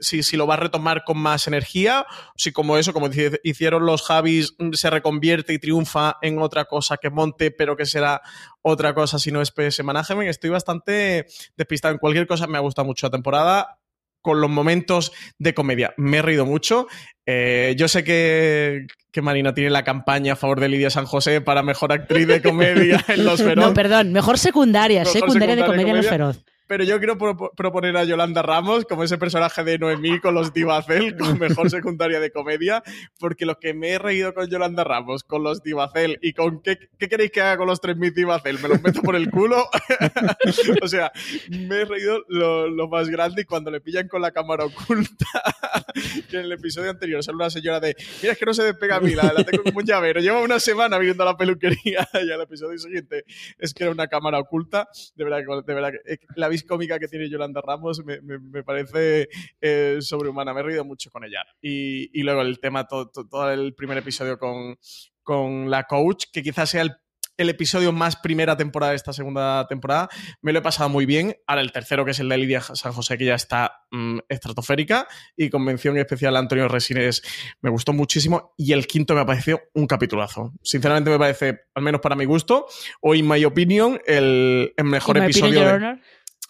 si, 0.00 0.22
si, 0.22 0.36
lo 0.36 0.46
va 0.46 0.54
a 0.54 0.58
retomar 0.58 1.04
con 1.04 1.18
más 1.18 1.46
energía, 1.46 2.06
si 2.36 2.52
como 2.52 2.76
eso, 2.76 2.92
como 2.92 3.08
hicieron 3.42 3.86
los 3.86 4.02
Javis, 4.02 4.54
mm, 4.58 4.72
se 4.72 4.90
reconvierte 4.90 5.52
y 5.52 5.58
triunfa 5.58 6.16
en 6.22 6.38
otra 6.40 6.64
cosa 6.66 6.96
que 6.96 7.10
monte, 7.10 7.50
pero 7.50 7.76
que 7.76 7.86
será 7.86 8.22
otra 8.62 8.94
cosa 8.94 9.18
si 9.18 9.30
no 9.32 9.40
es 9.40 9.50
PS 9.50 9.82
Management. 9.82 10.28
Estoy 10.28 10.50
bastante 10.50 11.26
despistado 11.56 11.92
en 11.92 11.98
cualquier 11.98 12.26
cosa, 12.26 12.46
me 12.46 12.58
ha 12.58 12.60
gustado 12.60 12.86
mucho 12.86 13.06
la 13.06 13.10
temporada 13.10 13.78
con 14.26 14.40
los 14.40 14.50
momentos 14.50 15.12
de 15.38 15.54
comedia. 15.54 15.94
Me 15.96 16.16
he 16.16 16.22
reído 16.22 16.44
mucho. 16.44 16.88
Eh, 17.26 17.76
yo 17.78 17.86
sé 17.86 18.02
que, 18.02 18.88
que, 19.12 19.22
Marina 19.22 19.54
tiene 19.54 19.70
la 19.70 19.84
campaña 19.84 20.32
a 20.32 20.36
favor 20.36 20.58
de 20.58 20.68
Lidia 20.68 20.90
San 20.90 21.06
José 21.06 21.40
para 21.40 21.62
mejor 21.62 21.92
actriz 21.92 22.26
de 22.26 22.42
comedia 22.42 23.04
en 23.08 23.24
Los 23.24 23.40
Feroz. 23.40 23.64
No, 23.64 23.72
perdón, 23.72 24.12
mejor 24.12 24.36
secundaria, 24.38 25.04
secundaria, 25.04 25.54
de 25.54 25.64
comedia 25.64 25.90
en 25.90 25.96
Los 25.98 26.08
Feroz. 26.08 26.44
Pero 26.66 26.84
yo 26.84 26.98
quiero 26.98 27.16
proponer 27.56 27.96
a 27.96 28.04
Yolanda 28.04 28.42
Ramos 28.42 28.84
como 28.84 29.04
ese 29.04 29.18
personaje 29.18 29.62
de 29.62 29.78
Noemí 29.78 30.20
con 30.20 30.34
los 30.34 30.52
Divacel, 30.52 31.16
con 31.18 31.38
mejor 31.38 31.70
secundaria 31.70 32.20
de 32.20 32.30
comedia, 32.30 32.82
porque 33.18 33.46
lo 33.46 33.58
que 33.58 33.74
me 33.74 33.90
he 33.90 33.98
reído 33.98 34.34
con 34.34 34.48
Yolanda 34.48 34.84
Ramos, 34.84 35.22
con 35.22 35.42
los 35.42 35.62
Divacel 35.62 36.18
y 36.22 36.32
con 36.32 36.60
qué, 36.62 36.78
qué 36.98 37.08
queréis 37.08 37.30
que 37.30 37.40
haga 37.40 37.56
con 37.56 37.66
los 37.66 37.80
3.000 37.80 38.12
Divacel, 38.12 38.58
me 38.58 38.68
los 38.68 38.82
meto 38.82 39.00
por 39.02 39.16
el 39.16 39.30
culo. 39.30 39.68
o 40.82 40.88
sea, 40.88 41.12
me 41.50 41.82
he 41.82 41.84
reído 41.84 42.24
lo, 42.28 42.88
más 42.88 43.08
grande 43.08 43.42
y 43.42 43.44
cuando 43.44 43.70
le 43.70 43.80
pillan 43.80 44.08
con 44.08 44.22
la 44.22 44.30
cámara 44.30 44.64
oculta, 44.64 45.26
que 46.30 46.38
en 46.38 46.44
el 46.44 46.52
episodio 46.52 46.90
anterior 46.90 47.22
sale 47.22 47.36
una 47.36 47.50
señora 47.50 47.80
de, 47.80 47.96
mira, 48.22 48.32
es 48.32 48.38
que 48.38 48.46
no 48.46 48.54
se 48.54 48.62
despega 48.62 48.96
a 48.96 49.00
mí, 49.00 49.14
la, 49.14 49.32
tengo 49.44 49.64
como 49.64 49.78
un 49.78 49.84
llavero, 49.84 50.20
lleva 50.20 50.40
una 50.40 50.60
semana 50.60 50.98
viendo 50.98 51.24
la 51.24 51.36
peluquería 51.36 52.08
y 52.14 52.30
al 52.30 52.40
episodio 52.40 52.78
siguiente 52.78 53.24
es 53.58 53.74
que 53.74 53.84
era 53.84 53.92
una 53.92 54.06
cámara 54.06 54.38
oculta, 54.38 54.88
de 55.14 55.24
verdad, 55.24 55.40
de 55.66 55.74
verdad, 55.74 55.92
la 56.36 56.48
cómica 56.64 56.98
que 56.98 57.08
tiene 57.08 57.28
Yolanda 57.28 57.60
Ramos 57.60 58.02
me, 58.04 58.62
parece 58.62 59.28
eh, 59.60 59.98
sobrehumana. 60.00 60.54
Me 60.54 60.60
he 60.60 60.64
reído 60.64 60.84
mucho 60.84 61.10
con 61.10 61.24
ella. 61.24 61.44
Y, 61.60 62.22
luego 62.22 62.42
el 62.42 62.58
tema, 62.58 62.86
todo, 62.86 63.50
el 63.50 63.74
primer 63.74 63.98
episodio 63.98 64.38
con, 64.38 64.76
con 65.22 65.70
la 65.70 65.84
coach, 65.84 66.24
que 66.32 66.42
quizás 66.42 66.70
sea 66.70 66.82
el 66.82 66.96
el 67.36 67.50
episodio 67.50 67.92
más 67.92 68.16
primera 68.16 68.56
temporada 68.56 68.90
de 68.90 68.96
esta 68.96 69.12
segunda 69.12 69.66
temporada. 69.66 70.08
Me 70.40 70.52
lo 70.52 70.60
he 70.60 70.62
pasado 70.62 70.88
muy 70.88 71.06
bien. 71.06 71.36
Ahora 71.46 71.62
el 71.62 71.72
tercero, 71.72 72.04
que 72.04 72.12
es 72.12 72.20
el 72.20 72.28
de 72.28 72.38
Lidia 72.38 72.60
San 72.60 72.92
José, 72.92 73.18
que 73.18 73.26
ya 73.26 73.34
está 73.34 73.82
mm, 73.90 74.20
estratosférica. 74.28 75.06
Y 75.36 75.50
convención 75.50 75.98
especial 75.98 76.36
Antonio 76.36 76.68
Resines 76.68 77.22
me 77.60 77.70
gustó 77.70 77.92
muchísimo. 77.92 78.54
Y 78.56 78.72
el 78.72 78.86
quinto 78.86 79.14
me 79.14 79.20
ha 79.20 79.26
parecido 79.26 79.60
un 79.74 79.86
capitulazo. 79.86 80.54
Sinceramente 80.62 81.10
me 81.10 81.18
parece, 81.18 81.60
al 81.74 81.82
menos 81.82 82.00
para 82.00 82.16
mi 82.16 82.24
gusto, 82.24 82.66
o 83.00 83.14
in 83.14 83.28
my 83.28 83.44
opinion, 83.44 84.00
el, 84.06 84.72
mejor 84.82 85.18
episodio. 85.18 85.98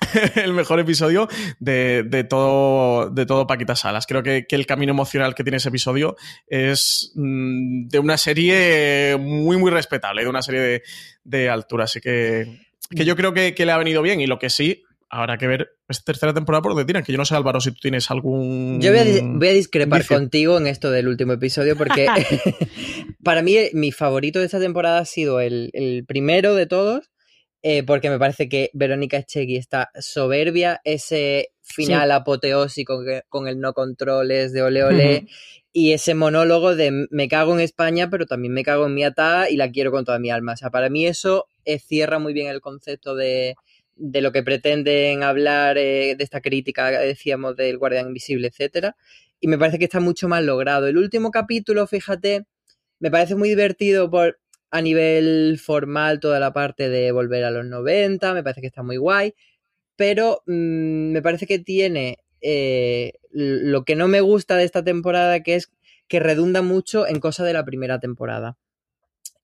el 0.37 0.53
mejor 0.53 0.81
episodio 0.81 1.29
de, 1.59 2.27
todo, 2.29 3.11
de 3.11 3.27
todo 3.27 3.47
Paquita 3.47 3.77
Salas. 3.77 4.07
Creo 4.07 4.23
que, 4.23 4.47
el 4.49 4.67
camino 4.67 4.93
emocional 4.93 5.35
que 5.35 5.43
tiene 5.43 5.57
ese 5.57 5.69
episodio 5.69 6.17
es 6.47 7.13
mm, 7.15 7.89
de 7.89 7.99
una 7.99 8.19
serie 8.19 9.17
muy, 9.19 9.57
muy 9.57 9.71
respetable, 9.71 10.23
de 10.23 10.29
una 10.29 10.43
serie 10.43 10.83
de, 11.25 11.49
altura. 11.49 11.85
Así 11.85 12.01
que, 12.01 12.61
que 12.91 13.05
yo 13.05 13.17
creo 13.17 13.33
que, 13.33 13.55
le 13.57 13.73
ha 13.73 13.79
venido 13.79 14.03
bien 14.03 14.21
y 14.21 14.27
lo 14.27 14.39
que 14.39 14.51
sí, 14.51 14.83
habrá 15.09 15.39
que 15.39 15.47
ver 15.47 15.71
esta 15.89 16.05
tercera 16.05 16.35
temporada 16.35 16.63
por 16.63 16.73
donde 16.73 16.85
tiran. 16.85 17.03
Que 17.03 17.13
yo 17.13 17.19
no 17.19 17.25
sé, 17.25 17.35
Álvaro, 17.35 17.61
si 17.61 17.71
tú 17.71 17.79
tienes 17.81 18.11
algún. 18.11 18.81
Yo 18.81 18.91
voy 18.91 19.49
a, 19.49 19.53
discrepar 19.53 20.05
contigo 20.05 20.59
en 20.59 20.67
esto 20.67 20.91
del 20.91 21.09
último 21.09 21.33
episodio, 21.33 21.77
porque 21.77 22.07
para 23.25 23.43
mí 23.43 23.57
mi 23.73 23.93
favorito 23.93 24.41
de 24.41 24.47
esta 24.47 24.61
temporada 24.61 24.99
ha 24.99 25.05
sido 25.07 25.41
el, 25.41 25.71
el 25.73 26.05
primero 26.05 26.55
de 26.55 26.67
todos 26.67 27.11
eh, 27.63 27.83
porque 27.83 28.11
me 28.11 28.19
parece 28.19 28.49
que 28.49 28.71
Verónica 28.75 29.19
Echegui 29.19 29.57
está 29.57 29.91
soberbia, 29.99 30.81
ese 30.85 31.51
final 31.63 32.13
apoteósico 32.13 33.03
con 33.29 33.49
el 33.49 33.59
no 33.59 33.73
controles 33.73 34.53
de 34.53 34.63
ole 34.63 34.85
ole 34.85 35.27
y 35.73 35.93
ese 35.93 36.15
monólogo 36.15 36.75
de 36.75 37.07
me 37.11 37.29
cago 37.29 37.55
en 37.55 37.61
España, 37.61 38.09
pero 38.09 38.25
también 38.25 38.55
me 38.55 38.63
cago 38.63 38.87
en 38.87 38.95
mi 38.95 39.05
atada 39.05 39.51
y 39.51 39.57
la 39.57 39.71
quiero 39.71 39.91
con 39.91 40.05
toda 40.05 40.19
mi 40.19 40.31
alma. 40.31 40.53
O 40.53 40.57
sea, 40.57 40.71
para 40.71 40.89
mí 40.89 41.07
eso 41.07 41.47
eh, 41.65 41.79
cierra 41.79 42.19
muy 42.19 42.33
bien 42.33 42.47
el 42.49 42.61
concepto 42.61 43.15
de, 43.15 43.57
de 43.97 44.21
lo 44.21 44.33
que 44.33 44.43
pretenden 44.43 45.23
hablar 45.23 45.77
eh, 45.79 46.15
de 46.17 46.25
esta 46.25 46.41
crítica, 46.41 46.91
decíamos, 46.91 47.57
del 47.57 47.79
Guardián 47.79 48.09
Invisible, 48.09 48.49
etcétera. 48.49 48.97
Y 49.41 49.49
me 49.49 49.59
parece 49.59 49.79
que 49.79 49.85
está 49.85 50.01
mucho 50.01 50.29
más 50.29 50.43
logrado. 50.45 50.87
El 50.87 50.97
último 50.99 51.31
capítulo, 51.31 51.87
fíjate, 51.87 52.45
me 52.99 53.11
parece 53.11 53.35
muy 53.35 53.49
divertido 53.51 54.11
por 54.11 54.39
a 54.77 54.83
nivel 54.83 55.59
formal 55.59 56.21
toda 56.21 56.39
la 56.41 56.53
parte 56.53 56.89
de 56.89 57.13
volver 57.13 57.45
a 57.45 57.51
los 57.51 57.65
90, 57.65 58.35
me 58.35 58.43
parece 58.43 58.61
que 58.61 58.67
está 58.67 58.83
muy 58.83 58.97
guay, 58.97 59.35
pero 59.97 60.43
mm, 60.47 61.13
me 61.13 61.23
parece 61.23 61.47
que 61.47 61.59
tiene 61.59 62.19
eh, 62.43 63.15
lo 63.33 63.85
que 63.85 63.97
no 63.97 64.09
me 64.09 64.21
gusta 64.21 64.57
de 64.57 64.65
esta 64.65 64.85
temporada, 64.85 65.43
que 65.43 65.55
es 65.57 65.73
que 66.09 66.21
redunda 66.21 66.63
mucho 66.63 67.07
en 67.07 67.21
cosas 67.21 67.47
de 67.47 67.55
la 67.55 67.65
primera 67.65 67.99
temporada. 67.99 68.57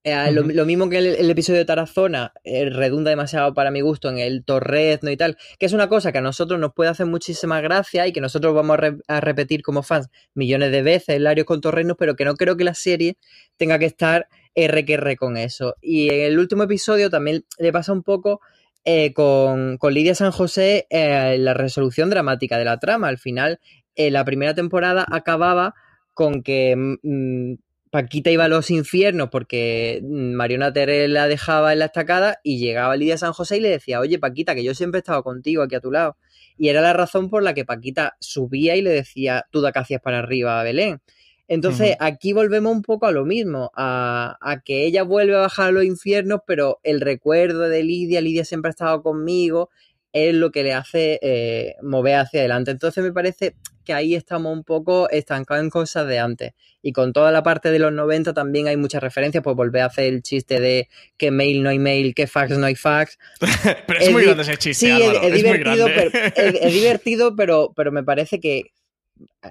Eh, 0.05 0.33
lo, 0.33 0.66
mismo 0.66 0.88
que 0.88 0.99
el, 0.99 1.31
episodio 1.31 1.61
de 1.61 1.64
Tarazona 1.64 2.33
eh, 2.42 2.68
redunda 2.68 3.11
demasiado 3.11 3.55
para 3.55 3.71
mi 3.71 3.83
gusto 3.83 4.09
en 4.09 4.18
el 4.18 4.45
Torrezno 4.45 5.12
y 5.12 5.16
tal, 5.16 5.38
que 5.61 5.66
es 5.66 5.73
una 5.73 5.88
cosa 5.88 6.11
que 6.11 6.18
a 6.18 6.23
nosotros 6.23 6.59
nos 6.59 6.73
puede 6.75 6.90
hacer 6.90 7.07
muchísima 7.07 7.61
gracia 7.61 8.05
y 8.09 8.12
que 8.12 8.21
nosotros 8.21 8.53
vamos 8.53 8.79
a, 9.07 9.21
repetir 9.21 9.62
como 9.62 9.85
fans 9.85 10.09
millones 10.35 10.73
de 10.73 10.83
veces, 10.83 11.21
Larios 11.21 11.47
con 11.47 11.61
Torrezno, 11.61 11.95
pero 11.97 12.16
que 12.16 12.25
no 12.25 12.35
creo 12.35 12.57
que 12.57 12.64
la 12.64 12.75
serie 12.75 13.16
tenga 13.57 13.79
que 13.79 13.87
estar 13.87 14.27
R 14.54 14.84
que 14.84 14.94
R 14.94 15.16
con 15.16 15.36
eso. 15.36 15.76
Y 15.80 16.08
en 16.10 16.20
el 16.20 16.38
último 16.38 16.64
episodio 16.64 17.10
también 17.10 17.44
le 17.58 17.72
pasa 17.72 17.92
un 17.92 18.02
poco 18.02 18.40
eh, 18.84 19.12
con, 19.12 19.78
Lidia 19.90 20.14
San 20.14 20.32
José 20.32 20.86
la 20.90 21.54
resolución 21.54 22.10
dramática 22.10 22.58
de 22.58 22.64
la 22.64 22.78
trama. 22.78 23.08
Al 23.08 23.18
final, 23.18 23.60
la 23.96 24.24
primera 24.24 24.54
temporada 24.54 25.06
acababa 25.10 25.74
con 26.14 26.42
que 26.42 26.76
mm, 26.76 26.96
mm, 27.02 27.58
Paquita 27.90 28.30
iba 28.30 28.44
a 28.44 28.48
los 28.48 28.70
infiernos 28.70 29.28
porque 29.30 30.00
mm, 30.02 30.32
Mariona 30.32 30.72
Teré 30.72 31.08
la 31.08 31.28
dejaba 31.28 31.72
en 31.72 31.80
la 31.80 31.86
estacada 31.86 32.38
y 32.42 32.58
llegaba 32.58 32.96
Lidia 32.96 33.18
San 33.18 33.32
José 33.32 33.58
y 33.58 33.60
le 33.60 33.68
decía, 33.68 34.00
oye 34.00 34.18
Paquita, 34.18 34.54
que 34.54 34.64
yo 34.64 34.74
siempre 34.74 34.98
he 34.98 35.02
estado 35.02 35.22
contigo 35.22 35.62
aquí 35.62 35.74
a 35.74 35.80
tu 35.80 35.90
lado. 35.90 36.16
Y 36.56 36.68
era 36.68 36.80
la 36.80 36.92
razón 36.92 37.28
por 37.28 37.42
la 37.42 37.54
que 37.54 37.64
Paquita 37.64 38.16
subía 38.20 38.76
y 38.76 38.82
le 38.82 38.90
decía, 38.90 39.46
tú 39.50 39.60
da 39.60 39.72
hacías 39.74 40.00
para 40.00 40.20
arriba 40.20 40.60
a 40.60 40.64
Belén. 40.64 41.00
Entonces, 41.48 41.96
aquí 42.00 42.33
volvemos 42.33 42.72
un 42.72 42.83
poco 42.83 43.07
a 43.07 43.12
lo 43.12 43.24
mismo, 43.24 43.70
a, 43.74 44.62
que 44.64 44.87
ella 44.87 45.02
vuelve 45.02 45.35
a 45.37 45.40
bajar 45.40 45.68
a 45.68 45.72
los 45.72 45.85
infiernos, 45.85 46.40
pero 46.46 46.81
el 46.83 47.00
recuerdo 47.00 47.68
de 47.68 47.83
Lidia, 47.83 48.20
Lidia 48.20 48.44
siempre 48.44 48.70
ha 48.70 48.70
estado 48.70 49.02
conmigo, 49.02 49.70
es 50.12 50.35
lo 50.35 50.50
que 50.50 50.62
le 50.62 50.74
hace 50.74 51.18
eh, 51.22 51.74
mover 51.83 52.16
hacia 52.16 52.40
adelante. 52.40 52.70
Entonces 52.70 53.02
me 53.02 53.12
parece 53.12 53.55
que 53.85 53.92
ahí 53.92 54.14
estamos 54.14 54.52
un 54.52 54.64
poco 54.64 55.11
estancados 55.11 55.64
en 55.64 55.70
cosas 55.70 56.07
de 56.07 56.18
antes. 56.18 56.52
Y 56.83 56.92
con 56.92 57.12
toda 57.12 57.33
la 57.33 57.42
parte 57.42 57.70
de 57.70 57.78
los 57.78 57.92
90 57.92 58.33
también 58.33 58.68
hay 58.68 58.76
muchas 58.76 59.02
referencias, 59.02 59.42
pues 59.42 59.57
volver 59.57 59.83
a 59.83 59.87
hacer 59.87 60.05
el 60.05 60.22
chiste 60.22 60.61
de 60.61 60.88
que 61.16 61.31
mail 61.31 61.62
no 61.62 61.70
hay 61.70 61.78
mail, 61.78 62.14
que 62.14 62.26
fax 62.26 62.57
no 62.59 62.66
hay 62.66 62.74
fax. 62.74 63.18
pero 63.87 64.00
es, 64.00 64.11
muy 64.11 64.24
grande 64.24 64.42
ese 64.42 64.57
chiste. 64.57 64.87
Sí, 64.87 65.02
es, 65.22 65.35
divertido, 65.35 65.87
pero, 65.87 66.11
es, 66.35 66.72
divertido, 66.72 67.37
pero, 67.37 67.72
pero 67.74 67.92
me 67.92 68.02
parece 68.02 68.40
que 68.40 68.72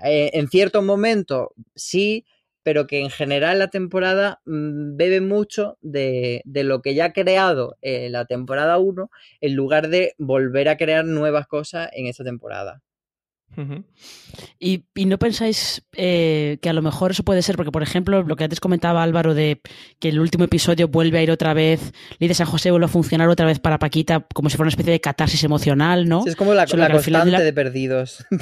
eh, 0.04 0.32
en 0.34 0.48
ciertos 0.48 0.84
momentos 0.84 1.50
sí, 1.76 2.26
pero 2.64 2.88
que 2.88 3.00
en 3.00 3.10
general 3.10 3.60
la 3.60 3.70
temporada 3.70 4.42
mm, 4.46 4.96
bebe 4.98 5.22
mucho 5.22 5.78
de, 5.82 6.42
lo 6.46 6.82
que 6.82 6.94
ya 6.96 7.06
ha 7.06 7.14
creado 7.14 7.78
eh, 7.82 8.10
la 8.10 8.26
temporada 8.26 8.78
1 8.78 9.10
en 9.42 9.56
lugar 9.56 9.90
de 9.90 10.14
volver 10.18 10.70
a 10.70 10.78
crear 10.78 11.06
nuevas 11.06 11.48
cosas 11.48 11.90
en 11.94 12.08
esta 12.08 12.24
temporada. 12.24 12.82
Y, 14.60 14.84
no 15.06 15.18
pensáis 15.20 15.84
eh, 15.94 16.58
que 16.62 16.70
a 16.70 16.74
lo 16.74 16.82
mejor 16.82 17.12
eso 17.12 17.24
puede 17.24 17.42
ser, 17.42 17.56
porque 17.56 17.72
por 17.72 17.84
ejemplo, 17.84 18.24
lo 18.24 18.36
que 18.36 18.44
antes 18.44 18.60
comentaba 18.60 19.04
Álvaro 19.04 19.34
de 19.34 19.62
que 20.00 20.10
el 20.10 20.20
último 20.20 20.46
episodio 20.46 20.88
vuelve 20.88 21.20
a 21.20 21.24
ir 21.24 21.32
otra 21.32 21.54
vez, 21.54 21.94
Lidia 22.20 22.36
San 22.36 22.48
José 22.48 22.72
vuelve 22.72 22.86
a 22.86 22.90
funcionar 22.90 23.28
otra 23.30 23.46
vez 23.46 23.60
para 23.60 23.80
Paquita 23.80 24.26
como 24.34 24.50
si 24.50 24.58
fuera 24.58 24.68
una 24.68 24.72
especie 24.72 24.94
de 24.94 25.02
catarsis 25.02 25.44
emocional, 25.44 26.08
¿no? 26.08 26.26
es 26.26 26.36
como 26.36 26.54
la, 26.54 26.66
constante 26.66 27.44
de, 27.44 27.54
perdidos. 27.54 28.26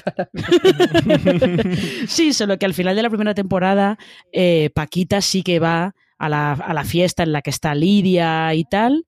sí, 2.07 2.33
solo 2.33 2.57
que 2.57 2.65
al 2.65 2.73
final 2.73 2.95
de 2.95 3.01
la 3.01 3.09
primera 3.09 3.33
temporada, 3.33 3.97
eh, 4.31 4.69
Paquita 4.73 5.21
sí 5.21 5.43
que 5.43 5.59
va 5.59 5.95
a 6.17 6.29
la, 6.29 6.51
a 6.51 6.73
la 6.73 6.83
fiesta 6.83 7.23
en 7.23 7.31
la 7.31 7.41
que 7.41 7.49
está 7.49 7.73
Lidia 7.73 8.53
y 8.53 8.65
tal 8.65 9.05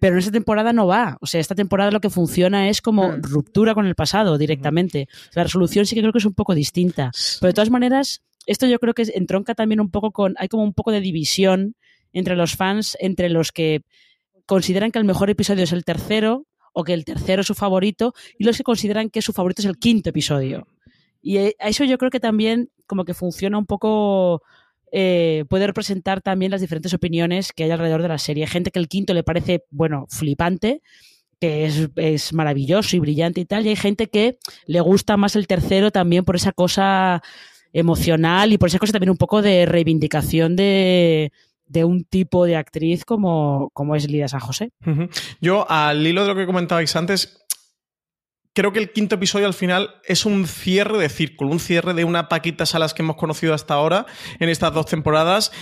pero 0.00 0.14
en 0.14 0.18
esta 0.20 0.32
temporada 0.32 0.72
no 0.72 0.86
va. 0.86 1.16
O 1.20 1.26
sea, 1.26 1.40
esta 1.40 1.54
temporada 1.54 1.90
lo 1.90 2.00
que 2.00 2.10
funciona 2.10 2.68
es 2.68 2.80
como 2.80 3.12
ruptura 3.16 3.74
con 3.74 3.86
el 3.86 3.94
pasado 3.94 4.38
directamente. 4.38 5.08
La 5.34 5.44
resolución 5.44 5.86
sí 5.86 5.94
que 5.94 6.00
creo 6.00 6.12
que 6.12 6.18
es 6.18 6.24
un 6.24 6.34
poco 6.34 6.54
distinta. 6.54 7.10
Pero 7.40 7.48
de 7.48 7.54
todas 7.54 7.70
maneras, 7.70 8.22
esto 8.46 8.66
yo 8.66 8.78
creo 8.78 8.94
que 8.94 9.06
entronca 9.14 9.54
también 9.54 9.80
un 9.80 9.90
poco 9.90 10.10
con. 10.10 10.34
Hay 10.38 10.48
como 10.48 10.62
un 10.62 10.74
poco 10.74 10.92
de 10.92 11.00
división 11.00 11.74
entre 12.12 12.36
los 12.36 12.56
fans, 12.56 12.96
entre 13.00 13.28
los 13.28 13.52
que 13.52 13.82
consideran 14.46 14.90
que 14.90 14.98
el 14.98 15.04
mejor 15.04 15.30
episodio 15.30 15.64
es 15.64 15.72
el 15.72 15.84
tercero 15.84 16.46
o 16.72 16.84
que 16.84 16.94
el 16.94 17.04
tercero 17.04 17.42
es 17.42 17.46
su 17.46 17.54
favorito 17.54 18.14
y 18.38 18.44
los 18.44 18.56
que 18.56 18.62
consideran 18.62 19.10
que 19.10 19.20
su 19.20 19.32
favorito 19.32 19.62
es 19.62 19.66
el 19.66 19.78
quinto 19.78 20.10
episodio. 20.10 20.66
Y 21.20 21.38
eh, 21.38 21.56
a 21.58 21.68
eso 21.68 21.84
yo 21.84 21.98
creo 21.98 22.10
que 22.10 22.20
también 22.20 22.70
como 22.86 23.04
que 23.04 23.14
funciona 23.14 23.58
un 23.58 23.66
poco 23.66 24.42
eh, 24.92 25.44
puede 25.48 25.66
representar 25.66 26.20
también 26.20 26.50
las 26.50 26.60
diferentes 26.60 26.94
opiniones 26.94 27.52
que 27.52 27.64
hay 27.64 27.70
alrededor 27.70 28.02
de 28.02 28.08
la 28.08 28.18
serie. 28.18 28.46
Gente 28.46 28.70
que 28.70 28.78
el 28.78 28.88
quinto 28.88 29.14
le 29.14 29.22
parece, 29.22 29.64
bueno, 29.70 30.06
flipante, 30.08 30.82
que 31.40 31.66
es, 31.96 32.32
maravilloso 32.32 32.96
y 32.96 32.98
brillante 32.98 33.40
y 33.40 33.44
tal, 33.44 33.66
y 33.66 33.70
hay 33.70 33.76
gente 33.76 34.08
que 34.08 34.38
le 34.66 34.80
gusta 34.80 35.16
más 35.16 35.36
el 35.36 35.46
tercero 35.46 35.90
también 35.90 36.24
por 36.24 36.36
esa 36.36 36.52
cosa 36.52 37.22
emocional 37.72 38.52
y 38.52 38.58
por 38.58 38.68
esa 38.68 38.78
cosa 38.78 38.92
también 38.92 39.10
un 39.10 39.16
poco 39.16 39.40
de 39.40 39.66
reivindicación 39.66 40.56
de, 40.56 41.30
un 41.84 42.04
tipo 42.04 42.44
de 42.44 42.56
actriz 42.56 43.04
como, 43.04 43.70
como 43.72 43.94
es 43.94 44.10
Lidia 44.10 44.26
San 44.26 44.40
José. 44.40 44.72
Yo, 45.40 45.70
al 45.70 46.04
hilo 46.04 46.22
de 46.22 46.28
lo 46.28 46.34
que 46.34 46.46
comentabais 46.46 46.96
antes, 46.96 47.37
creo 48.58 48.72
que 48.72 48.80
el 48.80 48.90
quinto 48.90 49.14
episodio 49.14 49.46
al 49.46 49.54
final 49.54 50.00
es 50.02 50.26
un 50.26 50.44
cierre 50.48 50.98
de 50.98 51.08
círculo, 51.08 51.48
un 51.48 51.60
cierre 51.60 51.94
de 51.94 52.02
una 52.02 52.28
Paquita 52.28 52.66
Salas 52.66 52.92
que 52.92 53.02
hemos 53.02 53.14
conocido 53.14 53.54
hasta 53.54 53.74
ahora 53.74 54.06
en 54.40 54.48
estas 54.48 54.74
dos 54.74 54.86
temporadas 54.86 55.52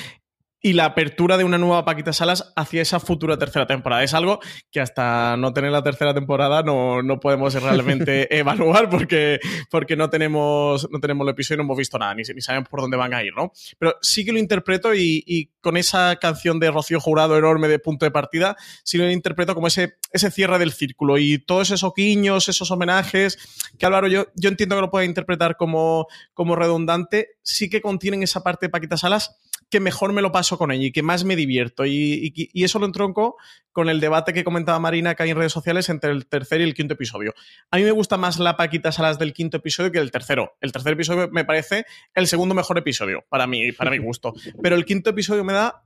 y 0.61 0.73
la 0.73 0.87
apertura 0.87 1.37
de 1.37 1.45
una 1.45 1.59
nueva 1.59 1.85
Paquita 1.85 2.13
Salas 2.13 2.53
hacia 2.57 2.83
esa 2.83 2.99
futura 2.99 3.39
tercera 3.39 3.67
temporada. 3.67 4.03
Es 4.03 4.15
algo 4.15 4.41
que 4.71 4.81
hasta 4.81 5.37
no 5.37 5.53
tener 5.53 5.71
la 5.71 5.83
tercera 5.83 6.15
temporada 6.15 6.63
no, 6.63 7.21
podemos 7.21 7.55
realmente 7.55 8.27
evaluar 8.37 8.89
porque, 8.89 9.39
porque 9.71 9.97
no, 9.97 10.11
tenemos, 10.11 10.89
no 10.91 10.99
tenemos 10.99 11.27
el 11.27 11.33
episodio 11.33 11.57
y 11.57 11.59
no 11.59 11.65
hemos 11.65 11.79
visto 11.79 11.99
nada, 11.99 12.15
ni, 12.15 12.23
ni 12.23 12.41
sabemos 12.41 12.69
por 12.69 12.81
dónde 12.81 12.97
van 12.97 13.15
a 13.15 13.23
ir, 13.23 13.35
¿no? 13.35 13.53
Pero 13.79 13.97
sí 14.01 14.25
que 14.25 14.33
lo 14.33 14.39
interpreto 14.39 14.95
y, 14.95 15.51
con 15.61 15.77
esa 15.77 16.17
canción 16.17 16.61
de 16.61 16.71
Rocío 16.71 17.01
Jurado 17.01 17.37
enorme 17.37 17.67
de 17.67 17.81
punto 17.81 18.07
de 18.07 18.13
partida, 18.13 18.57
sí 18.85 18.99
lo 18.99 19.11
interpreto 19.11 19.55
como 19.55 19.67
ese, 19.67 19.97
ese 20.13 20.31
cierre 20.31 20.59
del 20.59 20.73
círculo 20.73 21.19
y 21.19 21.39
todos 21.39 21.71
esos 21.73 21.93
guiños, 21.95 22.49
esos 22.49 22.71
homenajes, 22.71 23.37
que 23.77 23.87
Álvaro 23.87 24.07
yo, 24.07 24.27
yo 24.37 24.49
entiendo 24.49 24.77
que 24.77 24.83
lo 24.83 24.91
puede 24.91 25.07
interpretar 25.07 25.57
como, 25.57 26.07
como 26.35 26.55
redundante, 26.55 27.31
sí 27.43 27.69
que 27.69 27.81
contienen 27.81 28.23
esa 28.23 28.43
parte 28.43 28.67
de 28.67 28.71
Paquita 28.71 28.97
Salas 28.97 29.37
que 29.71 29.81
mejor 29.81 30.13
me 30.13 30.23
lo 30.23 30.33
paso 30.33 30.59
con 30.59 30.71
ella 30.71 30.87
y 30.87 30.93
que 30.93 31.03
más 31.03 31.25
me 31.25 31.37
divierto. 31.37 31.85
Y, 31.87 32.33
eso 32.55 32.79
lo 32.79 32.87
entronco 32.87 33.37
con 33.73 33.89
el 33.89 34.01
debate 34.01 34.33
que 34.33 34.45
comentaba 34.45 34.79
Marina 34.79 35.11
acá 35.11 35.25
en 35.27 35.37
redes 35.37 35.53
sociales 35.53 35.89
entre 35.89 36.11
el 36.11 36.27
tercer 36.27 36.61
y 36.61 36.65
el 36.65 36.75
quinto 36.75 36.95
episodio. 36.95 37.35
A 37.71 37.77
mí 37.77 37.83
me 37.83 37.91
gusta 37.91 38.17
más 38.17 38.39
la 38.39 38.57
Paquita 38.57 38.93
Salas 38.93 39.19
del 39.19 39.33
quinto 39.33 39.59
episodio 39.59 39.93
que 39.93 39.99
el 39.99 40.11
tercero. 40.11 40.57
El 40.61 40.73
tercer 40.73 40.93
episodio 40.93 41.29
me 41.31 41.45
parece 41.45 41.85
el 42.15 42.27
segundo 42.27 42.55
mejor 42.55 42.79
episodio, 42.79 43.25
para 43.29 43.47
mí, 43.47 43.73
para 43.73 43.91
mi 43.91 43.99
gusto. 43.99 44.35
Pero 44.63 44.77
el 44.77 44.85
quinto 44.85 45.11
episodio 45.11 45.45
me 45.45 45.53
da 45.53 45.83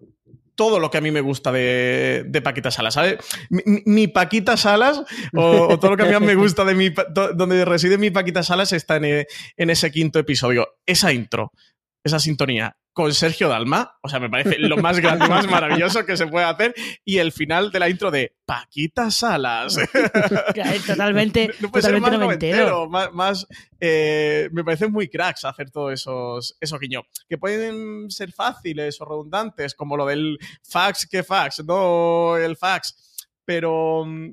todo 0.54 0.78
lo 0.78 0.90
que 0.90 0.98
a 0.98 1.00
mí 1.00 1.10
me 1.10 1.22
gusta 1.22 1.50
de, 1.50 2.40
Paquita 2.44 2.70
Salas, 2.70 2.92
¿sabes? 2.92 3.16
Mi, 3.48 4.08
Paquita 4.08 4.58
Salas, 4.58 5.02
o, 5.34 5.78
todo 5.78 5.92
lo 5.92 5.96
que 5.96 6.14
a 6.14 6.20
mí 6.20 6.26
me 6.26 6.34
gusta 6.34 6.66
de 6.66 6.74
mi, 6.74 6.92
donde 7.34 7.64
reside 7.64 7.96
mi 7.96 8.10
Paquita 8.10 8.42
Salas 8.42 8.74
está 8.74 8.96
en 8.96 9.26
ese 9.56 9.90
quinto 9.90 10.18
episodio. 10.18 10.68
Esa 10.84 11.14
intro, 11.14 11.52
esa 12.02 12.18
sintonía, 12.18 12.76
con 12.92 13.14
Sergio 13.14 13.48
Dalma. 13.48 13.98
O 14.02 14.08
sea, 14.08 14.20
me 14.20 14.28
parece 14.28 14.58
lo 14.58 14.76
más 14.76 15.00
grande, 15.00 15.28
más 15.28 15.48
maravilloso 15.48 16.04
que 16.04 16.16
se 16.16 16.26
puede 16.26 16.46
hacer. 16.46 16.74
Y 17.04 17.18
el 17.18 17.32
final 17.32 17.70
de 17.70 17.78
la 17.78 17.88
intro 17.88 18.10
de 18.10 18.36
Paquita 18.44 19.10
Salas. 19.10 19.76
totalmente. 20.86 21.50
No, 21.60 21.70
puede 21.70 21.82
ser 21.82 22.00
más 22.00 23.12
más, 23.12 23.46
eh, 23.78 24.48
me 24.52 24.64
parece 24.64 24.88
muy 24.88 25.08
cracks 25.08 25.44
hacer 25.44 25.70
todos 25.70 25.92
esos, 25.92 26.56
esos 26.60 26.80
guiños. 26.80 27.04
Que 27.28 27.38
pueden 27.38 28.10
ser 28.10 28.32
fáciles 28.32 29.00
o 29.00 29.04
redundantes, 29.04 29.74
como 29.74 29.96
lo 29.96 30.06
del 30.06 30.38
fax 30.62 31.06
que 31.06 31.22
fax, 31.22 31.64
no 31.64 32.36
el 32.36 32.56
fax. 32.56 33.28
Pero 33.44 34.04
mm, 34.06 34.32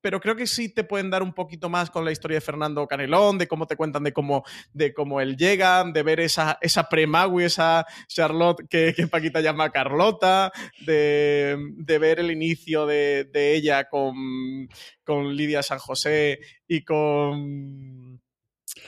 pero 0.00 0.20
creo 0.20 0.36
que 0.36 0.46
sí 0.46 0.72
te 0.72 0.84
pueden 0.84 1.10
dar 1.10 1.22
un 1.22 1.32
poquito 1.32 1.68
más 1.68 1.90
con 1.90 2.04
la 2.04 2.12
historia 2.12 2.36
de 2.36 2.40
Fernando 2.40 2.86
Canelón, 2.86 3.38
de 3.38 3.48
cómo 3.48 3.66
te 3.66 3.76
cuentan 3.76 4.04
de 4.04 4.12
cómo, 4.12 4.44
de 4.72 4.92
cómo 4.92 5.20
él 5.20 5.36
llega, 5.36 5.84
de 5.84 6.02
ver 6.02 6.20
esa, 6.20 6.58
esa 6.60 6.88
pre-Magui, 6.88 7.44
esa 7.44 7.86
Charlotte 8.08 8.66
que, 8.68 8.94
que, 8.94 9.06
Paquita 9.06 9.40
llama 9.40 9.70
Carlota, 9.70 10.52
de, 10.84 11.56
de 11.76 11.98
ver 11.98 12.20
el 12.20 12.30
inicio 12.30 12.86
de, 12.86 13.24
de 13.24 13.54
ella 13.54 13.88
con, 13.88 14.68
con 15.04 15.34
Lidia 15.34 15.62
San 15.62 15.78
José 15.78 16.40
y 16.66 16.84
con 16.84 18.20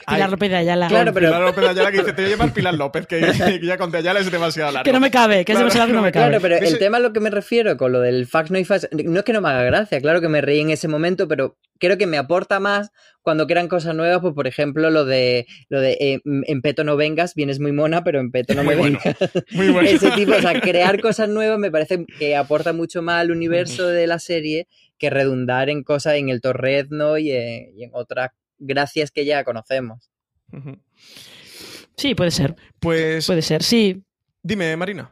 Pilar 0.07 0.29
López 0.29 0.49
de 0.49 0.55
Ayala. 0.57 0.87
Claro, 0.87 1.13
pero... 1.13 1.27
Pilar 1.27 1.41
López 1.41 1.63
de 1.63 1.69
Ayala 1.69 1.91
que 1.91 1.97
dice, 1.99 2.13
te 2.13 2.21
voy 2.21 2.31
a 2.31 2.35
llamar 2.35 2.53
Pilar 2.53 2.73
López, 2.73 3.07
que, 3.07 3.19
que 3.59 3.65
ya 3.65 3.77
con 3.77 3.91
de 3.91 3.99
Ayala 3.99 4.19
es 4.19 4.31
demasiado 4.31 4.71
largo. 4.71 4.83
Que 4.83 4.93
no 4.93 4.99
me 4.99 5.11
cabe, 5.11 5.45
que 5.45 5.53
es 5.53 5.57
demasiado 5.57 5.87
largo 5.87 5.99
no 5.99 6.05
me 6.05 6.11
cabe. 6.11 6.27
Claro, 6.27 6.41
pero 6.41 6.57
el 6.57 6.79
tema 6.79 6.97
a 6.97 6.99
lo 6.99 7.13
que 7.13 7.19
me 7.19 7.29
refiero 7.29 7.77
con 7.77 7.91
lo 7.91 8.01
del 8.01 8.27
fax 8.27 8.51
no 8.51 8.57
hay 8.57 8.65
fax, 8.65 8.89
no 8.91 9.19
es 9.19 9.25
que 9.25 9.33
no 9.33 9.41
me 9.41 9.49
haga 9.49 9.63
gracia, 9.63 10.01
claro 10.01 10.21
que 10.21 10.29
me 10.29 10.41
reí 10.41 10.59
en 10.59 10.69
ese 10.69 10.87
momento, 10.87 11.27
pero 11.27 11.57
creo 11.79 11.97
que 11.97 12.07
me 12.07 12.17
aporta 12.17 12.59
más 12.59 12.91
cuando 13.21 13.47
crean 13.47 13.67
cosas 13.67 13.95
nuevas, 13.95 14.19
pues 14.21 14.33
por 14.33 14.47
ejemplo 14.47 14.89
lo 14.89 15.05
de 15.05 15.47
lo 15.69 15.79
de 15.81 15.93
eh, 15.99 16.21
en 16.25 16.61
peto 16.61 16.83
no 16.83 16.95
vengas, 16.97 17.35
vienes 17.35 17.59
muy 17.59 17.71
mona, 17.71 18.03
pero 18.03 18.19
en 18.19 18.31
peto 18.31 18.53
no 18.53 18.63
me 18.63 18.75
bueno, 18.75 18.99
vengas. 19.03 19.17
muy 19.51 19.69
bueno. 19.69 19.89
Ese 19.89 20.11
tipo, 20.11 20.33
o 20.33 20.41
sea, 20.41 20.59
crear 20.61 21.01
cosas 21.01 21.29
nuevas 21.29 21.59
me 21.59 21.71
parece 21.71 22.05
que 22.17 22.35
aporta 22.35 22.73
mucho 22.73 23.01
más 23.01 23.21
al 23.21 23.31
universo 23.31 23.87
de 23.87 24.07
la 24.07 24.19
serie 24.19 24.67
que 24.97 25.09
redundar 25.09 25.69
en 25.69 25.83
cosas 25.83 26.15
en 26.15 26.29
el 26.29 26.41
torrezno 26.41 27.17
y 27.17 27.31
en, 27.31 27.77
y 27.77 27.83
en 27.83 27.91
otras 27.93 28.31
gracias 28.59 29.11
que 29.11 29.25
ya 29.25 29.43
conocemos. 29.43 30.11
Sí, 31.97 32.15
puede 32.15 32.31
ser. 32.31 32.55
Pues 32.79 33.25
Puede 33.27 33.41
ser, 33.41 33.63
sí. 33.63 34.03
dime, 34.41 34.75
Marina. 34.77 35.11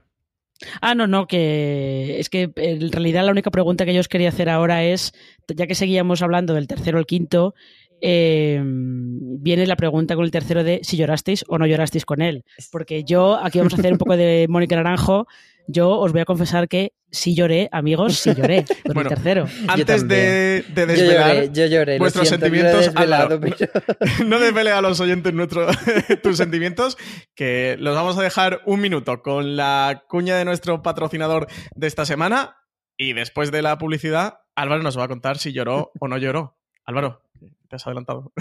Ah, 0.81 0.95
no, 0.95 1.05
no, 1.05 1.27
que 1.27 2.19
es 2.19 2.29
que 2.29 2.51
en 2.55 2.91
realidad 2.91 3.23
la 3.25 3.31
única 3.31 3.51
pregunta 3.51 3.85
que 3.85 3.93
yo 3.93 3.99
os 3.99 4.07
quería 4.07 4.29
hacer 4.29 4.49
ahora 4.49 4.83
es, 4.83 5.13
ya 5.47 5.67
que 5.67 5.75
seguíamos 5.75 6.21
hablando 6.21 6.53
del 6.53 6.67
tercero 6.67 6.97
al 6.97 7.05
quinto, 7.05 7.53
eh, 8.01 8.59
viene 8.63 9.67
la 9.67 9.75
pregunta 9.75 10.15
con 10.15 10.25
el 10.25 10.31
tercero 10.31 10.63
de 10.63 10.79
si 10.83 10.97
llorasteis 10.97 11.45
o 11.47 11.57
no 11.57 11.67
llorasteis 11.67 12.05
con 12.05 12.21
él. 12.21 12.43
Porque 12.71 13.03
yo, 13.03 13.35
aquí 13.35 13.59
vamos 13.59 13.73
a 13.73 13.77
hacer 13.77 13.91
un 13.91 13.97
poco 13.97 14.17
de 14.17 14.47
Mónica 14.49 14.75
Naranjo, 14.75 15.27
yo 15.67 15.89
os 15.99 16.11
voy 16.11 16.21
a 16.21 16.25
confesar 16.25 16.67
que 16.67 16.93
sí 17.11 17.35
lloré, 17.35 17.69
amigos, 17.71 18.17
sí 18.19 18.33
lloré 18.35 18.65
con 18.85 18.93
Bueno, 18.95 19.09
el 19.09 19.15
tercero. 19.15 19.47
Antes 19.67 20.07
de, 20.07 20.63
de 20.67 20.81
Yo 20.81 20.85
desvelar 20.87 21.35
lloré, 21.35 21.49
yo 21.53 21.65
lloré. 21.65 21.93
lo 21.93 21.99
vuestros 21.99 22.27
siento, 22.27 22.47
no 22.49 22.53
lo 22.55 22.81
sentimientos, 22.81 22.93
pero- 24.17 24.25
no 24.25 24.39
desvele 24.39 24.71
a 24.71 24.81
los 24.81 24.99
oyentes 24.99 25.33
nuestro, 25.33 25.67
tus 26.23 26.37
sentimientos, 26.37 26.97
que 27.35 27.75
los 27.79 27.95
vamos 27.95 28.17
a 28.17 28.21
dejar 28.23 28.61
un 28.65 28.81
minuto 28.81 29.21
con 29.21 29.55
la 29.55 30.03
cuña 30.09 30.35
de 30.37 30.45
nuestro 30.45 30.81
patrocinador 30.81 31.47
de 31.75 31.87
esta 31.87 32.05
semana 32.05 32.57
y 32.97 33.13
después 33.13 33.51
de 33.51 33.61
la 33.61 33.77
publicidad, 33.77 34.39
Álvaro 34.55 34.81
nos 34.83 34.97
va 34.97 35.03
a 35.03 35.07
contar 35.07 35.37
si 35.37 35.53
lloró 35.53 35.91
o 35.99 36.07
no 36.07 36.17
lloró. 36.17 36.57
Álvaro, 36.83 37.21
te 37.69 37.75
has 37.75 37.85
adelantado. 37.85 38.31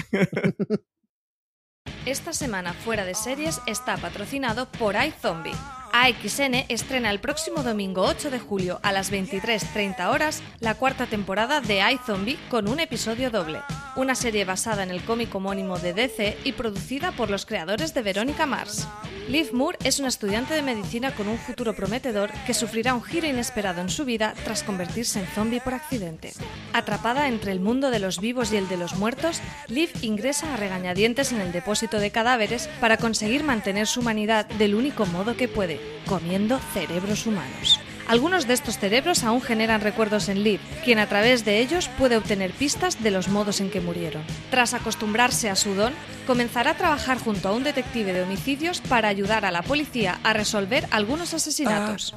Esta 2.06 2.32
semana 2.32 2.72
fuera 2.72 3.04
de 3.04 3.14
series 3.14 3.60
está 3.66 3.96
patrocinado 3.96 4.66
por 4.78 4.94
iZombie. 4.94 5.52
AXN 5.98 6.66
estrena 6.68 7.10
el 7.10 7.20
próximo 7.20 7.62
domingo 7.62 8.02
8 8.02 8.30
de 8.30 8.38
julio 8.38 8.80
a 8.82 8.92
las 8.92 9.10
23.30 9.10 10.10
horas 10.10 10.42
la 10.60 10.74
cuarta 10.74 11.06
temporada 11.06 11.62
de 11.62 11.80
iZombie 11.90 12.38
con 12.50 12.68
un 12.68 12.80
episodio 12.80 13.30
doble. 13.30 13.62
Una 13.96 14.14
serie 14.14 14.44
basada 14.44 14.82
en 14.82 14.90
el 14.90 15.02
cómic 15.02 15.34
homónimo 15.34 15.78
de 15.78 15.94
DC 15.94 16.36
y 16.44 16.52
producida 16.52 17.12
por 17.12 17.30
los 17.30 17.46
creadores 17.46 17.94
de 17.94 18.02
Verónica 18.02 18.44
Mars. 18.44 18.86
Liv 19.28 19.52
Moore 19.52 19.78
es 19.82 19.98
una 19.98 20.08
estudiante 20.08 20.54
de 20.54 20.62
medicina 20.62 21.12
con 21.12 21.26
un 21.26 21.38
futuro 21.38 21.74
prometedor 21.74 22.30
que 22.46 22.54
sufrirá 22.54 22.94
un 22.94 23.02
giro 23.02 23.26
inesperado 23.26 23.80
en 23.80 23.88
su 23.88 24.04
vida 24.04 24.34
tras 24.44 24.62
convertirse 24.62 25.18
en 25.18 25.26
zombie 25.26 25.60
por 25.60 25.74
accidente. 25.74 26.32
Atrapada 26.72 27.26
entre 27.26 27.50
el 27.50 27.58
mundo 27.58 27.90
de 27.90 27.98
los 27.98 28.20
vivos 28.20 28.52
y 28.52 28.56
el 28.56 28.68
de 28.68 28.76
los 28.76 28.94
muertos, 28.94 29.40
Liv 29.66 29.90
ingresa 30.02 30.54
a 30.54 30.56
regañadientes 30.56 31.32
en 31.32 31.40
el 31.40 31.50
depósito 31.50 31.98
de 31.98 32.12
cadáveres 32.12 32.68
para 32.80 32.98
conseguir 32.98 33.42
mantener 33.42 33.88
su 33.88 34.00
humanidad 34.00 34.46
del 34.46 34.76
único 34.76 35.06
modo 35.06 35.36
que 35.36 35.48
puede, 35.48 35.80
comiendo 36.06 36.58
cerebros 36.72 37.26
humanos. 37.26 37.80
Algunos 38.08 38.46
de 38.46 38.54
estos 38.54 38.78
cerebros 38.78 39.24
aún 39.24 39.42
generan 39.42 39.80
recuerdos 39.80 40.28
en 40.28 40.44
Liv, 40.44 40.60
quien 40.84 41.00
a 41.00 41.08
través 41.08 41.44
de 41.44 41.58
ellos 41.58 41.90
puede 41.98 42.16
obtener 42.16 42.52
pistas 42.52 43.02
de 43.02 43.10
los 43.10 43.28
modos 43.28 43.60
en 43.60 43.68
que 43.68 43.80
murieron. 43.80 44.22
Tras 44.50 44.74
acostumbrarse 44.74 45.50
a 45.50 45.56
su 45.56 45.74
don, 45.74 45.92
comenzará 46.26 46.72
a 46.72 46.76
trabajar 46.76 47.18
junto 47.18 47.48
a 47.48 47.52
un 47.52 47.64
detective 47.64 48.12
de 48.12 48.22
homicidios 48.22 48.80
para 48.80 49.08
ayudar 49.08 49.44
a 49.44 49.50
la 49.50 49.62
policía 49.62 50.20
a 50.22 50.32
resolver 50.32 50.86
algunos 50.92 51.34
asesinatos. 51.34 52.14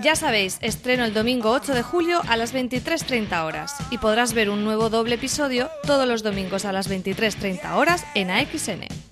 Ya 0.00 0.14
sabéis, 0.14 0.58
estreno 0.60 1.04
el 1.04 1.14
domingo 1.14 1.50
8 1.50 1.74
de 1.74 1.82
julio 1.82 2.22
a 2.28 2.36
las 2.36 2.54
23.30 2.54 3.44
horas 3.44 3.74
y 3.90 3.98
podrás 3.98 4.32
ver 4.32 4.48
un 4.48 4.62
nuevo 4.64 4.90
doble 4.90 5.16
episodio 5.16 5.70
todos 5.84 6.06
los 6.06 6.22
domingos 6.22 6.64
a 6.64 6.72
las 6.72 6.88
23.30 6.88 7.74
horas 7.74 8.04
en 8.14 8.30
AXN. 8.30 9.07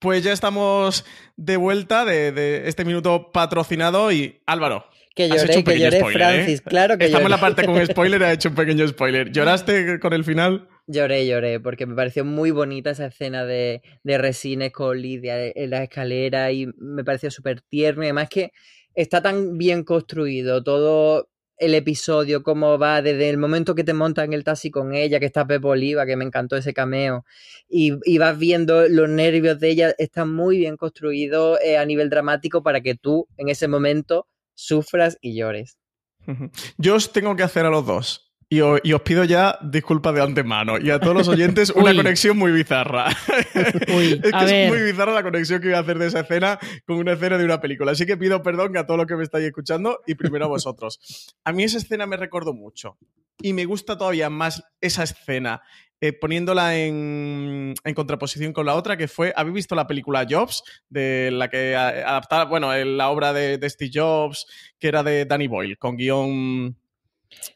Pues 0.00 0.24
ya 0.24 0.32
estamos 0.32 1.04
de 1.36 1.56
vuelta 1.58 2.04
de, 2.04 2.32
de 2.32 2.68
este 2.68 2.84
minuto 2.84 3.30
patrocinado 3.32 4.10
y 4.10 4.40
Álvaro. 4.46 4.86
Que 5.14 5.26
has 5.30 5.44
hecho 5.44 5.52
lloré, 5.52 5.58
un 5.58 5.64
que 5.64 5.74
pequeño 5.74 5.90
lloré, 5.90 5.98
spoiler, 5.98 6.10
Francis, 6.10 6.60
¿eh? 6.60 6.64
claro 6.66 6.98
que 6.98 7.04
Estamos 7.04 7.26
en 7.26 7.30
la 7.30 7.36
lloré. 7.36 7.38
parte 7.38 7.64
con 7.64 7.86
spoiler, 7.86 8.24
ha 8.24 8.32
hecho 8.32 8.48
un 8.48 8.54
pequeño 8.54 8.88
spoiler. 8.88 9.30
¿Lloraste 9.30 10.00
con 10.00 10.12
el 10.14 10.24
final? 10.24 10.68
Lloré, 10.86 11.26
lloré, 11.26 11.60
porque 11.60 11.86
me 11.86 11.94
pareció 11.94 12.24
muy 12.24 12.50
bonita 12.50 12.90
esa 12.90 13.06
escena 13.06 13.44
de, 13.44 13.82
de 14.02 14.18
Resines 14.18 14.72
con 14.72 15.00
Lidia 15.00 15.46
en 15.48 15.70
la 15.70 15.84
escalera 15.84 16.50
y 16.52 16.66
me 16.78 17.04
pareció 17.04 17.30
súper 17.30 17.60
tierno 17.60 18.02
y 18.02 18.06
además 18.06 18.28
que 18.28 18.52
está 18.94 19.22
tan 19.22 19.56
bien 19.58 19.84
construido 19.84 20.64
todo 20.64 21.29
el 21.60 21.74
episodio, 21.74 22.42
cómo 22.42 22.78
va 22.78 23.02
desde 23.02 23.28
el 23.28 23.36
momento 23.36 23.74
que 23.74 23.84
te 23.84 23.92
montas 23.92 24.24
en 24.24 24.32
el 24.32 24.42
taxi 24.42 24.70
con 24.70 24.94
ella, 24.94 25.20
que 25.20 25.26
está 25.26 25.46
Pepe 25.46 25.68
Oliva, 25.68 26.06
que 26.06 26.16
me 26.16 26.24
encantó 26.24 26.56
ese 26.56 26.72
cameo, 26.72 27.24
y, 27.68 27.92
y 28.04 28.18
vas 28.18 28.38
viendo 28.38 28.88
los 28.88 29.08
nervios 29.08 29.60
de 29.60 29.68
ella, 29.68 29.94
está 29.98 30.24
muy 30.24 30.56
bien 30.56 30.76
construido 30.76 31.60
eh, 31.60 31.76
a 31.76 31.84
nivel 31.84 32.08
dramático 32.10 32.62
para 32.62 32.80
que 32.80 32.94
tú 32.94 33.28
en 33.36 33.50
ese 33.50 33.68
momento 33.68 34.26
sufras 34.54 35.18
y 35.20 35.36
llores. 35.36 35.78
Yo 36.78 36.94
os 36.94 37.12
tengo 37.12 37.36
que 37.36 37.42
hacer 37.42 37.66
a 37.66 37.70
los 37.70 37.86
dos. 37.86 38.29
Y, 38.52 38.60
os 38.62 39.02
pido 39.04 39.22
ya 39.22 39.56
disculpas 39.62 40.12
de 40.12 40.22
antemano. 40.22 40.76
Y 40.80 40.90
a 40.90 40.98
todos 40.98 41.14
los 41.16 41.28
oyentes, 41.28 41.70
una 41.76 41.92
Uy. 41.92 41.96
conexión 41.96 42.36
muy 42.36 42.50
bizarra. 42.50 43.06
Uy, 43.96 44.20
es 44.22 44.32
que 44.32 44.38
es 44.38 44.44
ver. 44.46 44.68
muy 44.68 44.82
bizarra 44.82 45.12
la 45.12 45.22
conexión 45.22 45.60
que 45.60 45.68
voy 45.68 45.76
a 45.76 45.80
hacer 45.80 45.98
de 46.00 46.08
esa 46.08 46.20
escena 46.20 46.58
con 46.84 46.96
una 46.96 47.12
escena 47.12 47.38
de 47.38 47.44
una 47.44 47.60
película. 47.60 47.92
Así 47.92 48.06
que 48.06 48.16
pido 48.16 48.42
perdón 48.42 48.76
a 48.76 48.86
todos 48.86 48.98
los 48.98 49.06
que 49.06 49.14
me 49.14 49.22
estáis 49.22 49.44
escuchando 49.46 50.00
y 50.04 50.16
primero 50.16 50.46
a 50.46 50.48
vosotros. 50.48 50.98
A 51.44 51.52
mí 51.52 51.62
esa 51.62 51.78
escena 51.78 52.06
me 52.06 52.16
recordó 52.16 52.52
mucho. 52.52 52.98
Y 53.40 53.52
me 53.52 53.64
gusta 53.66 53.96
todavía 53.96 54.28
más 54.30 54.62
esa 54.80 55.04
escena. 55.04 55.62
eh, 56.02 56.12
poniéndola 56.12 56.76
en, 56.76 57.74
en 57.84 57.94
contraposición 57.94 58.52
con 58.52 58.66
la 58.66 58.74
otra, 58.74 58.96
que 58.96 59.06
fue, 59.06 59.32
¿habéis 59.36 59.54
visto 59.54 59.74
la 59.74 59.86
película 59.86 60.26
Jobs? 60.28 60.62
De 60.88 61.30
la 61.30 61.48
que 61.48 61.76
adaptaba, 61.76 62.46
bueno, 62.46 62.74
en 62.74 62.96
la 62.96 63.10
obra 63.10 63.32
de, 63.32 63.58
de 63.58 63.70
Steve 63.70 63.90
Jobs, 63.94 64.46
que 64.78 64.88
era 64.88 65.02
de 65.02 65.24
Danny 65.26 65.46
Boyle, 65.46 65.76
con 65.78 65.96
guion 65.96 66.76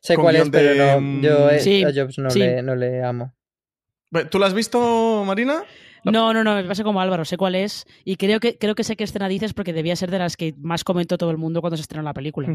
Sé 0.01 0.16
cuál 0.16 0.37
es, 0.37 0.51
de, 0.51 0.59
pero 0.59 1.01
no, 1.01 1.22
yo 1.22 1.51
eh, 1.51 1.61
Sí, 1.61 1.83
a 1.85 1.93
Jobs 1.95 2.18
no, 2.18 2.31
sí. 2.31 2.39
le, 2.41 2.62
no 2.62 2.75
le 2.75 3.03
amo. 3.03 3.35
¿Tú 4.31 4.39
la 4.39 4.47
has 4.47 4.55
visto, 4.55 5.25
Marina? 5.27 5.64
No, 6.05 6.35
no, 6.35 6.45
no, 6.45 6.55
me 6.55 6.64
pasa 6.64 6.85
como 6.85 7.01
Álvaro, 7.01 7.25
sé 7.25 7.39
cuál 7.39 7.55
es 7.55 7.87
y 8.05 8.16
creo 8.16 8.39
que, 8.39 8.59
creo 8.59 8.75
que 8.75 8.85
sé 8.85 8.95
qué 8.95 9.05
escena 9.05 9.27
dices 9.27 9.55
porque 9.55 9.72
debía 9.72 9.97
ser 9.97 10.11
de 10.11 10.18
las 10.18 10.37
que 10.37 10.53
más 10.59 10.85
comentó 10.85 11.16
todo 11.16 11.31
el 11.31 11.39
mundo 11.39 11.62
cuando 11.62 11.79
se 11.79 11.81
estrenó 11.81 12.05
la 12.05 12.12
película. 12.12 12.47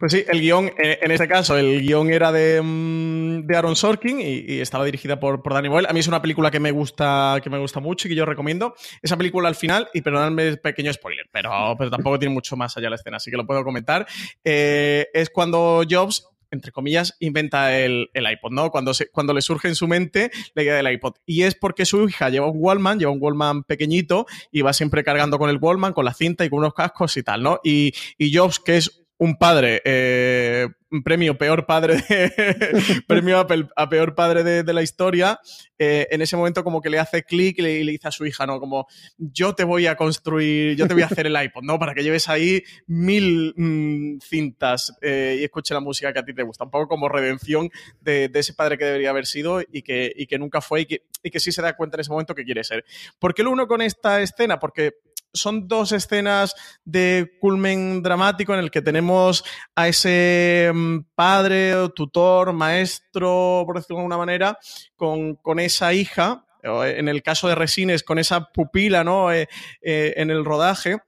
Pues 0.00 0.10
sí, 0.10 0.24
el 0.26 0.40
guion, 0.40 0.70
eh, 0.82 1.00
en 1.02 1.10
este 1.10 1.28
caso, 1.28 1.58
el 1.58 1.82
guion 1.82 2.10
era 2.10 2.32
de, 2.32 2.62
mm, 2.62 3.46
de 3.46 3.56
Aaron 3.58 3.76
Sorkin 3.76 4.20
y, 4.22 4.54
y 4.54 4.60
estaba 4.60 4.86
dirigida 4.86 5.20
por, 5.20 5.42
por 5.42 5.52
Danny 5.52 5.68
Boyle. 5.68 5.86
A 5.86 5.92
mí 5.92 6.00
es 6.00 6.08
una 6.08 6.22
película 6.22 6.50
que 6.50 6.60
me 6.60 6.70
gusta, 6.70 7.38
que 7.44 7.50
me 7.50 7.58
gusta 7.58 7.78
mucho 7.78 8.08
y 8.08 8.12
que 8.12 8.16
yo 8.16 8.24
recomiendo. 8.24 8.74
Esa 9.02 9.18
película 9.18 9.50
al 9.50 9.54
final, 9.54 9.88
y 9.92 10.00
perdonadme 10.00 10.48
el 10.48 10.58
pequeño 10.60 10.90
spoiler, 10.90 11.26
pero, 11.30 11.74
pero 11.76 11.90
tampoco 11.90 12.18
tiene 12.18 12.32
mucho 12.32 12.56
más 12.56 12.74
allá 12.78 12.88
la 12.88 12.96
escena, 12.96 13.18
así 13.18 13.30
que 13.30 13.36
lo 13.36 13.46
puedo 13.46 13.62
comentar. 13.64 14.06
eh, 14.44 15.08
es 15.12 15.28
cuando 15.28 15.82
Jobs 15.88 16.26
entre 16.54 16.72
comillas, 16.72 17.16
inventa 17.20 17.76
el, 17.78 18.08
el 18.14 18.30
iPod, 18.30 18.52
¿no? 18.52 18.70
Cuando, 18.70 18.94
se- 18.94 19.08
cuando 19.10 19.34
le 19.34 19.42
surge 19.42 19.68
en 19.68 19.74
su 19.74 19.86
mente 19.86 20.30
la 20.54 20.62
idea 20.62 20.76
del 20.76 20.90
iPod. 20.92 21.16
Y 21.26 21.42
es 21.42 21.54
porque 21.54 21.84
su 21.84 22.08
hija 22.08 22.30
lleva 22.30 22.46
un 22.50 22.56
Wallman, 22.58 22.98
lleva 22.98 23.12
un 23.12 23.18
Wallman 23.20 23.64
pequeñito 23.64 24.26
y 24.50 24.62
va 24.62 24.72
siempre 24.72 25.04
cargando 25.04 25.38
con 25.38 25.50
el 25.50 25.58
Wallman, 25.60 25.92
con 25.92 26.04
la 26.06 26.14
cinta 26.14 26.44
y 26.44 26.48
con 26.50 26.60
unos 26.60 26.74
cascos 26.74 27.16
y 27.18 27.22
tal, 27.22 27.42
¿no? 27.42 27.60
Y, 27.62 27.92
y 28.16 28.34
Jobs, 28.34 28.58
que 28.58 28.78
es 28.78 29.03
un 29.18 29.36
padre, 29.36 29.80
eh, 29.84 30.68
premio 31.04 31.38
peor 31.38 31.66
padre, 31.66 32.02
de- 32.08 32.32
premio 33.06 33.38
a 33.76 33.88
peor 33.88 34.14
padre 34.14 34.42
de, 34.62 34.72
la 34.72 34.82
historia, 34.82 35.38
eh, 35.78 36.06
en 36.10 36.20
ese 36.22 36.36
momento 36.36 36.64
como 36.64 36.80
que 36.80 36.90
le 36.90 36.98
hace 36.98 37.22
clic 37.22 37.58
y 37.58 37.62
le, 37.62 37.92
dice 37.92 38.08
a 38.08 38.10
su 38.10 38.26
hija, 38.26 38.46
¿no? 38.46 38.58
Como, 38.58 38.86
yo 39.18 39.54
te 39.54 39.64
voy 39.64 39.86
a 39.86 39.96
construir, 39.96 40.76
yo 40.76 40.86
te 40.88 40.94
voy 40.94 41.02
a 41.02 41.06
hacer 41.06 41.26
el 41.26 41.40
iPod, 41.40 41.62
¿no? 41.62 41.78
Para 41.78 41.94
que 41.94 42.02
lleves 42.02 42.28
ahí 42.28 42.62
mil 42.86 43.54
mm, 43.56 44.18
cintas 44.20 44.92
eh, 45.00 45.38
y 45.40 45.44
escuche 45.44 45.74
la 45.74 45.80
música 45.80 46.12
que 46.12 46.18
a 46.18 46.24
ti 46.24 46.34
te 46.34 46.42
gusta. 46.42 46.64
Un 46.64 46.70
poco 46.70 46.88
como 46.88 47.08
redención 47.08 47.70
de, 48.00 48.28
de 48.28 48.40
ese 48.40 48.54
padre 48.54 48.78
que 48.78 48.84
debería 48.84 49.10
haber 49.10 49.26
sido 49.26 49.60
y 49.60 49.82
que, 49.82 50.12
y 50.14 50.26
que 50.26 50.38
nunca 50.38 50.60
fue 50.60 50.82
y 50.82 50.86
que, 50.86 51.02
y 51.22 51.30
que 51.30 51.40
sí 51.40 51.52
se 51.52 51.62
da 51.62 51.76
cuenta 51.76 51.96
en 51.96 52.00
ese 52.00 52.10
momento 52.10 52.34
que 52.34 52.44
quiere 52.44 52.64
ser. 52.64 52.84
¿Por 53.18 53.34
qué 53.34 53.42
lo 53.42 53.50
uno 53.50 53.66
con 53.66 53.80
esta 53.80 54.20
escena? 54.22 54.58
Porque 54.58 54.94
son 55.34 55.68
dos 55.68 55.92
escenas 55.92 56.54
de 56.84 57.36
culmen 57.40 58.02
dramático 58.02 58.54
en 58.54 58.60
el 58.60 58.70
que 58.70 58.80
tenemos 58.80 59.44
a 59.74 59.88
ese 59.88 60.70
mm, 60.72 60.98
padre, 61.14 61.74
tutor, 61.94 62.52
maestro, 62.52 63.64
por 63.66 63.76
decirlo 63.76 63.96
de 63.96 64.02
alguna 64.02 64.18
manera, 64.18 64.58
con, 64.96 65.34
con 65.34 65.58
esa 65.58 65.92
hija, 65.92 66.46
en 66.62 67.08
el 67.08 67.22
caso 67.22 67.48
de 67.48 67.54
Resines, 67.54 68.02
con 68.02 68.18
esa 68.18 68.50
pupila 68.52 69.04
¿no? 69.04 69.32
Eh, 69.32 69.48
eh, 69.82 70.14
en 70.16 70.30
el 70.30 70.44
rodaje. 70.44 70.98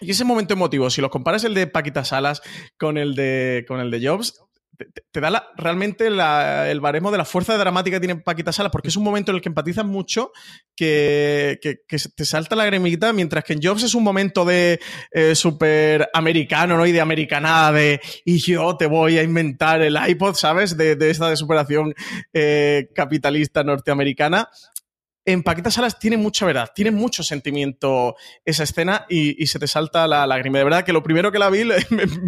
Y 0.00 0.10
ese 0.10 0.24
momento 0.24 0.54
emotivo, 0.54 0.90
si 0.90 1.00
lo 1.00 1.10
comparas 1.10 1.44
el 1.44 1.54
de 1.54 1.68
Paquita 1.68 2.04
Salas 2.04 2.42
con 2.76 2.98
el 2.98 3.14
de, 3.14 3.64
con 3.68 3.78
el 3.78 3.90
de 3.92 4.04
Jobs, 4.04 4.42
te, 4.76 5.20
da 5.20 5.50
realmente 5.56 6.06
el 6.06 6.80
baremo 6.80 7.10
de 7.10 7.18
la 7.18 7.24
fuerza 7.24 7.56
dramática 7.56 7.96
que 7.96 8.06
tiene 8.06 8.20
Paquita 8.20 8.52
Salas, 8.52 8.72
porque 8.72 8.88
es 8.88 8.96
un 8.96 9.04
momento 9.04 9.30
en 9.30 9.36
el 9.36 9.42
que 9.42 9.48
empatizas 9.48 9.84
mucho, 9.84 10.32
que, 10.74 11.58
te 12.16 12.24
salta 12.24 12.56
la 12.56 12.64
gremita, 12.64 13.12
mientras 13.12 13.44
que 13.44 13.52
en 13.52 13.62
Jobs 13.62 13.82
es 13.82 13.94
un 13.94 14.02
momento 14.02 14.44
de 14.44 14.80
eh, 15.10 15.34
súper 15.34 16.08
americano, 16.12 16.76
¿no? 16.76 16.86
Y 16.86 16.92
de 16.92 17.00
americanada, 17.00 17.72
de 17.72 18.00
y 18.24 18.38
yo 18.38 18.76
te 18.76 18.86
voy 18.86 19.18
a 19.18 19.22
inventar 19.22 19.82
el 19.82 19.98
iPod, 20.08 20.34
¿sabes? 20.34 20.76
De, 20.76 20.96
esta 21.10 21.34
superación 21.36 21.94
eh, 22.32 22.88
capitalista 22.94 23.62
norteamericana 23.62 24.48
en 25.24 25.42
Paquita 25.42 25.70
Salas 25.70 25.98
tiene 25.98 26.16
mucha 26.16 26.44
verdad, 26.46 26.70
tiene 26.74 26.90
mucho 26.90 27.22
sentimiento 27.22 28.16
esa 28.44 28.64
escena 28.64 29.06
y, 29.08 29.46
se 29.46 29.58
te 29.58 29.66
salta 29.66 30.06
la 30.08 30.26
lágrima. 30.26 30.58
De 30.58 30.64
verdad 30.64 30.84
que 30.84 30.92
lo 30.92 31.02
primero 31.02 31.30
que 31.30 31.38
la 31.38 31.50
vi 31.50 31.64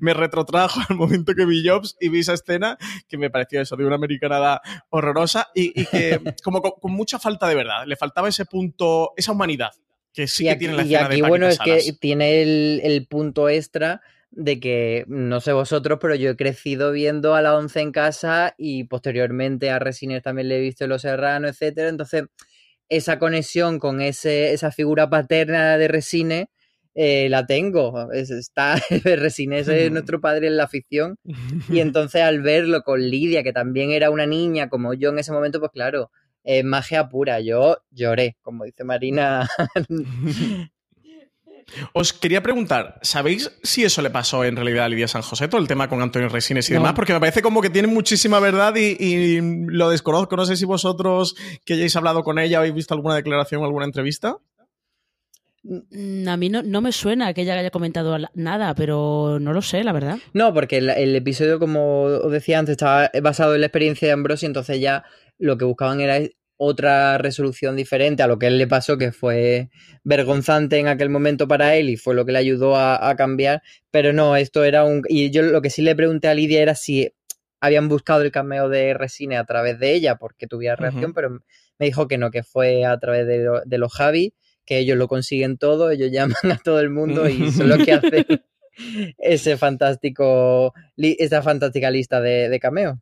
me, 0.00 0.14
retrotrajo 0.14 0.80
al 0.88 0.96
momento 0.96 1.34
que 1.34 1.44
vi 1.44 1.66
Jobs 1.66 1.96
y 2.00 2.08
vi 2.08 2.20
esa 2.20 2.34
escena 2.34 2.78
que 3.08 3.18
me 3.18 3.30
pareció 3.30 3.60
eso, 3.60 3.76
de 3.76 3.84
una 3.84 3.96
americanada 3.96 4.60
horrorosa 4.90 5.48
y, 5.54 5.84
que 5.86 6.20
como 6.44 6.62
con, 6.62 6.92
mucha 6.92 7.18
falta 7.18 7.48
de 7.48 7.54
verdad. 7.56 7.84
Le 7.86 7.96
faltaba 7.96 8.28
ese 8.28 8.44
punto, 8.44 9.12
esa 9.16 9.32
humanidad 9.32 9.72
que 10.12 10.26
sí 10.26 10.44
que 10.44 10.56
tiene 10.56 10.74
la 10.74 10.82
escena 10.82 11.02
y 11.02 11.04
aquí, 11.04 11.22
bueno, 11.22 11.46
es 11.46 11.58
que 11.58 11.92
tiene 12.00 12.42
el, 12.42 12.80
el 12.82 13.06
punto 13.06 13.48
extra 13.48 14.00
de 14.30 14.60
que, 14.60 15.04
no 15.08 15.40
sé 15.40 15.52
vosotros, 15.52 15.98
pero 16.00 16.14
yo 16.14 16.30
he 16.30 16.36
crecido 16.36 16.92
viendo 16.92 17.34
a 17.34 17.42
la 17.42 17.56
once 17.56 17.80
en 17.80 17.92
casa 17.92 18.54
y 18.58 18.84
posteriormente 18.84 19.70
a 19.70 19.78
Resines 19.78 20.22
también 20.22 20.48
le 20.48 20.58
he 20.58 20.60
visto 20.60 20.84
en 20.84 20.90
Los 20.90 21.02
Serranos, 21.02 21.52
etcétera. 21.52 21.88
Entonces, 21.88 22.24
esa 22.88 23.18
conexión 23.18 23.78
con 23.78 24.00
ese, 24.00 24.52
esa 24.52 24.70
figura 24.72 25.10
paterna 25.10 25.78
de 25.78 25.88
Resines 25.88 26.46
eh, 27.00 27.28
la 27.28 27.46
tengo. 27.46 28.10
está, 28.12 28.76
Resines 29.04 29.68
es 29.68 29.92
nuestro 29.92 30.20
padre 30.20 30.48
en 30.48 30.56
la 30.56 30.66
ficción. 30.68 31.16
Y 31.70 31.78
entonces 31.80 32.22
al 32.22 32.42
verlo 32.42 32.82
con 32.82 33.00
Lidia, 33.00 33.42
que 33.44 33.52
también 33.52 33.92
era 33.92 34.10
una 34.10 34.26
niña 34.26 34.68
como 34.68 34.94
yo 34.94 35.10
en 35.10 35.20
ese 35.20 35.32
momento, 35.32 35.60
pues 35.60 35.70
claro, 35.72 36.10
es 36.42 36.64
magia 36.64 37.08
pura. 37.08 37.40
Yo 37.40 37.78
lloré, 37.90 38.36
como 38.42 38.64
dice 38.64 38.84
Marina. 38.84 39.48
Os 41.92 42.12
quería 42.12 42.42
preguntar, 42.42 42.98
¿sabéis 43.02 43.52
si 43.62 43.84
eso 43.84 44.02
le 44.02 44.10
pasó 44.10 44.44
en 44.44 44.56
realidad 44.56 44.84
a 44.84 44.88
Lidia 44.88 45.08
San 45.08 45.22
José, 45.22 45.48
todo 45.48 45.60
el 45.60 45.68
tema 45.68 45.88
con 45.88 46.02
Antonio 46.02 46.28
Resines 46.28 46.68
y 46.70 46.74
demás? 46.74 46.94
Porque 46.94 47.12
me 47.12 47.20
parece 47.20 47.42
como 47.42 47.60
que 47.60 47.70
tiene 47.70 47.88
muchísima 47.88 48.40
verdad 48.40 48.74
y, 48.76 49.40
lo 49.40 49.90
desconozco. 49.90 50.36
No 50.36 50.46
sé 50.46 50.56
si 50.56 50.64
vosotros 50.64 51.36
que 51.64 51.74
hayáis 51.74 51.94
hablado 51.96 52.22
con 52.22 52.38
ella, 52.38 52.58
habéis 52.58 52.74
visto 52.74 52.94
alguna 52.94 53.14
declaración 53.14 53.62
o 53.62 53.64
alguna 53.64 53.84
entrevista. 53.84 54.36
Mm, 55.62 56.28
a 56.28 56.36
mí 56.36 56.48
no, 56.48 56.80
me 56.80 56.92
suena 56.92 57.34
que 57.34 57.42
ella 57.42 57.58
haya 57.58 57.70
comentado 57.70 58.16
nada, 58.34 58.74
pero 58.74 59.38
no 59.40 59.52
lo 59.52 59.62
sé, 59.62 59.84
la 59.84 59.92
verdad. 59.92 60.18
No, 60.32 60.54
porque 60.54 60.78
el, 60.78 60.90
el 60.90 61.14
episodio, 61.16 61.58
como 61.58 62.02
os 62.04 62.32
decía 62.32 62.58
antes, 62.58 62.72
estaba 62.72 63.10
basado 63.22 63.54
en 63.54 63.60
la 63.60 63.66
experiencia 63.66 64.08
de 64.08 64.14
Ambrosio, 64.14 64.46
entonces 64.46 64.80
ya 64.80 65.04
lo 65.38 65.58
que 65.58 65.64
buscaban 65.64 66.00
era 66.00 66.18
otra 66.58 67.18
resolución 67.18 67.76
diferente 67.76 68.22
a 68.22 68.26
lo 68.26 68.38
que 68.38 68.48
él 68.48 68.58
le 68.58 68.66
pasó, 68.66 68.98
que 68.98 69.12
fue 69.12 69.70
vergonzante 70.04 70.78
en 70.78 70.88
aquel 70.88 71.08
momento 71.08 71.48
para 71.48 71.76
él 71.76 71.88
y 71.88 71.96
fue 71.96 72.14
lo 72.14 72.26
que 72.26 72.32
le 72.32 72.38
ayudó 72.38 72.76
a, 72.76 73.14
cambiar. 73.16 73.62
Pero 73.90 74.12
no, 74.12 74.36
esto 74.36 74.64
era 74.64 74.84
un. 74.84 75.02
Y 75.08 75.30
yo 75.30 75.42
lo 75.42 75.62
que 75.62 75.70
sí 75.70 75.82
le 75.82 75.96
pregunté 75.96 76.28
a 76.28 76.34
Lidia 76.34 76.60
era 76.60 76.74
si 76.74 77.14
habían 77.60 77.88
buscado 77.88 78.22
el 78.22 78.32
cameo 78.32 78.68
de 78.68 78.92
Resine 78.92 79.36
a 79.36 79.44
través 79.44 79.78
de 79.78 79.94
ella 79.94 80.16
porque 80.16 80.46
tuviera 80.46 80.76
reacción, 80.76 81.14
pero 81.14 81.30
me 81.78 81.86
dijo 81.86 82.08
que 82.08 82.18
no, 82.18 82.30
que 82.30 82.42
fue 82.42 82.84
a 82.84 82.98
través 82.98 83.26
de, 83.26 83.78
los 83.78 83.92
Javi, 83.92 84.34
que 84.64 84.78
ellos 84.78 84.98
lo 84.98 85.08
consiguen 85.08 85.58
todo, 85.58 85.90
ellos 85.90 86.10
llaman 86.12 86.52
a 86.52 86.58
todo 86.58 86.80
el 86.80 86.90
mundo 86.90 87.28
y 87.28 87.50
son 87.52 87.68
los 87.68 87.84
que 87.84 87.92
hacen 87.94 88.26
ese 89.18 89.56
fantástico, 89.56 90.72
esa 90.96 91.42
fantástica 91.42 91.90
lista 91.90 92.20
de, 92.20 92.48
de 92.48 92.60
cameo 92.60 93.00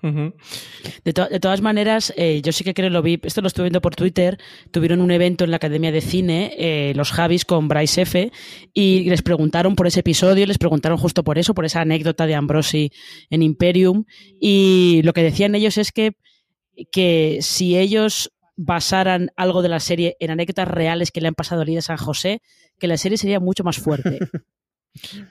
de, 0.00 1.40
todas 1.40 1.60
maneras, 1.60 2.12
eh, 2.16 2.40
yo 2.42 2.52
sí 2.52 2.62
que 2.62 2.74
creo, 2.74 2.90
lo 2.90 3.02
vi, 3.02 3.18
esto 3.22 3.40
lo 3.40 3.48
estuve 3.48 3.64
viendo 3.64 3.80
por 3.80 3.96
Twitter, 3.96 4.38
tuvieron 4.70 5.00
un 5.00 5.10
evento 5.10 5.44
en 5.44 5.50
la 5.50 5.56
Academia 5.56 5.90
de 5.90 6.00
Cine, 6.00 6.54
eh, 6.56 6.92
los 6.94 7.10
Javis 7.10 7.44
con 7.44 7.66
Bryce 7.66 8.02
F, 8.02 8.30
y 8.72 9.10
les 9.10 9.22
preguntaron 9.22 9.74
por 9.74 9.86
ese 9.86 10.00
episodio, 10.00 10.46
les 10.46 10.58
preguntaron 10.58 10.98
justo 10.98 11.24
por 11.24 11.38
eso, 11.38 11.54
por 11.54 11.64
esa 11.64 11.80
anécdota 11.80 12.26
de 12.26 12.34
Ambrosi 12.36 12.92
en 13.30 13.42
Imperium, 13.42 14.04
y 14.40 15.00
lo 15.02 15.12
que 15.12 15.22
decían 15.22 15.54
ellos 15.54 15.78
es 15.78 15.90
que, 15.90 16.12
que 16.92 17.38
si 17.40 17.76
ellos 17.76 18.30
basaran 18.56 19.30
algo 19.36 19.62
de 19.62 19.68
la 19.68 19.80
serie 19.80 20.16
en 20.20 20.30
anécdotas 20.30 20.68
reales 20.68 21.10
que 21.10 21.20
le 21.20 21.28
han 21.28 21.34
pasado 21.34 21.62
a 21.62 21.64
Lidia 21.64 21.82
San 21.82 21.96
José, 21.96 22.40
que 22.78 22.86
la 22.86 22.96
serie 22.96 23.18
sería 23.18 23.40
mucho 23.40 23.64
más 23.64 23.78
fuerte. 23.78 24.18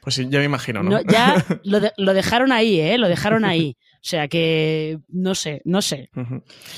Pues 0.02 0.16
sí, 0.16 0.28
ya 0.30 0.40
me 0.40 0.46
imagino, 0.46 0.82
¿no? 0.82 1.02
ya 1.02 1.44
lo, 1.64 1.80
lo, 1.98 2.14
dejaron 2.14 2.52
ahí, 2.52 2.80
¿eh? 2.80 2.98
Lo 2.98 3.10
dejaron 3.10 3.44
ahí. 3.44 3.76
O 4.08 4.10
sea 4.10 4.30
que 4.30 5.00
no 5.10 5.36
sé, 5.36 5.62
no 5.66 5.82
sé. 5.82 6.10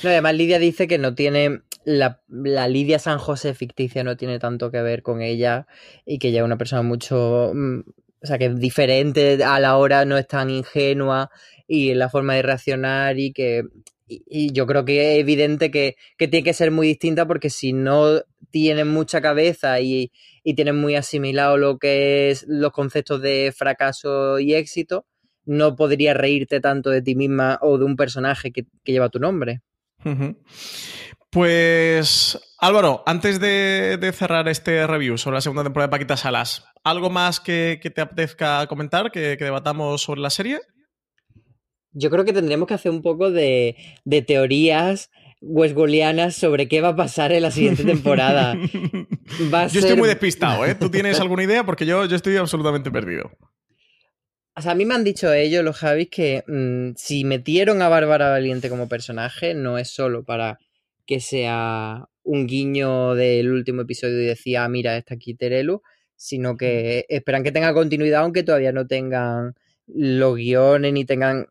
además, 0.04 0.34
Lidia 0.34 0.58
dice 0.58 0.88
que 0.88 0.98
no 0.98 1.14
tiene. 1.14 1.62
La, 1.86 2.20
Lidia 2.68 2.98
San 2.98 3.20
José 3.20 3.54
ficticia 3.54 4.04
no 4.04 4.18
tiene 4.18 4.40
tanto 4.40 4.72
que 4.72 4.82
ver 4.82 5.04
con 5.04 5.22
ella 5.22 5.68
y 6.08 6.18
que 6.18 6.30
ella 6.30 6.40
es 6.40 6.46
una 6.46 6.58
persona 6.58 6.82
mucho. 6.82 7.52
Mm, 7.54 7.82
o 8.24 8.26
sea, 8.26 8.40
que 8.40 8.46
es 8.46 8.60
diferente 8.60 9.44
a 9.44 9.60
la 9.60 9.78
hora, 9.78 10.06
no 10.06 10.18
es 10.18 10.28
tan 10.28 10.50
ingenua 10.50 11.30
y 11.68 11.92
en 11.92 12.00
la 12.00 12.10
forma 12.10 12.34
de 12.34 12.42
reaccionar 12.42 13.20
y 13.20 13.32
que. 13.32 13.62
Y, 14.08 14.52
yo 14.52 14.66
creo 14.66 14.84
que 14.84 15.14
es 15.14 15.20
evidente 15.20 15.70
que, 15.70 15.98
tiene 16.18 16.42
que 16.42 16.54
ser 16.54 16.72
muy 16.72 16.88
distinta 16.88 17.28
porque 17.28 17.52
si 17.52 17.74
no 17.74 18.24
tienen 18.50 18.88
mucha 18.88 19.22
cabeza 19.22 19.80
y, 19.82 20.12
y 20.44 20.56
tienen 20.56 20.78
muy 20.78 20.96
asimilado 20.96 21.58
lo 21.58 21.78
que 21.78 22.32
es 22.32 22.44
los 22.48 22.72
conceptos 22.72 23.22
de 23.22 23.54
fracaso 23.56 24.40
y 24.40 24.56
éxito, 24.56 25.06
no 25.50 25.76
podrías 25.76 26.16
reírte 26.16 26.62
tanto 26.62 26.92
de 26.92 27.02
ti 27.02 27.16
misma 27.16 27.58
o 27.62 27.80
de 27.80 27.86
un 27.86 27.96
personaje 27.96 28.52
que, 28.52 28.68
lleva 28.86 29.10
tu 29.10 29.20
nombre. 29.20 29.62
Pues 31.32 32.40
Álvaro, 32.60 33.04
antes 33.08 33.40
de, 33.40 34.12
cerrar 34.14 34.48
este 34.48 34.86
review 34.86 35.18
sobre 35.18 35.36
la 35.36 35.42
segunda 35.42 35.64
temporada 35.64 35.88
de 35.88 35.92
Paquita 35.92 36.18
Salas, 36.18 36.66
¿algo 36.84 37.10
más 37.10 37.40
que, 37.40 37.80
te 37.84 38.02
apetezca 38.02 38.66
comentar, 38.68 39.12
que, 39.12 39.38
debatamos 39.38 40.04
sobre 40.04 40.22
la 40.22 40.30
serie? 40.30 40.60
Yo 41.94 42.12
creo 42.12 42.26
que 42.26 42.34
tendríamos 42.34 42.68
que 42.68 42.76
hacer 42.76 42.92
un 42.92 43.02
poco 43.02 43.32
de, 43.32 43.76
teorías 44.28 45.10
westgolianas 45.42 46.36
sobre 46.36 46.68
qué 46.68 46.82
va 46.82 46.90
a 46.90 46.96
pasar 46.96 47.32
en 47.32 47.42
la 47.42 47.50
siguiente 47.50 47.84
temporada. 47.84 48.56
yo 49.72 49.80
estoy 49.80 49.96
muy 49.96 50.10
despistado, 50.10 50.64
¿eh? 50.66 50.76
¿Tú 50.76 50.92
tienes 50.92 51.20
alguna 51.22 51.44
idea? 51.44 51.66
Porque 51.66 51.88
yo, 51.88 52.06
yo 52.06 52.16
estoy 52.16 52.38
absolutamente 52.38 52.92
perdido. 52.92 53.32
O 54.60 54.62
sea, 54.62 54.74
a 54.74 54.76
mí 54.76 54.84
me 54.84 54.94
han 54.94 55.06
dicho 55.06 55.32
ellos, 55.32 55.64
los 55.64 55.78
Javis, 55.78 56.10
que 56.10 56.44
mm, 56.46 56.96
si 56.98 57.24
metieron 57.24 57.82
a 57.82 57.88
Bárbara 57.88 58.30
Valiente 58.30 58.70
como 58.70 58.90
personaje, 58.90 59.54
no 59.54 59.78
es 59.78 59.90
solo 59.90 60.26
para 60.26 60.60
que 61.06 61.22
sea 61.22 62.10
un 62.24 62.46
guiño 62.46 63.16
del 63.16 63.54
último 63.54 63.84
episodio 63.84 64.22
y 64.22 64.26
decía, 64.26 64.66
ah, 64.66 64.70
mira, 64.70 64.98
está 64.98 65.16
aquí 65.16 65.34
Terelu, 65.34 65.82
sino 66.18 66.58
que 66.58 67.06
esperan 67.08 67.44
que 67.44 67.54
tenga 67.54 67.74
continuidad, 67.74 68.22
aunque 68.24 68.44
todavía 68.44 68.74
no 68.74 68.86
tengan 68.86 69.56
los 69.88 70.36
guiones 70.36 70.92
ni 70.92 71.06
tengan. 71.06 71.48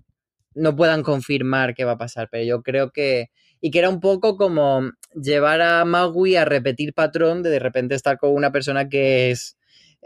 no 0.54 0.76
puedan 0.76 1.02
confirmar 1.02 1.74
qué 1.74 1.84
va 1.84 1.92
a 1.92 1.98
pasar. 1.98 2.28
Pero 2.30 2.44
yo 2.44 2.62
creo 2.62 2.90
que. 2.92 3.30
Y 3.61 3.70
que 3.70 3.78
era 3.80 3.88
un 3.88 4.00
poco 4.00 4.36
como 4.36 4.82
llevar 5.14 5.62
a 5.62 5.84
Magui 5.86 6.36
a 6.36 6.44
repetir 6.44 6.94
patrón 6.94 7.42
de 7.42 7.50
de 7.50 7.59
repente 7.59 7.94
estar 7.94 8.18
con 8.18 8.34
una 8.34 8.52
persona 8.52 8.88
que 8.88 9.30
es 9.30 9.57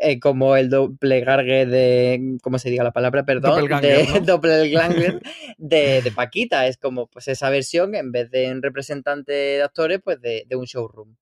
eh, 0.04 0.18
como 0.18 0.56
el 0.56 0.68
doppelganger 0.68 1.68
de, 1.68 2.36
¿cómo 2.42 2.58
se 2.58 2.70
diga 2.70 2.82
la 2.82 2.90
palabra? 2.90 3.24
Perdón, 3.24 3.68
de, 5.58 6.02
de, 6.02 6.12
Paquita. 6.12 6.66
Es 6.66 6.76
como 6.76 7.06
pues 7.06 7.28
esa 7.28 7.50
versión, 7.50 7.94
en 7.94 8.10
vez 8.10 8.30
de 8.30 8.50
un 8.50 8.62
representante 8.62 9.32
de 9.32 9.62
actores, 9.62 10.00
pues 10.02 10.20
de, 10.20 10.44
un 10.56 10.64
showroom. 10.64 11.14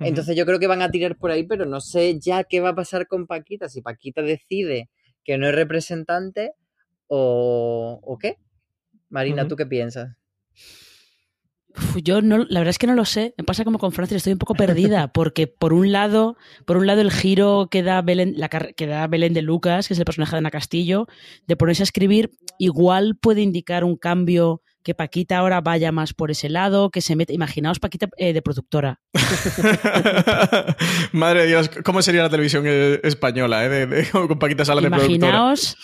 Entonces 0.00 0.34
yo 0.34 0.46
creo 0.46 0.58
que 0.58 0.66
van 0.66 0.82
a 0.82 0.90
tirar 0.90 1.16
por 1.16 1.30
ahí, 1.30 1.44
pero 1.44 1.66
no 1.66 1.80
sé 1.80 2.18
ya 2.18 2.42
qué 2.42 2.60
va 2.60 2.70
a 2.70 2.74
pasar 2.74 3.06
con 3.06 3.26
Paquita. 3.26 3.68
Si 3.68 3.82
Paquita 3.82 4.22
decide 4.22 4.88
que 5.22 5.38
no 5.38 5.46
es 5.46 5.54
representante 5.54 6.54
o, 7.06 8.00
o 8.02 8.18
qué. 8.18 8.38
Marina, 9.10 9.46
¿tú 9.46 9.56
qué 9.56 9.66
piensas? 9.66 10.16
Yo 12.02 12.22
no, 12.22 12.38
la 12.38 12.60
verdad 12.60 12.70
es 12.70 12.78
que 12.78 12.86
no 12.86 12.94
lo 12.94 13.04
sé. 13.04 13.34
Me 13.36 13.44
pasa 13.44 13.64
como 13.64 13.78
con 13.78 13.92
Francis, 13.92 14.18
estoy 14.18 14.32
un 14.32 14.38
poco 14.38 14.54
perdida, 14.54 15.08
porque 15.12 15.46
por 15.46 15.72
un 15.72 15.92
lado, 15.92 16.36
por 16.64 16.76
un 16.76 16.86
lado 16.86 17.00
el 17.00 17.10
giro 17.10 17.68
que 17.70 17.82
da 17.82 18.02
Belén, 18.02 18.34
la, 18.36 18.48
que 18.48 18.86
da 18.86 19.06
Belén 19.06 19.34
de 19.34 19.42
Lucas, 19.42 19.88
que 19.88 19.94
es 19.94 19.98
el 19.98 20.04
personaje 20.04 20.32
de 20.32 20.38
Ana 20.38 20.50
Castillo, 20.50 21.06
de 21.46 21.56
ponerse 21.56 21.82
a 21.82 21.84
escribir, 21.84 22.30
igual 22.58 23.16
puede 23.20 23.42
indicar 23.42 23.84
un 23.84 23.96
cambio 23.96 24.62
que 24.82 24.94
Paquita 24.94 25.38
ahora 25.38 25.60
vaya 25.60 25.92
más 25.92 26.12
por 26.12 26.30
ese 26.30 26.48
lado, 26.48 26.90
que 26.90 27.00
se 27.00 27.16
mete. 27.16 27.32
Imaginaos 27.32 27.78
Paquita 27.78 28.08
eh, 28.16 28.32
de 28.32 28.42
productora. 28.42 29.00
Madre 31.12 31.42
de 31.42 31.46
Dios, 31.46 31.70
¿cómo 31.84 32.02
sería 32.02 32.22
la 32.22 32.30
televisión 32.30 32.64
eh, 32.66 33.00
española 33.04 33.64
eh, 33.64 34.08
con 34.10 34.38
Paquita 34.38 34.64
Salas 34.64 34.82
de 34.82 34.90
productora? 34.90 35.16
Imaginaos 35.16 35.76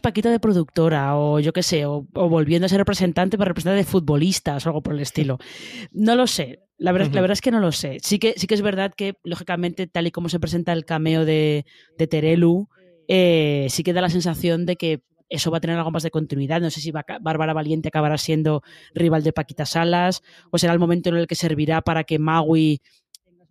Paquita 0.00 0.30
de 0.30 0.40
productora, 0.40 1.16
o 1.16 1.40
yo 1.40 1.52
qué 1.52 1.62
sé, 1.62 1.86
o, 1.86 2.06
volviendo 2.12 2.66
a 2.66 2.68
ser 2.68 2.78
representante 2.78 3.38
para 3.38 3.48
representar 3.48 3.76
de 3.76 3.84
futbolistas 3.84 4.64
o 4.66 4.68
algo 4.68 4.82
por 4.82 4.94
el 4.94 5.00
estilo. 5.00 5.38
No 5.92 6.14
lo 6.16 6.26
sé. 6.26 6.60
La 6.76 6.92
verdad, 6.92 7.12
la 7.12 7.20
verdad 7.20 7.32
es 7.32 7.40
que 7.40 7.50
no 7.50 7.58
lo 7.58 7.72
sé. 7.72 7.98
Sí 8.02 8.20
que, 8.20 8.34
sí 8.36 8.46
que 8.46 8.54
es 8.54 8.62
verdad 8.62 8.92
que, 8.96 9.14
lógicamente, 9.24 9.88
tal 9.88 10.06
y 10.06 10.12
como 10.12 10.28
se 10.28 10.38
presenta 10.38 10.72
el 10.72 10.84
cameo 10.84 11.24
de, 11.24 11.66
de 11.98 12.06
Terelu, 12.06 12.68
sí 13.08 13.82
que 13.82 13.92
da 13.92 14.00
la 14.00 14.10
sensación 14.10 14.64
de 14.64 14.76
que 14.76 15.02
eso 15.28 15.50
va 15.50 15.58
a 15.58 15.60
tener 15.60 15.76
algo 15.76 15.90
más 15.90 16.02
de 16.02 16.10
continuidad. 16.10 16.60
No 16.60 16.70
sé 16.70 16.80
si 16.80 16.90
Bárbara 16.90 17.52
Valiente 17.52 17.88
acabará 17.88 18.18
siendo 18.18 18.62
rival 18.94 19.22
de 19.22 19.32
Paquita 19.32 19.66
Salas 19.66 20.22
o 20.50 20.58
será 20.58 20.72
el 20.72 20.78
momento 20.78 21.10
en 21.10 21.16
el 21.16 21.26
que 21.26 21.34
servirá 21.34 21.82
para 21.82 22.04
que 22.04 22.18
Maui 22.18 22.80